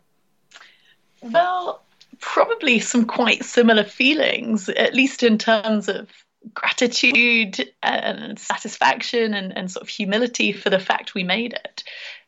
Well, 1.21 1.81
probably 2.19 2.79
some 2.79 3.05
quite 3.05 3.43
similar 3.43 3.83
feelings, 3.83 4.69
at 4.69 4.93
least 4.93 5.23
in 5.23 5.37
terms 5.37 5.87
of 5.87 6.09
gratitude 6.53 7.71
and 7.81 8.37
satisfaction 8.37 9.33
and, 9.33 9.57
and 9.57 9.71
sort 9.71 9.83
of 9.83 9.89
humility 9.89 10.51
for 10.51 10.69
the 10.69 10.79
fact 10.79 11.13
we 11.15 11.23
made 11.23 11.53
it. 11.53 11.83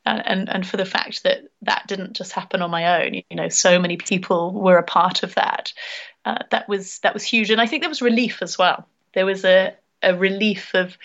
And, 0.06 0.48
and, 0.48 0.66
for 0.66 0.78
the 0.78 0.86
fact 0.86 1.24
that 1.24 1.50
that 1.64 1.84
didn't 1.86 2.14
just 2.14 2.32
happen 2.32 2.62
on 2.62 2.72
my 2.72 3.04
own, 3.04 3.16
you 3.16 3.36
know, 3.36 3.50
so 3.50 3.78
many 3.78 3.98
people 3.98 4.54
were 4.54 4.78
a 4.78 4.84
part 4.84 5.22
of 5.22 5.36
that. 5.36 5.74
Uh, 6.24 6.38
that 6.52 6.70
was 6.70 7.00
that 7.00 7.14
was 7.14 7.26
huge, 7.26 7.52
and 7.52 7.60
I 7.60 7.66
think 7.66 7.84
there 7.84 7.90
was 7.90 8.02
relief 8.02 8.42
as 8.42 8.58
well. 8.58 8.88
There 9.14 9.26
was 9.26 9.44
a, 9.44 9.74
a 10.02 10.16
relief 10.16 10.74
of, 10.74 10.98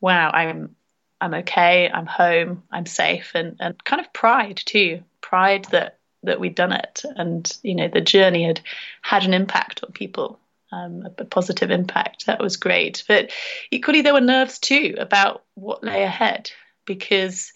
wow, 0.00 0.30
I'm 0.30 0.76
I'm 1.20 1.34
okay, 1.34 1.90
I'm 1.92 2.06
home, 2.06 2.62
I'm 2.70 2.86
safe, 2.86 3.32
and 3.34 3.56
and 3.60 3.82
kind 3.84 4.00
of 4.00 4.12
pride 4.12 4.60
too, 4.64 5.02
pride 5.20 5.66
that 5.66 5.98
that 6.22 6.40
we'd 6.40 6.54
done 6.54 6.72
it, 6.72 7.02
and 7.16 7.56
you 7.62 7.74
know 7.74 7.88
the 7.88 8.00
journey 8.00 8.44
had 8.44 8.60
had 9.02 9.24
an 9.24 9.34
impact 9.34 9.82
on 9.84 9.92
people 9.92 10.38
um, 10.72 11.04
a, 11.06 11.22
a, 11.22 11.24
positive 11.24 11.70
impact. 11.70 12.26
That 12.26 12.42
was 12.42 12.56
great. 12.56 13.04
But 13.08 13.30
equally, 13.70 14.02
there 14.02 14.14
were 14.14 14.20
nerves 14.20 14.58
too 14.58 14.94
about 14.98 15.44
what 15.54 15.82
lay 15.82 16.02
ahead 16.02 16.50
because 16.84 17.52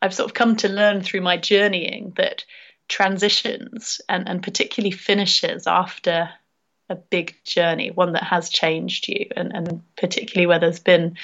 I've 0.00 0.14
sort 0.14 0.30
of 0.30 0.34
come 0.34 0.56
to 0.56 0.68
learn 0.68 1.02
through 1.02 1.20
my 1.20 1.36
journeying 1.36 2.12
that 2.16 2.44
transitions 2.88 4.00
and, 4.08 4.28
and 4.28 4.42
particularly 4.42 4.90
finishes 4.90 5.66
after 5.66 6.30
a 6.88 6.94
big 6.94 7.36
journey, 7.44 7.90
one 7.90 8.12
that 8.12 8.24
has 8.24 8.50
changed 8.50 9.08
you, 9.08 9.26
and, 9.36 9.52
and 9.54 9.82
particularly 9.96 10.46
where 10.46 10.58
there's 10.58 10.80
been 10.80 11.16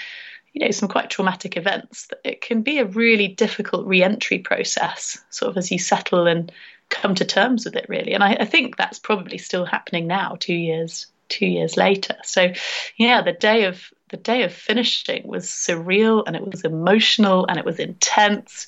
you 0.54 0.64
know 0.64 0.70
some 0.70 0.88
quite 0.88 1.10
traumatic 1.10 1.58
events 1.58 2.08
it 2.24 2.40
can 2.40 2.62
be 2.62 2.78
a 2.78 2.86
really 2.86 3.28
difficult 3.28 3.86
re-entry 3.86 4.38
process 4.38 5.18
sort 5.28 5.50
of 5.50 5.58
as 5.58 5.70
you 5.70 5.78
settle 5.78 6.26
and 6.26 6.50
come 6.88 7.14
to 7.14 7.24
terms 7.26 7.66
with 7.66 7.76
it 7.76 7.84
really 7.86 8.14
and 8.14 8.24
I, 8.24 8.32
I 8.40 8.44
think 8.46 8.74
that's 8.74 8.98
probably 8.98 9.36
still 9.36 9.66
happening 9.66 10.06
now 10.06 10.36
two 10.40 10.54
years 10.54 11.06
two 11.28 11.46
years 11.46 11.76
later. 11.76 12.16
So, 12.24 12.52
yeah, 12.96 13.22
the 13.22 13.32
day 13.32 13.64
of 13.64 13.92
the 14.10 14.16
day 14.16 14.42
of 14.44 14.52
finishing 14.52 15.26
was 15.26 15.46
surreal 15.46 16.24
and 16.26 16.34
it 16.34 16.46
was 16.46 16.64
emotional 16.64 17.46
and 17.46 17.58
it 17.58 17.64
was 17.64 17.78
intense 17.78 18.66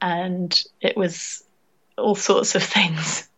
and 0.00 0.60
it 0.80 0.96
was 0.96 1.44
all 1.96 2.16
sorts 2.16 2.54
of 2.56 2.62
things. 2.76 3.28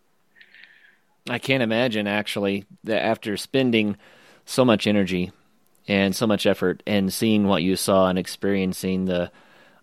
I 1.29 1.39
can't 1.39 1.63
imagine 1.63 2.07
actually 2.07 2.65
that 2.85 3.03
after 3.03 3.37
spending 3.37 3.97
so 4.45 4.65
much 4.65 4.87
energy 4.87 5.31
and 5.87 6.15
so 6.15 6.27
much 6.27 6.47
effort 6.47 6.83
and 6.87 7.13
seeing 7.13 7.47
what 7.47 7.63
you 7.63 7.77
saw 7.77 8.09
and 8.09 8.19
experiencing 8.19 9.05
the 9.05 9.31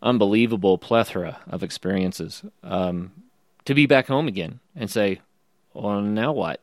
unbelievable 0.02 0.78
plethora 0.78 1.40
of 1.50 1.64
experiences, 1.64 2.44
um, 2.64 3.12
to 3.66 3.74
be 3.74 3.86
back 3.86 4.08
home 4.08 4.28
again 4.28 4.60
and 4.76 4.90
say, 4.90 5.22
well, 5.74 6.02
now 6.02 6.34
what? 6.34 6.62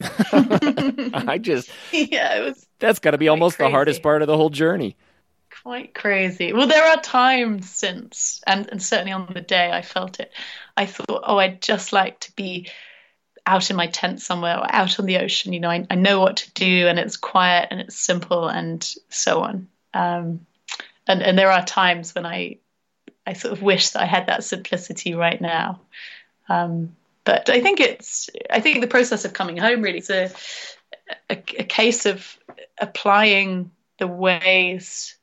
I 0.00 1.38
just 1.40 1.70
yeah, 1.92 2.38
it 2.38 2.42
was. 2.42 2.66
That's 2.78 2.98
got 2.98 3.12
to 3.12 3.18
be 3.18 3.28
almost 3.28 3.56
crazy. 3.56 3.68
the 3.68 3.74
hardest 3.74 4.02
part 4.02 4.22
of 4.22 4.28
the 4.28 4.36
whole 4.36 4.50
journey. 4.50 4.96
Quite 5.62 5.94
crazy. 5.94 6.52
Well, 6.52 6.66
there 6.66 6.84
are 6.84 7.00
times 7.00 7.70
since, 7.70 8.42
and, 8.46 8.68
and 8.70 8.82
certainly 8.82 9.12
on 9.12 9.32
the 9.32 9.40
day 9.40 9.70
I 9.70 9.82
felt 9.82 10.18
it. 10.20 10.32
I 10.76 10.86
thought, 10.86 11.22
oh, 11.24 11.38
I'd 11.38 11.62
just 11.62 11.92
like 11.92 12.20
to 12.20 12.32
be 12.32 12.68
out 13.46 13.70
in 13.70 13.76
my 13.76 13.86
tent 13.86 14.20
somewhere 14.22 14.58
or 14.58 14.66
out 14.74 14.98
on 14.98 15.06
the 15.06 15.18
ocean. 15.18 15.52
You 15.52 15.60
know, 15.60 15.70
I, 15.70 15.86
I 15.90 15.94
know 15.94 16.20
what 16.20 16.38
to 16.38 16.52
do, 16.52 16.88
and 16.88 16.98
it's 16.98 17.16
quiet 17.16 17.68
and 17.70 17.80
it's 17.80 17.96
simple, 17.96 18.48
and 18.48 18.82
so 19.08 19.42
on. 19.42 19.68
Um, 19.92 20.46
and 21.06 21.22
and 21.22 21.38
there 21.38 21.50
are 21.50 21.64
times 21.64 22.14
when 22.14 22.26
I 22.26 22.58
I 23.26 23.34
sort 23.34 23.52
of 23.52 23.62
wish 23.62 23.90
that 23.90 24.02
I 24.02 24.06
had 24.06 24.26
that 24.26 24.44
simplicity 24.44 25.14
right 25.14 25.40
now. 25.40 25.80
Um, 26.48 26.96
but 27.24 27.48
I 27.48 27.60
think 27.60 27.80
it's 27.80 28.28
I 28.50 28.60
think 28.60 28.80
the 28.80 28.86
process 28.86 29.24
of 29.24 29.32
coming 29.32 29.56
home 29.56 29.82
really 29.82 29.98
is 29.98 30.10
a, 30.10 30.30
a, 31.30 31.36
a 31.58 31.64
case 31.64 32.06
of 32.06 32.38
applying 32.78 33.70
the 33.98 34.06
ways 34.06 35.16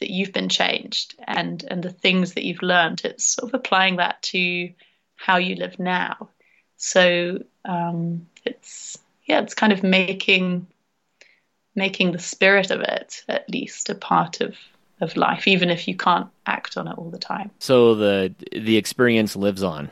that 0.00 0.10
you've 0.10 0.32
been 0.32 0.48
changed 0.48 1.14
and 1.26 1.64
and 1.68 1.82
the 1.82 1.90
things 1.90 2.34
that 2.34 2.44
you've 2.44 2.62
learned. 2.62 3.02
It's 3.04 3.24
sort 3.24 3.50
of 3.50 3.54
applying 3.54 3.96
that 3.96 4.22
to 4.24 4.72
how 5.14 5.36
you 5.36 5.56
live 5.56 5.78
now. 5.78 6.30
So 6.84 7.38
um, 7.64 8.26
it's 8.44 8.98
yeah, 9.26 9.40
it's 9.40 9.54
kind 9.54 9.72
of 9.72 9.84
making 9.84 10.66
making 11.76 12.10
the 12.10 12.18
spirit 12.18 12.72
of 12.72 12.80
it 12.80 13.24
at 13.28 13.48
least 13.48 13.88
a 13.88 13.94
part 13.94 14.40
of 14.40 14.56
of 15.00 15.16
life, 15.16 15.46
even 15.46 15.70
if 15.70 15.86
you 15.86 15.96
can't 15.96 16.26
act 16.44 16.76
on 16.76 16.88
it 16.88 16.98
all 16.98 17.08
the 17.08 17.20
time. 17.20 17.52
So 17.60 17.94
the 17.94 18.34
the 18.50 18.76
experience 18.76 19.36
lives 19.36 19.62
on. 19.62 19.90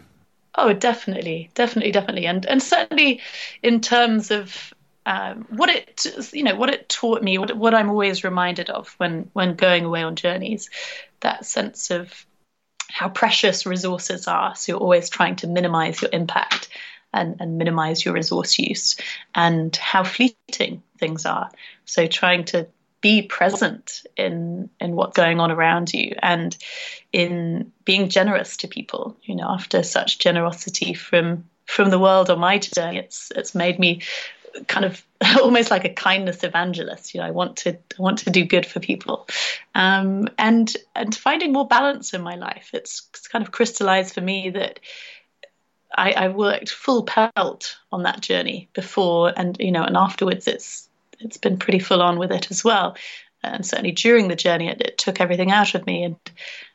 Oh, 0.57 0.73
definitely, 0.73 1.49
definitely, 1.55 1.93
definitely, 1.93 2.27
and 2.27 2.45
and 2.45 2.61
certainly 2.61 3.21
in 3.63 3.81
terms 3.81 4.33
of 4.33 4.75
um, 5.07 5.47
what 5.51 5.71
it 5.71 6.33
you 6.33 6.43
know 6.43 6.57
what 6.57 6.71
it 6.71 6.89
taught 6.89 7.23
me, 7.23 7.39
what 7.39 7.57
what 7.57 7.73
I'm 7.73 7.89
always 7.89 8.25
reminded 8.25 8.69
of 8.69 8.93
when 8.99 9.31
when 9.33 9.55
going 9.55 9.85
away 9.85 10.03
on 10.03 10.17
journeys, 10.17 10.69
that 11.21 11.47
sense 11.47 11.93
of 11.93 12.27
how 12.93 13.09
precious 13.09 13.67
resources 13.67 14.27
are. 14.29 14.55
So 14.57 14.73
you're 14.73 14.81
always 14.81 15.09
trying 15.09 15.37
to 15.37 15.47
minimize 15.47 16.03
your 16.03 16.11
impact 16.13 16.69
and, 17.13 17.37
and 17.41 17.59
minimize 17.59 18.05
your 18.05 18.15
resource 18.15 18.59
use, 18.59 18.97
and 19.35 19.75
how 19.77 20.05
fleeting 20.05 20.83
things 20.99 21.27
are. 21.27 21.51
So 21.85 22.07
trying 22.07 22.45
to 22.47 22.69
be 23.01 23.23
present 23.23 24.03
in 24.17 24.69
in 24.81 24.95
what's 24.95 25.17
going 25.17 25.41
on 25.41 25.51
around 25.51 25.93
you 25.93 26.15
and 26.23 26.57
in 27.13 27.73
being 27.85 28.09
generous 28.09 28.59
to 28.59 28.69
people 28.69 29.17
you 29.23 29.35
know 29.35 29.49
after 29.49 29.83
such 29.83 30.19
generosity 30.19 30.93
from 30.93 31.45
from 31.65 31.89
the 31.89 31.99
world 31.99 32.29
on 32.29 32.39
my 32.39 32.59
journey 32.59 32.99
it's 32.99 33.33
it's 33.35 33.55
made 33.55 33.79
me 33.79 34.03
kind 34.67 34.85
of 34.85 35.05
almost 35.43 35.71
like 35.71 35.85
a 35.85 35.93
kindness 35.93 36.43
evangelist 36.45 37.15
you 37.15 37.21
know 37.21 37.27
i 37.27 37.31
want 37.31 37.57
to 37.57 37.71
I 37.71 38.03
want 38.03 38.19
to 38.21 38.31
do 38.31 38.45
good 38.45 38.67
for 38.67 38.81
people 38.81 39.29
um, 39.75 40.29
and 40.39 40.75
and 40.95 41.15
finding 41.15 41.53
more 41.53 41.67
balance 41.67 42.15
in 42.15 42.23
my 42.23 42.37
life 42.37 42.71
it's, 42.73 43.09
it's 43.11 43.29
kind 43.29 43.45
of 43.45 43.53
crystallized 43.53 44.15
for 44.15 44.21
me 44.21 44.51
that 44.51 44.81
I, 45.93 46.13
I 46.13 46.29
worked 46.29 46.71
full 46.71 47.03
pelt 47.03 47.77
on 47.91 48.05
that 48.05 48.21
journey 48.21 48.69
before 48.75 49.33
and 49.37 49.57
you 49.59 49.73
know 49.73 49.83
and 49.83 49.97
afterwards 49.97 50.47
it's 50.47 50.89
it's 51.21 51.37
been 51.37 51.59
pretty 51.59 51.79
full 51.79 52.03
on 52.03 52.19
with 52.19 52.33
it 52.33 52.51
as 52.51 52.65
well. 52.65 52.97
And 53.43 53.65
certainly 53.65 53.93
during 53.93 54.29
the 54.29 54.37
journey, 54.37 54.69
it, 54.69 54.81
it 54.81 54.99
took 54.99 55.21
everything 55.21 55.51
out 55.51 55.75
of 55.75 55.87
me, 55.87 56.05
and 56.05 56.17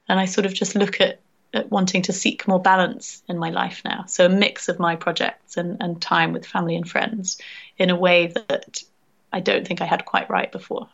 and 0.08 0.20
I 0.20 0.26
sort 0.26 0.46
of 0.46 0.54
just 0.54 0.76
look 0.76 1.02
at, 1.02 1.20
at 1.56 1.72
wanting 1.72 2.02
to 2.04 2.14
seek 2.14 2.48
more 2.48 2.62
balance 2.62 3.24
in 3.28 3.38
my 3.38 3.50
life 3.50 3.82
now. 3.86 4.06
So 4.08 4.26
a 4.26 4.30
mix 4.30 4.70
of 4.70 4.80
my 4.80 4.96
projects 4.96 5.58
and, 5.58 5.78
and 5.80 6.02
time 6.02 6.34
with 6.34 6.46
family 6.46 6.76
and 6.76 6.90
friends 6.90 7.40
in 7.78 7.90
a 7.90 7.96
way 7.96 8.28
that 8.28 8.84
I 9.32 9.40
don't 9.40 9.68
think 9.68 9.82
I 9.82 9.86
had 9.86 10.06
quite 10.06 10.30
right 10.30 10.52
before. 10.52 10.88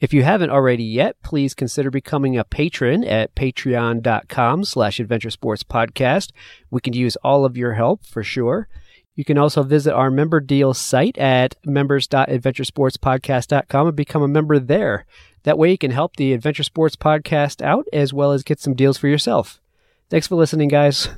If 0.00 0.12
you 0.14 0.22
haven't 0.22 0.50
already 0.50 0.84
yet, 0.84 1.16
please 1.22 1.54
consider 1.54 1.90
becoming 1.90 2.38
a 2.38 2.44
patron 2.44 3.04
at 3.04 3.34
patreon.com 3.34 4.64
slash 4.64 4.98
adventure 4.98 5.28
sports 5.28 5.62
podcast. 5.62 6.30
We 6.70 6.80
can 6.80 6.94
use 6.94 7.16
all 7.16 7.44
of 7.44 7.58
your 7.58 7.74
help 7.74 8.06
for 8.06 8.22
sure. 8.22 8.66
You 9.14 9.24
can 9.24 9.36
also 9.36 9.62
visit 9.62 9.92
our 9.92 10.10
member 10.10 10.40
deal 10.40 10.72
site 10.72 11.18
at 11.18 11.56
members.adventuresportspodcast.com 11.66 13.88
and 13.88 13.96
become 13.96 14.22
a 14.22 14.28
member 14.28 14.58
there. 14.58 15.04
That 15.44 15.58
way 15.58 15.70
you 15.70 15.78
can 15.78 15.90
help 15.90 16.16
the 16.16 16.32
Adventure 16.32 16.62
Sports 16.62 16.96
Podcast 16.96 17.62
out 17.62 17.86
as 17.92 18.12
well 18.12 18.32
as 18.32 18.42
get 18.42 18.60
some 18.60 18.74
deals 18.74 18.98
for 18.98 19.08
yourself. 19.08 19.60
Thanks 20.08 20.26
for 20.26 20.34
listening, 20.34 20.68
guys. 20.68 21.08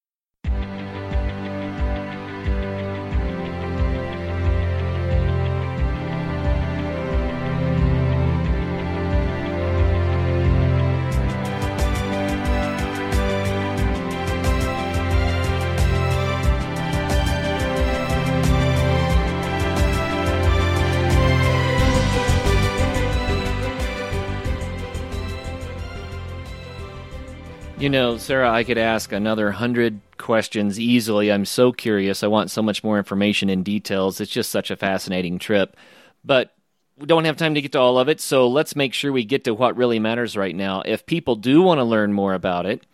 You 27.81 27.89
know, 27.89 28.19
Sarah, 28.19 28.51
I 28.51 28.63
could 28.63 28.77
ask 28.77 29.11
another 29.11 29.51
hundred 29.53 30.03
questions 30.19 30.79
easily. 30.79 31.33
I'm 31.33 31.47
so 31.47 31.73
curious. 31.73 32.23
I 32.23 32.27
want 32.27 32.51
so 32.51 32.61
much 32.61 32.85
more 32.85 32.99
information 32.99 33.49
and 33.49 33.65
details. 33.65 34.21
It's 34.21 34.31
just 34.31 34.51
such 34.51 34.71
a 34.71 34.77
fascinating 34.77 35.39
trip. 35.39 35.75
But 36.23 36.53
we 36.99 37.07
don't 37.07 37.25
have 37.25 37.39
time 37.39 37.55
to 37.55 37.63
get 37.63 37.73
to 37.73 37.81
all 37.81 37.99
of 37.99 38.11
it, 38.11 38.21
so 38.21 38.49
let's 38.49 38.77
make 38.77 38.93
sure 38.93 39.11
we 39.13 39.25
get 39.25 39.45
to 39.45 39.55
what 39.55 39.79
really 39.79 39.99
matters 39.99 40.37
right 40.37 40.55
now. 40.55 40.83
If 40.85 41.07
people 41.07 41.37
do 41.37 41.63
want 41.63 41.79
to 41.79 41.85
learn 41.85 42.13
more 42.13 42.35
about 42.35 42.67
it, 42.67 42.85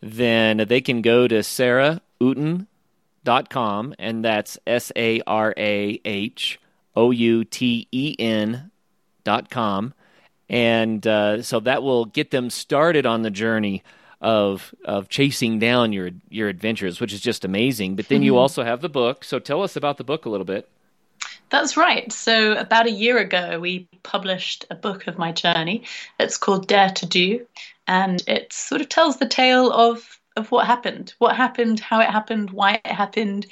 then 0.00 0.56
they 0.56 0.80
can 0.80 1.02
go 1.02 1.28
to 1.28 1.44
Sarah 1.44 2.00
sarahouten.com, 2.20 3.94
and 3.96 4.24
that's 4.24 4.58
S 4.66 4.90
A 4.96 5.20
R 5.24 5.54
A 5.56 6.00
H 6.04 6.58
O 6.96 7.12
U 7.12 7.44
T 7.44 7.86
E 7.92 8.16
N 8.18 8.72
dot 9.22 9.50
com. 9.50 9.94
And 10.48 11.06
uh, 11.06 11.42
so 11.42 11.60
that 11.60 11.84
will 11.84 12.06
get 12.06 12.32
them 12.32 12.50
started 12.50 13.06
on 13.06 13.22
the 13.22 13.30
journey 13.30 13.84
of 14.20 14.74
of 14.84 15.08
chasing 15.08 15.58
down 15.58 15.92
your 15.92 16.10
your 16.28 16.48
adventures, 16.48 17.00
which 17.00 17.12
is 17.12 17.20
just 17.20 17.44
amazing. 17.44 17.96
But 17.96 18.08
then 18.08 18.22
you 18.22 18.32
hmm. 18.32 18.38
also 18.38 18.64
have 18.64 18.80
the 18.80 18.88
book. 18.88 19.24
So 19.24 19.38
tell 19.38 19.62
us 19.62 19.76
about 19.76 19.98
the 19.98 20.04
book 20.04 20.24
a 20.24 20.30
little 20.30 20.46
bit. 20.46 20.68
That's 21.48 21.76
right. 21.76 22.12
So, 22.12 22.54
about 22.54 22.86
a 22.86 22.90
year 22.90 23.18
ago, 23.18 23.60
we 23.60 23.88
published 24.02 24.66
a 24.70 24.74
book 24.74 25.06
of 25.06 25.16
my 25.16 25.30
journey. 25.32 25.84
It's 26.18 26.38
called 26.38 26.66
Dare 26.66 26.90
to 26.90 27.06
Do, 27.06 27.46
and 27.86 28.22
it 28.26 28.52
sort 28.52 28.80
of 28.80 28.88
tells 28.88 29.18
the 29.18 29.28
tale 29.28 29.70
of, 29.70 30.18
of 30.36 30.50
what 30.50 30.66
happened, 30.66 31.14
what 31.18 31.36
happened, 31.36 31.78
how 31.78 32.00
it 32.00 32.10
happened, 32.10 32.50
why 32.50 32.80
it 32.84 32.86
happened, 32.86 33.46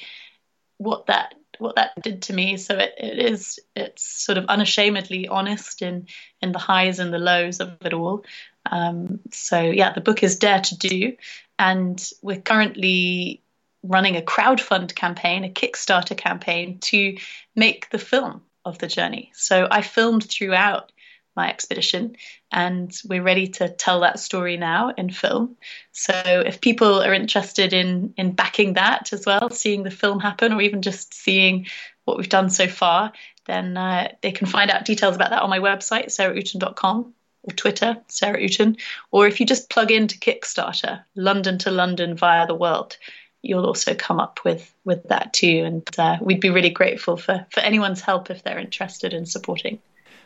what 0.79 1.07
that 1.07 1.35
what 1.59 1.77
that 1.77 1.93
did 2.03 2.23
to 2.23 2.33
me. 2.33 2.57
So 2.57 2.77
it, 2.77 2.95
it 2.99 3.19
is 3.19 3.61
it's 3.77 4.05
sort 4.05 4.39
of 4.39 4.47
unashamedly 4.47 5.29
honest 5.29 5.83
in 5.83 6.09
in 6.43 6.51
the 6.51 6.59
highs 6.59 6.99
and 6.99 7.13
the 7.13 7.19
lows 7.19 7.61
of 7.61 7.77
it 7.85 7.95
all. 7.95 8.25
Um, 8.71 9.21
so 9.31 9.61
yeah, 9.61 9.93
the 9.93 10.01
book 10.01 10.23
is 10.23 10.37
Dare 10.37 10.61
to 10.61 10.77
Do, 10.77 11.17
and 11.59 12.11
we're 12.23 12.41
currently 12.41 13.43
running 13.83 14.17
a 14.17 14.23
crowdfund 14.23 14.95
campaign, 14.95 15.45
a 15.45 15.49
Kickstarter 15.49 16.17
campaign 16.17 16.79
to 16.79 17.17
make 17.55 17.91
the 17.91 17.99
film 17.99 18.43
of 18.65 18.79
the 18.79 18.87
journey. 18.87 19.31
So 19.35 19.69
I 19.71 19.83
filmed 19.83 20.29
throughout 20.29 20.91
my 21.37 21.51
expedition 21.51 22.17
and 22.51 22.97
we're 23.09 23.23
ready 23.23 23.49
to 23.49 23.69
tell 23.69 24.01
that 24.01 24.21
story 24.21 24.57
now 24.57 24.93
in 24.97 25.11
film. 25.11 25.57
So 25.93 26.13
if 26.25 26.61
people 26.61 27.03
are 27.03 27.13
interested 27.13 27.73
in 27.73 28.15
in 28.17 28.33
backing 28.33 28.75
that 28.75 29.13
as 29.13 29.27
well, 29.27 29.51
seeing 29.51 29.83
the 29.83 29.91
film 29.91 30.21
happen 30.21 30.53
or 30.53 30.63
even 30.63 30.81
just 30.81 31.13
seeing 31.13 31.67
what 32.05 32.17
we've 32.17 32.29
done 32.29 32.51
so 32.51 32.69
far, 32.69 33.13
then 33.47 33.77
uh, 33.77 34.13
they 34.23 34.33
can 34.33 34.47
find 34.47 34.71
out 34.71 34.85
details 34.85 35.17
about 35.17 35.31
that 35.31 35.43
on 35.43 35.51
my 35.51 35.59
website, 35.59 36.07
sarahouten.com 36.07 37.13
or 37.45 37.55
Twitter, 37.55 37.97
Sarah 38.09 38.41
Outen, 38.41 38.77
or 39.11 39.27
if 39.27 39.41
you 39.41 39.47
just 39.47 39.71
plug 39.71 39.91
into 39.91 40.19
Kickstarter, 40.19 41.03
London 41.15 41.59
to 41.59 41.71
London 41.71 42.17
via 42.17 42.47
the 42.47 42.55
world, 42.55 42.97
you'll 43.43 43.67
also 43.67 43.95
come 43.95 44.19
up 44.19 44.41
with 44.45 44.75
with 44.85 45.05
that 45.09 45.33
too. 45.33 45.63
And 45.65 45.89
uh, 45.99 46.17
we'd 46.21 46.41
be 46.41 46.51
really 46.51 46.71
grateful 46.71 47.17
for 47.17 47.47
for 47.51 47.61
anyone's 47.61 48.01
help 48.01 48.31
if 48.31 48.43
they're 48.43 48.59
interested 48.59 49.13
in 49.13 49.27
supporting. 49.27 49.79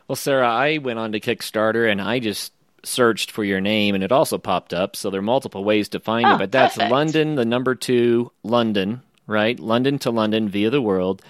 Well, 0.06 0.16
Sarah, 0.16 0.48
I 0.48 0.78
went 0.78 0.98
on 0.98 1.12
to 1.12 1.20
Kickstarter 1.20 1.90
and 1.90 2.00
I 2.00 2.18
just 2.18 2.52
searched 2.84 3.30
for 3.30 3.44
your 3.44 3.60
name 3.60 3.94
and 3.94 4.04
it 4.04 4.12
also 4.12 4.38
popped 4.38 4.72
up. 4.72 4.96
So 4.96 5.10
there 5.10 5.18
are 5.18 5.22
multiple 5.22 5.64
ways 5.64 5.88
to 5.90 6.00
find 6.00 6.26
oh, 6.26 6.32
you, 6.32 6.38
but 6.38 6.52
that's 6.52 6.76
perfect. 6.76 6.92
London, 6.92 7.34
the 7.34 7.44
number 7.44 7.74
two, 7.74 8.32
London, 8.42 9.02
right? 9.26 9.58
London 9.58 9.98
to 10.00 10.10
London 10.10 10.48
via 10.48 10.70
the 10.70 10.80
world. 10.80 11.22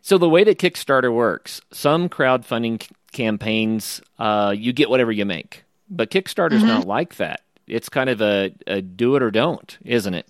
So 0.00 0.18
the 0.18 0.28
way 0.28 0.44
that 0.44 0.58
Kickstarter 0.58 1.12
works, 1.12 1.60
some 1.70 2.08
crowdfunding 2.08 2.88
campaigns, 3.12 4.00
uh, 4.18 4.54
you 4.56 4.72
get 4.72 4.90
whatever 4.90 5.12
you 5.12 5.24
make, 5.24 5.64
but 5.88 6.10
Kickstarter's 6.10 6.58
mm-hmm. 6.58 6.68
not 6.68 6.86
like 6.86 7.16
that. 7.16 7.42
It's 7.66 7.88
kind 7.88 8.10
of 8.10 8.20
a, 8.20 8.52
a 8.66 8.82
do 8.82 9.16
it 9.16 9.22
or 9.22 9.30
don't, 9.30 9.78
isn't 9.84 10.14
it? 10.14 10.26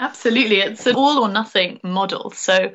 Absolutely. 0.00 0.60
It's 0.60 0.86
an 0.86 0.96
all 0.96 1.22
or 1.22 1.28
nothing 1.28 1.78
model. 1.82 2.30
So 2.30 2.72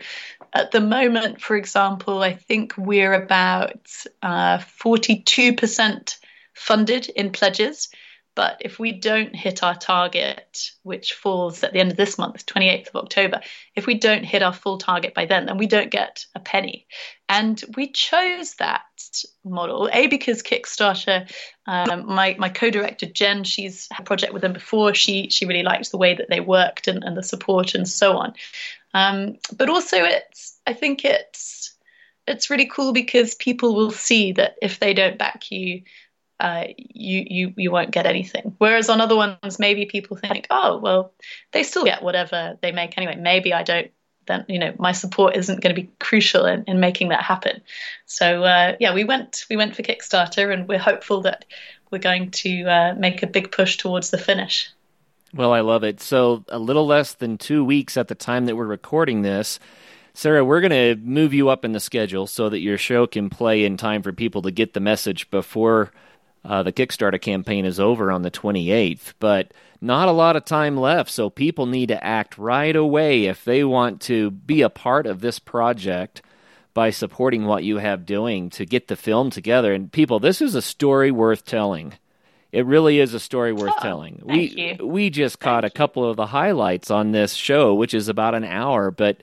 at 0.54 0.72
the 0.72 0.80
moment, 0.80 1.42
for 1.42 1.58
example, 1.58 2.22
I 2.22 2.34
think 2.34 2.74
we're 2.78 3.14
about 3.14 3.90
uh, 4.22 4.60
42% 4.60 6.18
funded 6.54 7.10
in 7.10 7.32
pledges. 7.32 7.90
But 8.36 8.58
if 8.60 8.80
we 8.80 8.92
don't 8.92 9.34
hit 9.34 9.64
our 9.64 9.76
target, 9.76 10.72
which 10.84 11.14
falls 11.14 11.64
at 11.64 11.72
the 11.72 11.80
end 11.80 11.92
of 11.92 11.98
this 11.98 12.18
month, 12.18 12.46
28th 12.46 12.90
of 12.90 12.98
October, 12.98 13.42
if 13.76 13.88
we 13.88 13.96
don't 13.96 14.26
hit 14.26 14.44
our 14.44 14.52
full 14.52 14.78
target 14.78 15.14
by 15.14 15.26
then, 15.26 15.46
then 15.46 15.58
we 15.58 15.68
don't 15.68 15.90
get 15.90 16.26
a 16.36 16.42
penny. 16.42 16.86
And 17.30 17.64
we 17.78 17.92
chose 17.92 18.56
that 18.56 18.84
model, 19.46 19.90
A, 19.92 20.08
because 20.08 20.44
Kickstarter, 20.44 21.32
um, 21.66 22.14
my, 22.14 22.36
my 22.38 22.50
co-director 22.50 23.06
Jen, 23.06 23.46
she's 23.46 23.88
had 23.90 24.02
a 24.02 24.06
project 24.06 24.34
with 24.34 24.42
them 24.42 24.54
before. 24.54 24.94
She 24.94 25.30
she 25.30 25.46
really 25.46 25.64
liked 25.64 25.90
the 25.92 25.98
way 25.98 26.14
that 26.14 26.30
they 26.30 26.42
worked 26.42 26.90
and, 26.90 27.04
and 27.04 27.16
the 27.16 27.24
support 27.24 27.74
and 27.74 27.88
so 27.88 28.18
on. 28.18 28.34
Um, 28.94 29.38
but 29.56 29.70
also 29.70 29.98
it's 29.98 30.60
I 30.68 30.74
think 30.74 31.06
it's 31.06 31.76
it's 32.28 32.50
really 32.50 32.66
cool 32.66 32.92
because 32.92 33.36
people 33.36 33.76
will 33.76 33.92
see 33.92 34.34
that 34.34 34.56
if 34.62 34.80
they 34.80 34.94
don't 34.94 35.18
back 35.18 35.52
you, 35.52 35.84
uh, 36.40 36.66
you 36.78 37.26
you 37.28 37.54
you 37.56 37.72
won't 37.72 37.92
get 37.92 38.06
anything. 38.06 38.56
Whereas 38.58 38.90
on 38.90 39.02
other 39.02 39.16
ones, 39.16 39.60
maybe 39.60 39.86
people 39.86 40.18
think, 40.18 40.48
oh 40.50 40.78
well, 40.78 41.14
they 41.52 41.64
still 41.64 41.86
get 41.86 42.04
whatever 42.04 42.58
they 42.62 42.72
make 42.72 42.98
anyway. 42.98 43.16
Maybe 43.16 43.54
I 43.54 43.64
don't. 43.64 43.92
Then 44.28 44.44
you 44.50 44.60
know 44.60 44.74
my 44.80 44.92
support 44.92 45.36
isn't 45.36 45.62
going 45.62 45.76
to 45.76 45.82
be 45.82 45.90
crucial 46.00 46.46
in, 46.46 46.64
in 46.64 46.80
making 46.80 47.10
that 47.10 47.22
happen. 47.22 47.62
So 48.06 48.44
uh, 48.44 48.76
yeah, 48.80 48.94
we 48.94 49.04
went 49.04 49.46
we 49.50 49.56
went 49.56 49.76
for 49.76 49.84
Kickstarter, 49.84 50.52
and 50.52 50.68
we're 50.68 50.80
hopeful 50.80 51.22
that 51.22 51.46
we're 51.92 52.00
going 52.00 52.32
to 52.32 52.64
uh, 52.64 52.96
make 52.98 53.24
a 53.24 53.28
big 53.28 53.52
push 53.52 53.78
towards 53.78 54.10
the 54.10 54.18
finish. 54.18 54.70
Well, 55.34 55.54
I 55.54 55.62
love 55.62 55.84
it. 55.84 56.02
So 56.02 56.44
a 56.50 56.60
little 56.60 56.88
less 56.88 57.14
than 57.14 57.38
two 57.38 57.64
weeks 57.64 57.98
at 57.98 58.08
the 58.08 58.16
time 58.16 58.46
that 58.46 58.56
we're 58.56 58.66
recording 58.66 59.22
this. 59.22 59.60
Sarah, 60.14 60.46
we're 60.46 60.62
going 60.62 60.72
to 60.72 60.96
move 61.04 61.34
you 61.34 61.50
up 61.50 61.66
in 61.66 61.74
the 61.74 61.80
schedule 61.82 62.26
so 62.26 62.48
that 62.48 62.60
your 62.60 62.78
show 62.78 63.06
can 63.06 63.30
play 63.30 63.66
in 63.66 63.76
time 63.76 64.02
for 64.02 64.14
people 64.14 64.42
to 64.44 64.52
get 64.52 64.74
the 64.74 64.80
message 64.80 65.30
before 65.30 65.92
uh, 66.46 66.64
the 66.64 66.72
Kickstarter 66.72 67.20
campaign 67.20 67.66
is 67.66 67.80
over 67.80 68.12
on 68.12 68.22
the 68.22 68.32
28th, 68.32 69.14
but 69.20 69.52
not 69.82 70.08
a 70.08 70.14
lot 70.14 70.36
of 70.36 70.46
time 70.46 70.78
left, 70.78 71.10
so 71.10 71.30
people 71.30 71.66
need 71.66 71.88
to 71.88 72.04
act 72.04 72.38
right 72.38 72.76
away 72.76 73.26
if 73.26 73.44
they 73.44 73.64
want 73.64 74.02
to 74.02 74.32
be 74.32 74.62
a 74.62 74.70
part 74.70 75.08
of 75.08 75.22
this 75.22 75.40
project 75.40 76.22
by 76.74 76.90
supporting 76.90 77.46
what 77.46 77.64
you 77.64 77.78
have 77.78 78.06
doing 78.06 78.50
to 78.52 78.66
get 78.66 78.88
the 78.88 78.96
film 78.96 79.30
together. 79.30 79.74
And 79.74 79.92
people, 79.92 80.20
this 80.20 80.42
is 80.42 80.56
a 80.56 80.62
story 80.62 81.10
worth 81.10 81.46
telling. 81.46 81.94
It 82.52 82.66
really 82.66 83.00
is 83.00 83.14
a 83.14 83.20
story 83.20 83.52
worth 83.52 83.74
oh, 83.78 83.82
telling. 83.82 84.22
we 84.24 84.78
you. 84.80 84.88
we 84.88 85.10
just 85.10 85.40
caught 85.40 85.64
thank 85.64 85.74
a 85.74 85.78
couple 85.78 86.10
of 86.10 86.16
the 86.16 86.28
highlights 86.28 86.92
on 86.92 87.12
this 87.12 87.34
show, 87.34 87.74
which 87.74 87.94
is 87.94 88.08
about 88.08 88.36
an 88.36 88.44
hour, 88.44 88.92
but 88.92 89.18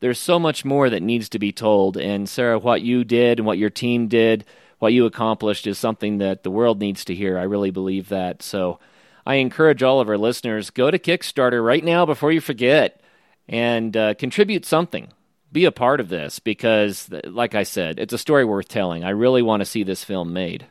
there's 0.00 0.18
so 0.18 0.38
much 0.38 0.64
more 0.64 0.90
that 0.90 1.02
needs 1.02 1.28
to 1.30 1.38
be 1.38 1.52
told. 1.52 1.96
And 1.96 2.28
Sarah, 2.28 2.58
what 2.58 2.82
you 2.82 3.02
did 3.02 3.38
and 3.38 3.46
what 3.46 3.58
your 3.58 3.70
team 3.70 4.08
did 4.08 4.44
what 4.78 4.92
you 4.92 5.06
accomplished 5.06 5.66
is 5.66 5.78
something 5.78 6.18
that 6.18 6.42
the 6.42 6.50
world 6.50 6.80
needs 6.80 7.04
to 7.06 7.14
hear. 7.14 7.38
I 7.38 7.44
really 7.44 7.70
believe 7.70 8.08
that. 8.08 8.42
So 8.42 8.78
I 9.24 9.36
encourage 9.36 9.82
all 9.82 10.00
of 10.00 10.08
our 10.08 10.18
listeners 10.18 10.70
go 10.70 10.90
to 10.90 10.98
Kickstarter 10.98 11.64
right 11.64 11.84
now 11.84 12.06
before 12.06 12.32
you 12.32 12.40
forget 12.40 13.00
and 13.48 13.96
uh, 13.96 14.14
contribute 14.14 14.64
something. 14.64 15.08
Be 15.52 15.64
a 15.64 15.72
part 15.72 16.00
of 16.00 16.08
this 16.08 16.38
because, 16.38 17.08
like 17.24 17.54
I 17.54 17.62
said, 17.62 17.98
it's 17.98 18.12
a 18.12 18.18
story 18.18 18.44
worth 18.44 18.68
telling. 18.68 19.04
I 19.04 19.10
really 19.10 19.42
want 19.42 19.60
to 19.60 19.64
see 19.64 19.84
this 19.84 20.04
film 20.04 20.32
made. 20.32 20.66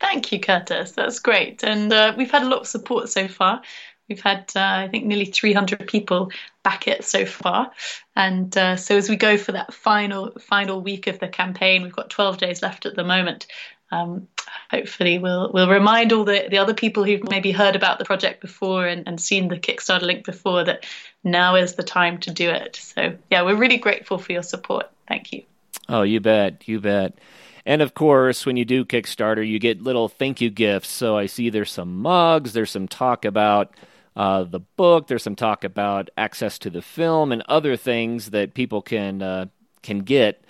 Thank 0.00 0.32
you, 0.32 0.40
Curtis. 0.40 0.92
That's 0.92 1.18
great. 1.18 1.62
And 1.62 1.92
uh, 1.92 2.14
we've 2.16 2.30
had 2.30 2.42
a 2.42 2.48
lot 2.48 2.60
of 2.60 2.66
support 2.66 3.08
so 3.08 3.28
far. 3.28 3.62
We've 4.08 4.20
had, 4.20 4.50
uh, 4.56 4.60
I 4.60 4.88
think, 4.90 5.06
nearly 5.06 5.26
300 5.26 5.86
people 5.86 6.30
back 6.64 6.88
it 6.88 7.04
so 7.04 7.24
far. 7.24 7.70
And 8.16 8.56
uh, 8.56 8.74
so 8.74 8.96
as 8.96 9.08
we 9.08 9.14
go 9.14 9.36
for 9.36 9.52
that 9.52 9.72
final 9.72 10.32
final 10.40 10.80
week 10.80 11.06
of 11.06 11.20
the 11.20 11.28
campaign, 11.28 11.84
we've 11.84 11.94
got 11.94 12.10
12 12.10 12.38
days 12.38 12.62
left 12.62 12.86
at 12.86 12.96
the 12.96 13.04
moment. 13.04 13.46
Um, 13.92 14.26
hopefully, 14.70 15.18
we'll 15.18 15.52
we'll 15.52 15.68
remind 15.68 16.12
all 16.12 16.24
the, 16.24 16.46
the 16.50 16.58
other 16.58 16.74
people 16.74 17.04
who've 17.04 17.28
maybe 17.30 17.52
heard 17.52 17.76
about 17.76 18.00
the 18.00 18.04
project 18.04 18.40
before 18.40 18.86
and, 18.86 19.06
and 19.06 19.20
seen 19.20 19.46
the 19.46 19.58
Kickstarter 19.58 20.02
link 20.02 20.24
before 20.24 20.64
that 20.64 20.84
now 21.22 21.54
is 21.54 21.74
the 21.74 21.84
time 21.84 22.18
to 22.20 22.32
do 22.32 22.50
it. 22.50 22.76
So 22.76 23.16
yeah, 23.30 23.42
we're 23.42 23.56
really 23.56 23.78
grateful 23.78 24.18
for 24.18 24.32
your 24.32 24.42
support. 24.42 24.90
Thank 25.06 25.32
you. 25.32 25.44
Oh, 25.88 26.02
you 26.02 26.18
bet, 26.18 26.66
you 26.66 26.80
bet. 26.80 27.18
And 27.66 27.82
of 27.82 27.94
course, 27.94 28.44
when 28.44 28.56
you 28.56 28.64
do 28.64 28.84
Kickstarter, 28.84 29.46
you 29.46 29.58
get 29.58 29.80
little 29.80 30.08
thank 30.08 30.40
you 30.40 30.50
gifts. 30.50 30.88
So 30.88 31.16
I 31.16 31.26
see 31.26 31.50
there's 31.50 31.70
some 31.70 32.00
mugs, 32.02 32.52
there's 32.52 32.70
some 32.70 32.88
talk 32.88 33.24
about 33.24 33.74
uh, 34.16 34.44
the 34.44 34.60
book. 34.60 35.06
There's 35.06 35.22
some 35.22 35.36
talk 35.36 35.64
about 35.64 36.10
access 36.16 36.58
to 36.60 36.70
the 36.70 36.82
film 36.82 37.32
and 37.32 37.42
other 37.48 37.76
things 37.76 38.30
that 38.30 38.54
people 38.54 38.82
can 38.82 39.22
uh, 39.22 39.46
can 39.82 40.00
get 40.00 40.44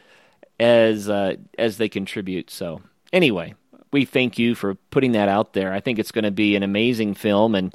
as 0.61 1.09
uh, 1.09 1.37
as 1.59 1.79
they 1.79 1.89
contribute. 1.89 2.51
So 2.51 2.83
anyway, 3.13 3.55
we 3.93 4.05
thank 4.05 4.39
you 4.39 4.55
for 4.55 4.75
putting 4.91 5.13
that 5.13 5.29
out 5.29 5.53
there. 5.53 5.73
I 5.73 5.81
think 5.81 5.99
it's 5.99 6.13
going 6.13 6.25
to 6.25 6.31
be 6.31 6.57
an 6.57 6.63
amazing 6.63 7.15
film, 7.15 7.55
and 7.55 7.75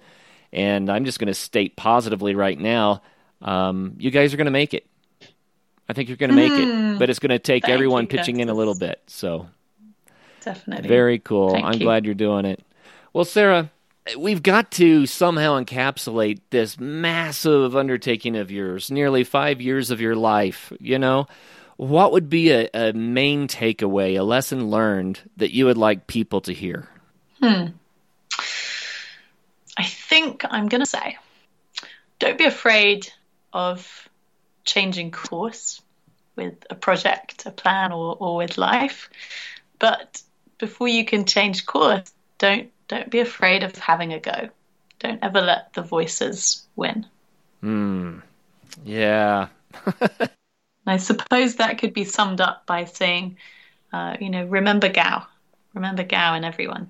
and 0.52 0.90
I'm 0.90 1.06
just 1.06 1.20
going 1.20 1.28
to 1.28 1.34
state 1.34 1.76
positively 1.76 2.36
right 2.36 2.60
now, 2.60 3.02
um, 3.42 3.96
you 4.00 4.12
guys 4.12 4.34
are 4.34 4.38
going 4.38 4.46
to 4.46 4.52
make 4.52 4.74
it. 4.74 4.86
I 5.88 5.94
think 5.94 6.08
you're 6.08 6.18
going 6.18 6.30
to 6.30 6.36
make 6.36 6.52
mm. 6.52 6.96
it, 6.96 7.00
but 7.00 7.10
it's 7.10 7.20
going 7.20 7.32
to 7.32 7.40
take 7.40 7.64
Thank 7.64 7.74
everyone 7.74 8.08
pitching 8.08 8.40
in 8.40 8.50
a 8.50 8.54
little 8.54 8.78
bit. 8.78 9.02
So 9.08 9.48
Definitely. 10.44 10.88
very 10.88 11.20
cool. 11.20 11.52
Thank 11.52 11.66
I'm 11.66 11.74
you. 11.74 11.80
glad 11.80 12.06
you're 12.06 12.14
doing 12.14 12.46
it. 12.46 12.64
Well, 13.12 13.26
Sarah, 13.26 13.72
we've 14.18 14.44
got 14.44 14.72
to 14.72 15.06
somehow 15.06 15.62
encapsulate 15.62 16.42
this 16.50 16.80
massive 16.80 17.76
undertaking 17.76 18.36
of 18.36 18.52
yours, 18.52 18.92
nearly 18.92 19.24
five 19.24 19.62
years 19.62 19.92
of 19.92 20.02
your 20.02 20.16
life. 20.16 20.72
You 20.80 21.00
know, 21.00 21.28
what 21.78 22.12
would 22.12 22.30
be 22.30 22.52
a, 22.52 22.70
a 22.74 22.94
main 22.94 23.48
takeaway, 23.48 24.20
a 24.20 24.24
lesson 24.24 24.70
learned 24.70 25.20
that 25.38 25.54
you 25.54 25.66
would 25.66 25.78
like 25.78 26.08
people 26.08 26.42
to 26.42 26.54
hear? 26.54 26.88
Hmm. 27.42 27.68
I 29.78 29.84
think 29.84 30.44
I'm 30.50 30.68
going 30.68 30.82
to 30.82 30.86
say 30.86 31.18
don't 32.20 32.38
be 32.38 32.46
afraid 32.46 33.10
of 33.54 34.10
changing 34.66 35.12
course 35.12 35.82
with 36.36 36.66
a 36.70 36.76
project, 36.76 37.46
a 37.46 37.52
plan, 37.52 37.92
or, 37.92 38.16
or 38.20 38.36
with 38.36 38.58
life. 38.58 39.10
But 39.80 40.22
before 40.58 40.90
you 40.90 41.06
can 41.06 41.26
change 41.26 41.66
course, 41.66 42.12
don't 42.38 42.72
don't 42.90 43.10
be 43.10 43.20
afraid 43.20 43.64
of 43.64 43.74
having 43.78 44.12
a 44.12 44.20
go. 44.20 44.50
Don't 45.00 45.24
ever 45.24 45.40
let 45.40 45.74
the 45.74 45.82
voices 45.82 46.68
win. 46.76 47.06
Hmm. 47.62 48.20
Yeah. 48.84 49.48
I 50.86 50.98
suppose 50.98 51.56
that 51.56 51.78
could 51.78 51.94
be 51.94 52.04
summed 52.04 52.42
up 52.42 52.66
by 52.66 52.86
saying, 52.86 53.38
uh, 53.94 54.18
you 54.20 54.30
know, 54.30 54.44
remember 54.46 54.90
Gao. 54.90 55.26
Remember 55.74 56.04
Gao 56.04 56.34
in 56.34 56.44
everyone. 56.44 56.90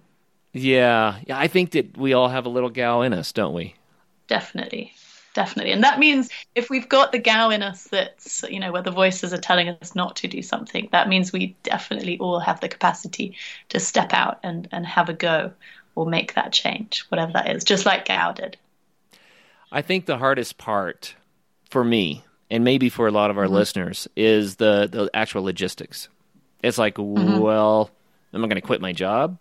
Yeah. 0.53 1.19
Yeah. 1.27 1.37
I 1.37 1.47
think 1.47 1.71
that 1.71 1.97
we 1.97 2.13
all 2.13 2.29
have 2.29 2.45
a 2.45 2.49
little 2.49 2.69
Gao 2.69 3.01
in 3.01 3.13
us, 3.13 3.31
don't 3.31 3.53
we? 3.53 3.75
Definitely. 4.27 4.93
Definitely. 5.33 5.73
And 5.73 5.83
that 5.83 5.99
means 5.99 6.29
if 6.55 6.69
we've 6.69 6.89
got 6.89 7.11
the 7.11 7.19
Gao 7.19 7.49
in 7.49 7.61
us 7.61 7.83
that's, 7.83 8.43
you 8.49 8.59
know, 8.59 8.71
where 8.71 8.81
the 8.81 8.91
voices 8.91 9.33
are 9.33 9.37
telling 9.37 9.69
us 9.69 9.95
not 9.95 10.15
to 10.17 10.27
do 10.27 10.41
something, 10.41 10.89
that 10.91 11.07
means 11.07 11.31
we 11.31 11.55
definitely 11.63 12.17
all 12.17 12.39
have 12.39 12.61
the 12.61 12.69
capacity 12.69 13.35
to 13.69 13.79
step 13.79 14.11
out 14.13 14.39
and, 14.43 14.67
and 14.71 14.85
have 14.85 15.09
a 15.09 15.13
go 15.13 15.51
or 15.99 16.05
make 16.05 16.35
that 16.35 16.53
change, 16.53 17.05
whatever 17.09 17.33
that 17.33 17.53
is, 17.53 17.65
just 17.65 17.85
like 17.85 18.07
Gao 18.07 18.31
did. 18.31 18.55
I 19.69 19.81
think 19.81 20.05
the 20.05 20.17
hardest 20.17 20.57
part 20.57 21.13
for 21.69 21.83
me, 21.83 22.23
and 22.49 22.63
maybe 22.63 22.87
for 22.87 23.05
a 23.05 23.11
lot 23.11 23.29
of 23.29 23.37
our 23.37 23.43
mm-hmm. 23.43 23.55
listeners, 23.55 24.07
is 24.15 24.55
the, 24.55 24.87
the 24.89 25.09
actual 25.13 25.43
logistics. 25.43 26.07
It's 26.63 26.77
like, 26.77 26.95
mm-hmm. 26.95 27.39
well, 27.39 27.91
am 28.33 28.45
I 28.45 28.47
going 28.47 28.55
to 28.55 28.61
quit 28.61 28.79
my 28.79 28.93
job? 28.93 29.37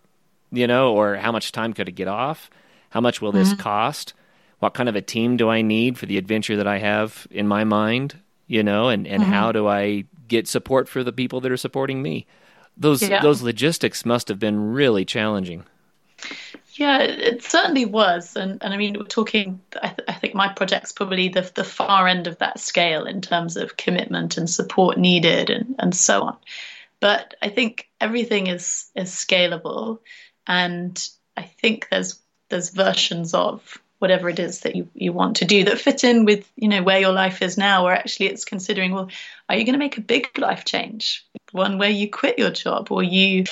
You 0.51 0.67
know, 0.67 0.95
or 0.95 1.15
how 1.15 1.31
much 1.31 1.53
time 1.53 1.75
could 1.75 1.89
I 1.89 1.93
get 1.93 2.09
off? 2.09 2.51
How 2.91 3.01
much 3.01 3.23
will 3.23 3.31
this 3.31 3.51
mm-hmm. 3.51 3.61
cost? 3.61 4.15
What 4.59 4.75
kind 4.75 4.89
of 4.89 4.97
a 4.97 5.03
team 5.03 5.37
do 5.37 5.49
I 5.49 5.63
need 5.63 5.97
for 5.97 6.07
the 6.07 6.19
adventure 6.19 6.57
that 6.57 6.67
I 6.67 6.79
have 6.79 7.29
in 7.31 7.47
my 7.47 7.63
mind? 7.63 8.19
You 8.49 8.65
know, 8.65 8.89
and, 8.89 9.07
and 9.07 9.23
mm-hmm. 9.23 9.33
how 9.33 9.53
do 9.53 9.69
I 9.69 10.07
get 10.27 10.49
support 10.49 10.89
for 10.89 11.05
the 11.05 11.13
people 11.13 11.41
that 11.43 11.53
are 11.53 11.57
supporting 11.57 12.03
me? 12.03 12.27
Those 12.77 13.03
yeah. 13.03 13.23
those 13.23 13.43
logistics 13.43 14.05
must 14.05 14.29
have 14.29 14.39
been 14.39 14.73
really 14.73 15.05
challenging. 15.05 15.65
Yeah, 16.75 17.01
it 17.01 17.43
certainly 17.43 17.87
was, 17.87 18.37
and 18.37 18.63
and 18.63 18.73
I 18.73 18.77
mean, 18.77 18.97
we're 18.99 19.05
talking. 19.05 19.61
I, 19.83 19.89
th- 19.89 20.09
I, 20.09 20.13
think 20.13 20.35
my 20.35 20.49
project's 20.53 20.93
probably 20.93 21.29
the 21.29 21.51
the 21.55 21.65
far 21.65 22.07
end 22.07 22.29
of 22.29 22.39
that 22.39 22.61
scale 22.61 23.05
in 23.05 23.21
terms 23.21 23.57
of 23.57 23.77
commitment 23.77 24.37
and 24.37 24.49
support 24.49 24.97
needed, 24.97 25.51
and 25.51 25.75
and 25.79 25.95
so 25.95 26.23
on. 26.23 26.37
But 27.01 27.35
I 27.43 27.49
think 27.49 27.89
everything 28.01 28.47
is 28.47 28.91
is 28.95 29.11
scalable, 29.11 29.99
and 30.47 31.09
I 31.37 31.43
think 31.43 31.89
there's 31.91 32.21
there's 32.49 32.71
versions 32.71 33.35
of 33.35 33.79
whatever 33.99 34.29
it 34.29 34.39
is 34.39 34.61
that 34.61 34.77
you, 34.77 34.89
you 34.95 35.13
want 35.13 35.37
to 35.37 35.45
do 35.45 35.65
that 35.65 35.81
fit 35.81 36.05
in 36.05 36.25
with 36.25 36.51
you 36.57 36.69
know 36.69 36.83
where 36.83 37.01
your 37.01 37.13
life 37.13 37.43
is 37.43 37.59
now 37.59 37.87
or 37.87 37.93
actually 37.93 38.27
it's 38.27 38.45
considering 38.45 38.93
well 38.93 39.09
are 39.49 39.57
you 39.57 39.65
going 39.65 39.75
to 39.75 39.79
make 39.79 39.97
a 39.97 40.03
big 40.03 40.39
life 40.39 40.65
change? 40.65 41.27
One 41.53 41.79
where 41.79 41.91
you 41.91 42.11
quit 42.11 42.39
your 42.39 42.51
job 42.51 42.89
or 42.91 43.03
you 43.03 43.45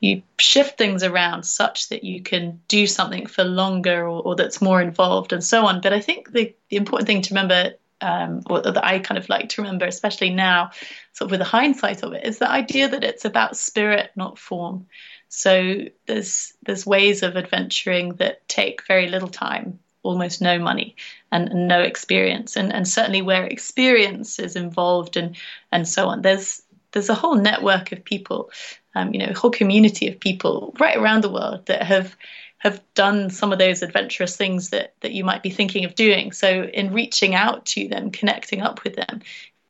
you 0.00 0.22
shift 0.38 0.76
things 0.76 1.04
around 1.04 1.44
such 1.44 1.90
that 1.90 2.02
you 2.02 2.22
can 2.22 2.60
do 2.66 2.86
something 2.88 3.26
for 3.26 3.44
longer 3.44 4.08
or, 4.08 4.22
or 4.22 4.36
that's 4.36 4.60
more 4.60 4.82
involved 4.82 5.32
and 5.32 5.44
so 5.44 5.66
on. 5.66 5.80
But 5.80 5.92
i 5.92 6.00
think 6.00 6.32
the, 6.32 6.54
the 6.70 6.76
important 6.76 7.06
thing 7.06 7.22
to 7.22 7.34
remember 7.34 7.74
um, 8.00 8.42
or 8.50 8.60
that 8.60 8.84
I 8.84 8.98
kind 8.98 9.16
of 9.16 9.30
like 9.30 9.50
to 9.50 9.62
remember, 9.62 9.86
especially 9.86 10.28
now, 10.28 10.72
sort 11.12 11.28
of 11.28 11.30
with 11.30 11.40
the 11.40 11.44
hindsight 11.44 12.02
of 12.02 12.12
it, 12.12 12.26
is 12.26 12.38
the 12.38 12.50
idea 12.50 12.88
that 12.88 13.04
it's 13.04 13.24
about 13.24 13.56
spirit, 13.56 14.10
not 14.14 14.38
form. 14.38 14.88
So 15.28 15.82
there's 16.06 16.52
there's 16.66 16.84
ways 16.84 17.22
of 17.22 17.36
adventuring 17.36 18.16
that 18.16 18.46
take 18.46 18.86
very 18.86 19.08
little 19.08 19.28
time 19.28 19.78
almost 20.04 20.40
no 20.40 20.58
money 20.58 20.94
and, 21.32 21.48
and, 21.48 21.66
no 21.66 21.80
experience. 21.80 22.56
And, 22.56 22.72
and 22.72 22.86
certainly 22.86 23.22
where 23.22 23.44
experience 23.44 24.38
is 24.38 24.54
involved 24.54 25.16
and 25.16 25.36
and 25.72 25.88
so 25.88 26.08
on 26.08 26.22
there's 26.22 26.62
there's 26.92 27.08
a 27.08 27.14
whole 27.14 27.34
network 27.34 27.90
of 27.90 28.04
people 28.04 28.50
um, 28.94 29.12
you 29.12 29.18
know 29.18 29.30
a 29.30 29.38
whole 29.38 29.50
community 29.50 30.06
of 30.06 30.20
people 30.20 30.74
right 30.78 30.96
around 30.96 31.24
the 31.24 31.32
world 31.32 31.66
that 31.66 31.82
have 31.82 32.16
have 32.58 32.80
done 32.94 33.28
some 33.28 33.52
of 33.52 33.58
those 33.58 33.82
adventurous 33.82 34.36
things 34.36 34.70
that 34.70 34.94
that 35.00 35.12
you 35.12 35.24
might 35.24 35.42
be 35.42 35.50
thinking 35.50 35.84
of 35.84 35.94
doing. 35.96 36.32
So 36.32 36.62
in 36.62 36.94
reaching 36.94 37.34
out 37.34 37.66
to 37.66 37.88
them 37.88 38.10
connecting 38.10 38.62
up 38.62 38.84
with 38.84 38.94
them 38.94 39.22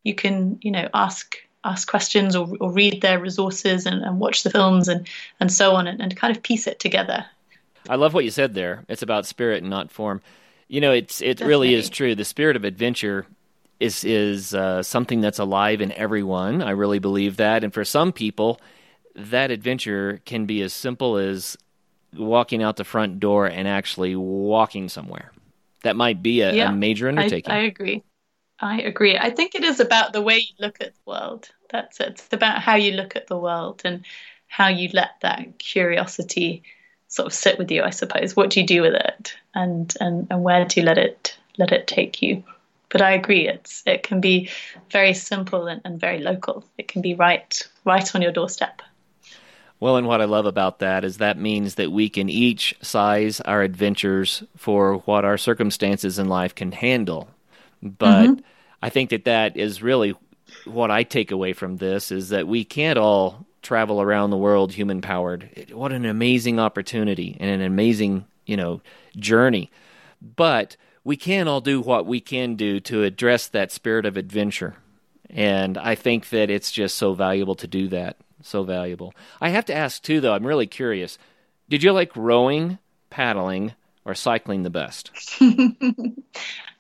you 0.05 0.15
can 0.15 0.59
you 0.61 0.71
know 0.71 0.89
ask 0.95 1.37
ask 1.65 1.89
questions 1.89 2.37
or, 2.37 2.47
or 2.61 2.71
read 2.71 3.01
their 3.01 3.19
resources 3.19 3.87
and, 3.87 4.03
and 4.05 4.21
watch 4.21 4.43
the 4.43 4.51
films 4.51 4.87
and 4.87 5.09
and 5.41 5.51
so 5.51 5.75
on 5.75 5.87
and, 5.87 6.01
and 6.01 6.15
kind 6.17 6.37
of 6.37 6.43
piece 6.43 6.67
it 6.67 6.79
together 6.79 7.25
I 7.89 7.97
love 7.97 8.15
what 8.15 8.25
you 8.25 8.31
said 8.31 8.55
there. 8.55 8.85
It's 8.89 9.03
about 9.03 9.27
spirit 9.27 9.63
and 9.63 9.71
not 9.71 9.91
form. 9.91 10.23
You 10.69 10.81
know, 10.81 10.93
it's 10.93 11.21
it 11.21 11.39
Definitely. 11.39 11.49
really 11.49 11.75
is 11.75 11.89
true. 11.91 12.15
The 12.15 12.25
spirit 12.25 12.57
of 12.57 12.65
adventure 12.65 13.27
is 13.81 14.05
is 14.05 14.55
uh, 14.55 14.83
something 14.83 15.21
that's 15.21 15.39
alive 15.39 15.81
in 15.81 15.93
everyone. 15.93 16.63
I 16.63 16.71
really 16.71 16.99
believe 16.99 17.37
that, 17.37 17.65
and 17.65 17.73
for 17.73 17.85
some 17.85 18.13
people, 18.13 18.61
that 19.15 19.51
adventure 19.51 20.21
can 20.25 20.47
be 20.47 20.63
as 20.63 20.73
simple 20.73 21.17
as 21.17 21.57
walking 22.17 22.63
out 22.63 22.77
the 22.77 22.85
front 22.85 23.21
door 23.21 23.47
and 23.47 23.69
actually 23.69 24.17
walking 24.17 24.89
somewhere. 24.89 25.33
That 25.83 25.97
might 25.97 26.23
be 26.23 26.41
a, 26.41 26.55
yeah, 26.55 26.71
a 26.71 26.73
major 26.73 27.09
undertaking. 27.09 27.53
I, 27.53 27.59
I 27.59 27.63
agree. 27.65 28.03
I 28.61 28.81
agree. 28.83 29.19
I 29.19 29.31
think 29.31 29.55
it 29.55 29.65
is 29.65 29.81
about 29.81 30.13
the 30.13 30.23
way 30.23 30.39
you 30.39 30.55
look 30.59 30.81
at 30.81 30.95
the 30.95 31.01
world. 31.11 31.51
That's 31.71 32.01
it. 32.01 32.09
It's 32.11 32.33
about 32.33 32.61
how 32.61 32.77
you 32.77 32.93
look 32.93 33.17
at 33.17 33.27
the 33.27 33.37
world 33.37 33.83
and 33.85 34.07
how 34.47 34.69
you 34.69 34.89
let 34.93 35.11
that 35.23 35.59
curiosity 35.59 36.63
sort 37.15 37.27
of 37.27 37.33
sit 37.33 37.59
with 37.59 37.71
you, 37.71 37.83
I 37.83 37.91
suppose. 37.91 38.35
What 38.35 38.51
do 38.51 38.61
you 38.61 38.67
do 38.67 38.83
with 38.83 38.95
it, 38.95 39.37
and 39.55 39.95
and 40.01 40.27
and 40.31 40.43
where 40.43 40.65
do 40.65 40.81
you 40.81 40.87
let 40.87 40.99
it 40.99 41.37
let 41.59 41.71
it 41.71 41.87
take 41.87 42.21
you? 42.21 42.43
But 42.89 43.03
I 43.03 43.13
agree, 43.13 43.49
it's 43.49 43.83
it 43.87 44.03
can 44.03 44.21
be 44.21 44.51
very 44.91 45.15
simple 45.15 45.69
and, 45.69 45.81
and 45.85 46.01
very 46.01 46.19
local. 46.19 46.65
It 46.77 46.89
can 46.89 47.03
be 47.03 47.15
right 47.15 47.69
right 47.85 48.15
on 48.15 48.23
your 48.23 48.33
doorstep. 48.33 48.83
Well, 49.79 49.97
and 49.97 50.07
what 50.07 50.21
I 50.21 50.25
love 50.25 50.47
about 50.47 50.79
that 50.81 51.05
is 51.05 51.19
that 51.19 51.39
means 51.39 51.77
that 51.77 51.93
we 51.93 52.09
can 52.09 52.29
each 52.29 52.75
size 52.81 53.41
our 53.41 53.63
adventures 53.63 54.43
for 54.57 54.99
what 54.99 55.25
our 55.25 55.37
circumstances 55.37 56.19
in 56.19 56.29
life 56.29 56.55
can 56.55 56.73
handle. 56.73 57.29
But 57.83 58.27
mm-hmm. 58.27 58.41
I 58.83 58.89
think 58.89 59.11
that 59.11 59.25
that 59.27 59.57
is 59.57 59.83
really 59.83 60.15
what 60.65 60.91
I 60.91 61.03
take 61.03 61.31
away 61.31 61.53
from 61.53 61.77
this 61.77 62.11
is 62.11 62.31
that 62.31 62.49
we 62.49 62.65
can't 62.65 62.99
all 62.99 63.47
travel 63.65 64.01
around 64.01 64.31
the 64.31 64.37
world 64.37 64.73
human 64.73 65.01
powered. 65.01 65.71
What 65.73 65.93
an 65.93 66.05
amazing 66.05 66.61
opportunity 66.61 67.37
and 67.41 67.51
an 67.51 67.63
amazing, 67.63 68.27
you 68.47 68.57
know, 68.57 68.81
journey. 69.17 69.71
But 70.21 70.77
we 71.03 71.17
can 71.17 71.49
all 71.49 71.61
do 71.61 71.81
what 71.81 72.07
we 72.07 72.21
can 72.21 72.55
do 72.55 72.81
to 72.81 73.03
address 73.03 73.49
that 73.49 73.73
spirit 73.73 74.07
of 74.07 74.17
adventure. 74.17 74.77
And 75.29 75.77
I 75.77 75.95
think 75.95 76.29
that 76.29 76.51
it's 76.51 76.71
just 76.71 76.97
so 76.97 77.15
valuable 77.15 77.55
to 77.57 77.67
do 77.67 77.89
that. 77.89 78.17
So 78.43 78.63
valuable. 78.63 79.15
I 79.41 79.49
have 79.49 79.65
to 79.67 79.75
ask 79.75 80.03
too 80.03 80.21
though, 80.21 80.35
I'm 80.35 80.47
really 80.47 80.67
curious. 80.67 81.19
Did 81.69 81.83
you 81.83 81.93
like 81.93 82.15
rowing, 82.15 82.79
paddling, 83.11 83.73
or 84.05 84.15
cycling 84.15 84.63
the 84.63 84.71
best? 84.71 85.11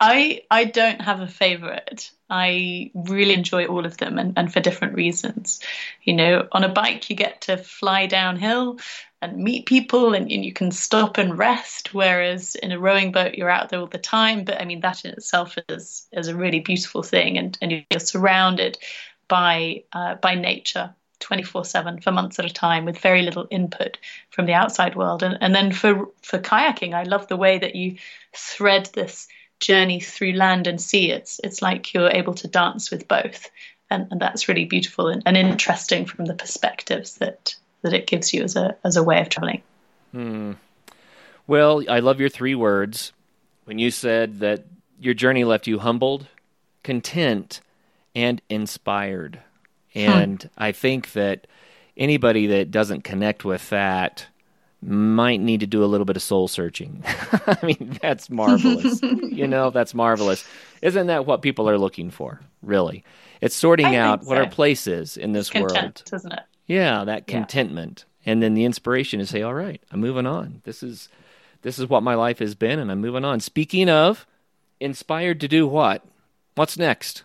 I 0.00 0.42
I 0.50 0.64
don't 0.64 1.00
have 1.00 1.20
a 1.20 1.26
favorite. 1.26 2.10
I 2.28 2.90
really 2.94 3.34
enjoy 3.34 3.66
all 3.66 3.86
of 3.86 3.96
them 3.98 4.18
and, 4.18 4.32
and 4.36 4.52
for 4.52 4.60
different 4.60 4.94
reasons. 4.94 5.60
You 6.02 6.14
know, 6.14 6.48
on 6.52 6.64
a 6.64 6.68
bike 6.68 7.08
you 7.08 7.16
get 7.16 7.42
to 7.42 7.56
fly 7.56 8.06
downhill 8.06 8.78
and 9.22 9.36
meet 9.36 9.66
people 9.66 10.14
and, 10.14 10.30
and 10.30 10.44
you 10.44 10.52
can 10.52 10.70
stop 10.70 11.16
and 11.16 11.38
rest, 11.38 11.94
whereas 11.94 12.54
in 12.56 12.72
a 12.72 12.78
rowing 12.78 13.12
boat 13.12 13.34
you're 13.34 13.50
out 13.50 13.70
there 13.70 13.80
all 13.80 13.86
the 13.86 13.98
time. 13.98 14.44
But 14.44 14.60
I 14.60 14.64
mean 14.64 14.80
that 14.80 15.04
in 15.04 15.12
itself 15.12 15.56
is 15.68 16.06
is 16.12 16.28
a 16.28 16.36
really 16.36 16.60
beautiful 16.60 17.02
thing 17.02 17.38
and, 17.38 17.56
and 17.62 17.72
you're 17.72 18.00
surrounded 18.00 18.78
by 19.28 19.84
uh, 19.92 20.16
by 20.16 20.34
nature 20.34 20.94
24 21.24 21.64
7 21.64 22.00
for 22.00 22.12
months 22.12 22.38
at 22.38 22.44
a 22.44 22.50
time 22.50 22.84
with 22.84 22.98
very 22.98 23.22
little 23.22 23.48
input 23.50 23.96
from 24.30 24.44
the 24.44 24.52
outside 24.52 24.94
world. 24.94 25.22
And, 25.22 25.38
and 25.40 25.54
then 25.54 25.72
for, 25.72 26.08
for 26.22 26.38
kayaking, 26.38 26.92
I 26.92 27.04
love 27.04 27.28
the 27.28 27.36
way 27.36 27.58
that 27.58 27.74
you 27.74 27.96
thread 28.36 28.90
this 28.92 29.26
journey 29.58 30.00
through 30.00 30.32
land 30.32 30.66
and 30.66 30.80
sea. 30.80 31.10
It's, 31.10 31.40
it's 31.42 31.62
like 31.62 31.94
you're 31.94 32.10
able 32.10 32.34
to 32.34 32.48
dance 32.48 32.90
with 32.90 33.08
both. 33.08 33.50
And, 33.90 34.06
and 34.10 34.20
that's 34.20 34.48
really 34.48 34.66
beautiful 34.66 35.08
and, 35.08 35.22
and 35.24 35.36
interesting 35.36 36.04
from 36.04 36.26
the 36.26 36.34
perspectives 36.34 37.14
that, 37.16 37.54
that 37.82 37.94
it 37.94 38.06
gives 38.06 38.34
you 38.34 38.42
as 38.42 38.54
a, 38.54 38.76
as 38.84 38.96
a 38.96 39.02
way 39.02 39.20
of 39.20 39.30
traveling. 39.30 39.62
Hmm. 40.12 40.52
Well, 41.46 41.82
I 41.88 42.00
love 42.00 42.20
your 42.20 42.28
three 42.28 42.54
words 42.54 43.12
when 43.64 43.78
you 43.78 43.90
said 43.90 44.40
that 44.40 44.64
your 45.00 45.14
journey 45.14 45.44
left 45.44 45.66
you 45.66 45.78
humbled, 45.78 46.26
content, 46.82 47.60
and 48.14 48.42
inspired. 48.50 49.40
And 49.94 50.42
huh. 50.42 50.48
I 50.58 50.72
think 50.72 51.12
that 51.12 51.46
anybody 51.96 52.46
that 52.48 52.70
doesn't 52.70 53.04
connect 53.04 53.44
with 53.44 53.68
that 53.70 54.26
might 54.82 55.40
need 55.40 55.60
to 55.60 55.66
do 55.66 55.82
a 55.82 55.86
little 55.86 56.04
bit 56.04 56.16
of 56.16 56.22
soul 56.22 56.46
searching. 56.46 57.02
I 57.06 57.58
mean, 57.62 57.98
that's 58.02 58.28
marvelous. 58.28 59.00
you 59.02 59.46
know, 59.46 59.70
that's 59.70 59.94
marvelous. 59.94 60.46
Isn't 60.82 61.06
that 61.06 61.26
what 61.26 61.42
people 61.42 61.68
are 61.70 61.78
looking 61.78 62.10
for, 62.10 62.40
really? 62.62 63.04
It's 63.40 63.54
sorting 63.54 63.86
I 63.86 63.96
out 63.96 64.24
what 64.24 64.38
our 64.38 64.48
place 64.48 64.86
is 64.86 65.16
in 65.16 65.32
this 65.32 65.50
Content, 65.50 65.74
world. 65.74 66.02
Isn't 66.12 66.32
it? 66.32 66.40
Yeah, 66.66 67.04
that 67.04 67.26
contentment. 67.26 68.04
Yeah. 68.24 68.32
And 68.32 68.42
then 68.42 68.54
the 68.54 68.64
inspiration 68.64 69.20
to 69.20 69.26
say, 69.26 69.42
all 69.42 69.54
right, 69.54 69.82
I'm 69.90 70.00
moving 70.00 70.26
on. 70.26 70.62
This 70.64 70.82
is 70.82 71.08
this 71.62 71.78
is 71.78 71.88
what 71.88 72.02
my 72.02 72.14
life 72.14 72.38
has 72.38 72.54
been 72.54 72.78
and 72.78 72.90
I'm 72.90 73.00
moving 73.00 73.24
on. 73.24 73.40
Speaking 73.40 73.88
of 73.88 74.26
inspired 74.80 75.40
to 75.40 75.48
do 75.48 75.66
what? 75.66 76.04
What's 76.54 76.78
next? 76.78 77.24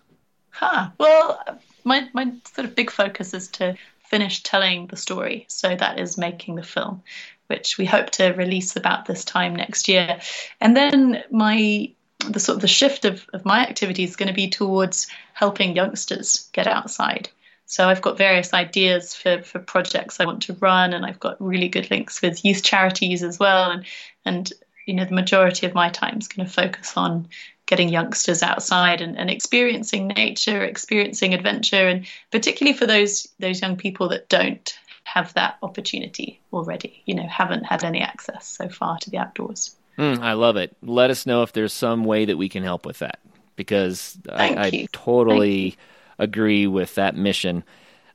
Huh. 0.49 0.89
Well, 0.97 1.41
my 1.84 2.09
my 2.13 2.34
sort 2.53 2.67
of 2.67 2.75
big 2.75 2.91
focus 2.91 3.34
is 3.34 3.47
to 3.49 3.75
finish 4.09 4.41
telling 4.43 4.88
the 4.88 4.97
story. 4.97 5.45
So 5.47 5.75
that 5.75 5.99
is 5.99 6.17
making 6.17 6.55
the 6.55 6.63
film, 6.63 7.03
which 7.47 7.77
we 7.77 7.86
hope 7.86 8.09
to 8.11 8.32
release 8.32 8.75
about 8.75 9.05
this 9.05 9.23
time 9.23 9.55
next 9.55 9.88
year. 9.88 10.19
And 10.59 10.75
then 10.75 11.23
my 11.32 11.91
the 12.27 12.39
sort 12.39 12.57
of 12.57 12.61
the 12.61 12.67
shift 12.67 13.05
of, 13.05 13.25
of 13.34 13.45
my 13.45 13.61
activity 13.61 14.03
is 14.03 14.17
going 14.17 14.27
to 14.27 14.34
be 14.34 14.49
towards 14.49 15.07
helping 15.34 15.75
youngsters 15.75 16.49
get 16.51 16.67
outside. 16.67 17.30
So 17.65 17.88
I've 17.88 18.01
got 18.01 18.17
various 18.17 18.53
ideas 18.53 19.13
for, 19.13 19.41
for 19.43 19.59
projects 19.59 20.19
I 20.19 20.25
want 20.25 20.41
to 20.43 20.53
run, 20.53 20.91
and 20.91 21.05
I've 21.05 21.19
got 21.19 21.39
really 21.39 21.69
good 21.69 21.89
links 21.91 22.21
with 22.21 22.43
youth 22.43 22.63
charities 22.63 23.23
as 23.23 23.38
well. 23.38 23.71
And 23.71 23.86
and 24.25 24.51
you 24.86 24.95
know 24.95 25.05
the 25.05 25.13
majority 25.13 25.67
of 25.67 25.75
my 25.75 25.89
time 25.89 26.17
is 26.17 26.27
going 26.27 26.47
to 26.47 26.53
focus 26.53 26.97
on 26.97 27.27
getting 27.70 27.88
youngsters 27.88 28.41
outside 28.41 28.99
and, 28.99 29.15
and 29.15 29.30
experiencing 29.30 30.07
nature, 30.07 30.63
experiencing 30.63 31.36
adventure, 31.36 31.88
and 31.88 32.07
particularly 32.32 32.76
for 32.76 32.88
those 32.88 33.28
those 33.38 33.61
young 33.61 33.78
people 33.78 34.09
that 34.09 34.28
don't 34.28 34.76
have 35.03 35.32
that 35.36 35.57
opportunity 35.61 36.41
already, 36.51 37.03
you 37.05 37.13
know, 37.13 37.28
haven't 37.28 37.63
had 37.63 37.84
any 37.84 38.01
access 38.01 38.47
so 38.47 38.67
far 38.67 38.97
to 38.97 39.11
the 39.11 39.20
outdoors. 39.20 39.76
Mm, 39.99 40.20
I 40.20 40.34
love 40.34 40.57
it. 40.57 40.76
Let 40.82 41.11
us 41.11 41.28
know 41.28 41.43
if 41.43 41.53
there's 41.53 41.74
some 41.74 42.05
way 42.05 42.26
that 42.26 42.38
we 42.38 42.49
can 42.49 42.63
help 42.63 42.86
with 42.88 42.99
that 42.99 43.20
because 43.55 44.17
I, 44.32 44.67
I, 44.67 44.88
totally 44.91 45.78
agree 46.17 46.65
with 46.65 46.95
that 46.95 47.15
mission. 47.15 47.63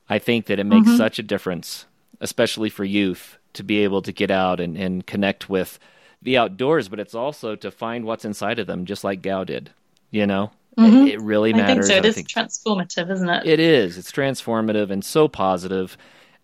I 0.09 0.19
think 0.19 0.47
that 0.47 0.59
it 0.59 0.65
makes 0.65 0.87
mm-hmm. 0.87 0.97
such 0.97 1.19
a 1.19 1.23
difference, 1.23 1.85
especially 2.19 2.69
for 2.69 2.83
youth, 2.83 3.37
to 3.53 3.63
be 3.63 3.83
able 3.83 4.01
to 4.01 4.11
get 4.11 4.31
out 4.31 4.59
and, 4.59 4.75
and 4.75 5.05
connect 5.05 5.49
with 5.49 5.79
the 6.25 6.37
outdoors, 6.37 6.89
but 6.89 6.99
it's 6.99 7.15
also 7.15 7.55
to 7.55 7.71
find 7.71 8.03
what's 8.03 8.25
inside 8.25 8.59
of 8.59 8.67
them, 8.67 8.85
just 8.85 9.03
like 9.03 9.21
Gao 9.21 9.45
did. 9.45 9.69
You 10.11 10.27
know, 10.27 10.51
mm-hmm. 10.77 11.07
it, 11.07 11.13
it, 11.15 11.21
really 11.21 11.53
matters. 11.53 11.89
I 11.89 12.01
think 12.01 12.03
so. 12.03 12.09
It 12.09 12.17
is 12.17 12.23
transformative, 12.25 13.11
isn't 13.11 13.29
it? 13.29 13.45
It 13.45 13.59
is. 13.59 13.97
It's 13.97 14.11
transformative 14.11 14.91
and 14.91 15.03
so 15.03 15.27
positive. 15.27 15.97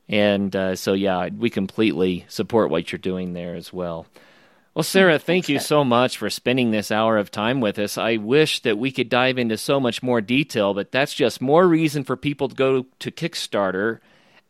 And 0.07 0.55
uh, 0.55 0.75
so, 0.75 0.93
yeah, 0.93 1.29
we 1.29 1.49
completely 1.49 2.25
support 2.27 2.69
what 2.69 2.91
you're 2.91 2.99
doing 2.99 3.33
there 3.33 3.55
as 3.55 3.71
well. 3.71 4.07
Well, 4.73 4.83
Sarah, 4.83 5.19
thank 5.19 5.49
you 5.49 5.59
so 5.59 5.83
much 5.83 6.17
for 6.17 6.29
spending 6.29 6.71
this 6.71 6.91
hour 6.91 7.17
of 7.17 7.29
time 7.29 7.59
with 7.59 7.77
us. 7.77 7.97
I 7.97 8.17
wish 8.17 8.61
that 8.61 8.77
we 8.77 8.91
could 8.91 9.09
dive 9.09 9.37
into 9.37 9.57
so 9.57 9.79
much 9.79 10.01
more 10.01 10.21
detail, 10.21 10.73
but 10.73 10.91
that's 10.91 11.13
just 11.13 11.41
more 11.41 11.67
reason 11.67 12.03
for 12.03 12.15
people 12.15 12.49
to 12.49 12.55
go 12.55 12.85
to 12.99 13.11
Kickstarter 13.11 13.99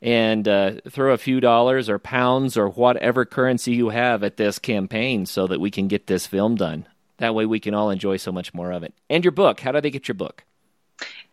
and 0.02 0.48
uh, 0.48 0.74
throw 0.90 1.14
a 1.14 1.18
few 1.18 1.40
dollars 1.40 1.90
or 1.90 2.00
pounds 2.00 2.58
or 2.58 2.68
whatever 2.70 3.26
currency 3.26 3.74
you 3.74 3.90
have 3.90 4.24
at 4.24 4.38
this 4.38 4.60
campaign 4.60 5.26
so 5.26 5.48
that 5.48 5.60
we 5.60 5.70
can 5.70 5.88
get 5.88 6.08
this 6.08 6.26
film 6.26 6.56
done. 6.56 6.88
That 7.18 7.36
way 7.36 7.46
we 7.46 7.60
can 7.60 7.74
all 7.74 7.92
enjoy 7.92 8.18
so 8.18 8.32
much 8.32 8.54
more 8.54 8.72
of 8.72 8.84
it. 8.84 8.94
And 9.10 9.24
your 9.24 9.32
book, 9.32 9.60
how 9.60 9.72
do 9.72 9.82
they 9.82 9.92
get 9.92 10.08
your 10.08 10.16
book? 10.16 10.44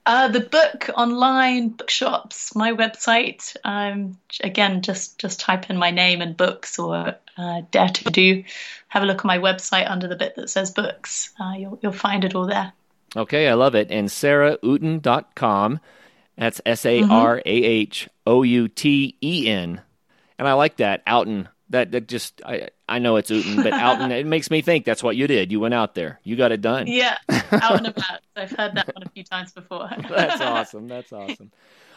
Uh, 0.04 0.28
the 0.28 0.40
book 0.40 0.88
online 0.96 1.68
bookshops, 1.68 2.54
my 2.54 2.72
website. 2.72 3.54
Um, 3.64 4.18
again, 4.42 4.80
just 4.80 5.18
just 5.18 5.40
type 5.40 5.68
in 5.68 5.76
my 5.76 5.90
name 5.90 6.22
and 6.22 6.34
books 6.36 6.78
or 6.78 7.16
uh, 7.36 7.62
dare 7.70 7.88
to 7.88 8.10
do. 8.10 8.44
Have 8.88 9.02
a 9.02 9.06
look 9.06 9.24
on 9.24 9.28
my 9.28 9.38
website 9.38 9.90
under 9.90 10.08
the 10.08 10.16
bit 10.16 10.34
that 10.36 10.48
says 10.48 10.70
books. 10.70 11.34
Uh, 11.38 11.54
you'll 11.58 11.78
you'll 11.82 11.92
find 11.92 12.24
it 12.24 12.34
all 12.34 12.46
there. 12.46 12.72
Okay, 13.16 13.48
I 13.48 13.54
love 13.54 13.74
it. 13.74 13.90
And 13.90 14.08
sarahouten.com. 14.08 15.80
That's 16.38 16.60
S 16.64 16.86
A 16.86 17.02
R 17.02 17.38
A 17.38 17.42
H 17.44 18.04
mm-hmm. 18.04 18.30
O 18.30 18.42
U 18.42 18.68
T 18.68 19.16
E 19.22 19.48
N. 19.48 19.82
And 20.38 20.48
I 20.48 20.52
like 20.52 20.76
that, 20.76 21.02
Outen. 21.06 21.48
That 21.70 21.90
that 21.90 22.08
just 22.08 22.40
I 22.46 22.68
I 22.88 23.00
know 23.00 23.16
it's 23.16 23.30
Uten, 23.30 23.62
but 23.62 23.72
Outen 23.74 24.12
it 24.12 24.24
makes 24.24 24.50
me 24.50 24.62
think 24.62 24.84
that's 24.84 25.02
what 25.02 25.16
you 25.16 25.26
did. 25.26 25.50
You 25.50 25.60
went 25.60 25.74
out 25.74 25.94
there. 25.94 26.20
You 26.22 26.36
got 26.36 26.52
it 26.52 26.60
done. 26.60 26.86
Yeah. 26.86 27.18
Out 27.28 27.78
and 27.78 27.88
about. 27.88 28.20
I've 28.36 28.50
heard 28.52 28.76
that 28.76 28.94
one 28.94 29.02
a 29.04 29.10
few 29.10 29.24
times 29.24 29.52
before. 29.52 29.90
that's 30.08 30.40
awesome. 30.40 30.86
That's 30.86 31.12
awesome. 31.12 31.50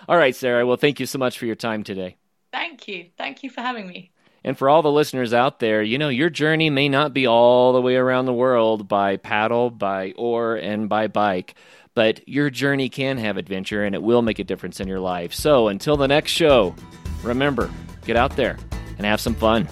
All 0.10 0.18
right, 0.18 0.36
Sarah. 0.36 0.66
Well, 0.66 0.78
thank 0.78 1.00
you 1.00 1.06
so 1.06 1.20
much 1.20 1.38
for 1.38 1.46
your 1.46 1.56
time 1.56 1.84
today. 1.84 2.18
Thank 2.52 2.88
you. 2.88 3.10
Thank 3.18 3.44
you 3.44 3.52
for 3.52 3.62
having 3.62 3.88
me. 3.88 4.12
And 4.44 4.58
for 4.58 4.70
all 4.70 4.82
the 4.82 4.92
listeners 4.92 5.36
out 5.36 5.60
there, 5.60 5.84
you 5.84 6.00
know, 6.00 6.10
your 6.10 6.32
journey 6.32 6.72
may 6.72 6.90
not 6.90 7.14
be 7.14 7.28
all 7.28 7.74
the 7.74 7.82
way 7.82 7.96
around 7.96 8.26
the 8.26 8.34
world 8.34 8.88
by 8.88 9.18
paddle, 9.18 9.70
by 9.70 10.14
oar, 10.18 10.56
and 10.56 10.90
by 10.90 11.06
bike 11.08 11.54
but 11.94 12.28
your 12.28 12.50
journey 12.50 12.90
can 12.90 13.18
have 13.18 13.38
adventure 13.38 13.84
and 13.84 13.96
it 13.96 14.02
will 14.02 14.22
make 14.22 14.40
a 14.40 14.44
difference 14.44 14.80
in 14.80 14.88
your 14.88 15.00
life. 15.00 15.34
So 15.34 15.68
until 15.68 15.98
the 15.98 16.08
next 16.08 16.32
show, 16.32 16.76
remember, 17.24 17.70
get 18.06 18.16
out 18.16 18.36
there 18.36 18.58
and 18.98 19.06
have 19.06 19.22
some 19.22 19.36
fun. 19.36 19.68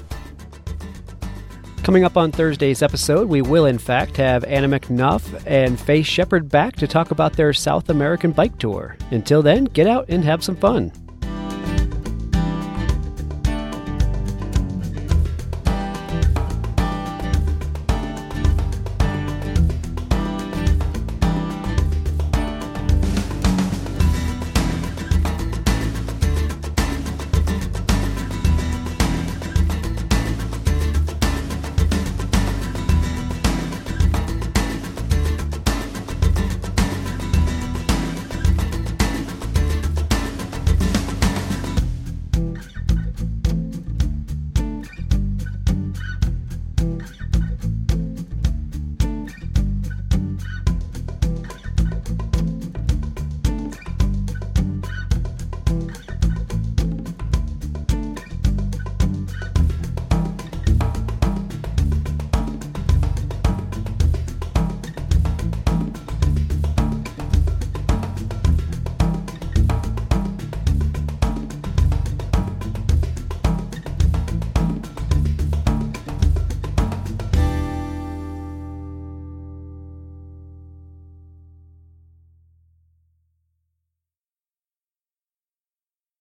Coming 1.84 2.03
up 2.03 2.17
on 2.17 2.32
Thursday's 2.32 2.84
episode, 2.84 3.30
we 3.30 3.41
will 3.41 3.65
in 3.65 3.78
fact 3.78 4.17
have 4.17 4.43
Anna 4.43 4.67
McNuff 4.67 5.41
and 5.47 5.80
Faith 5.80 6.05
Shepherd 6.05 6.49
back 6.49 6.76
to 6.76 6.88
talk 6.88 7.11
about 7.11 7.34
their 7.34 7.53
South 7.53 7.89
American 7.89 8.32
bike 8.32 8.57
tour. 8.59 8.95
Until 9.11 9.41
then, 9.41 9.65
get 9.65 9.88
out 9.88 10.05
and 10.09 10.24
have 10.24 10.43
some 10.43 10.55
fun. 10.55 10.91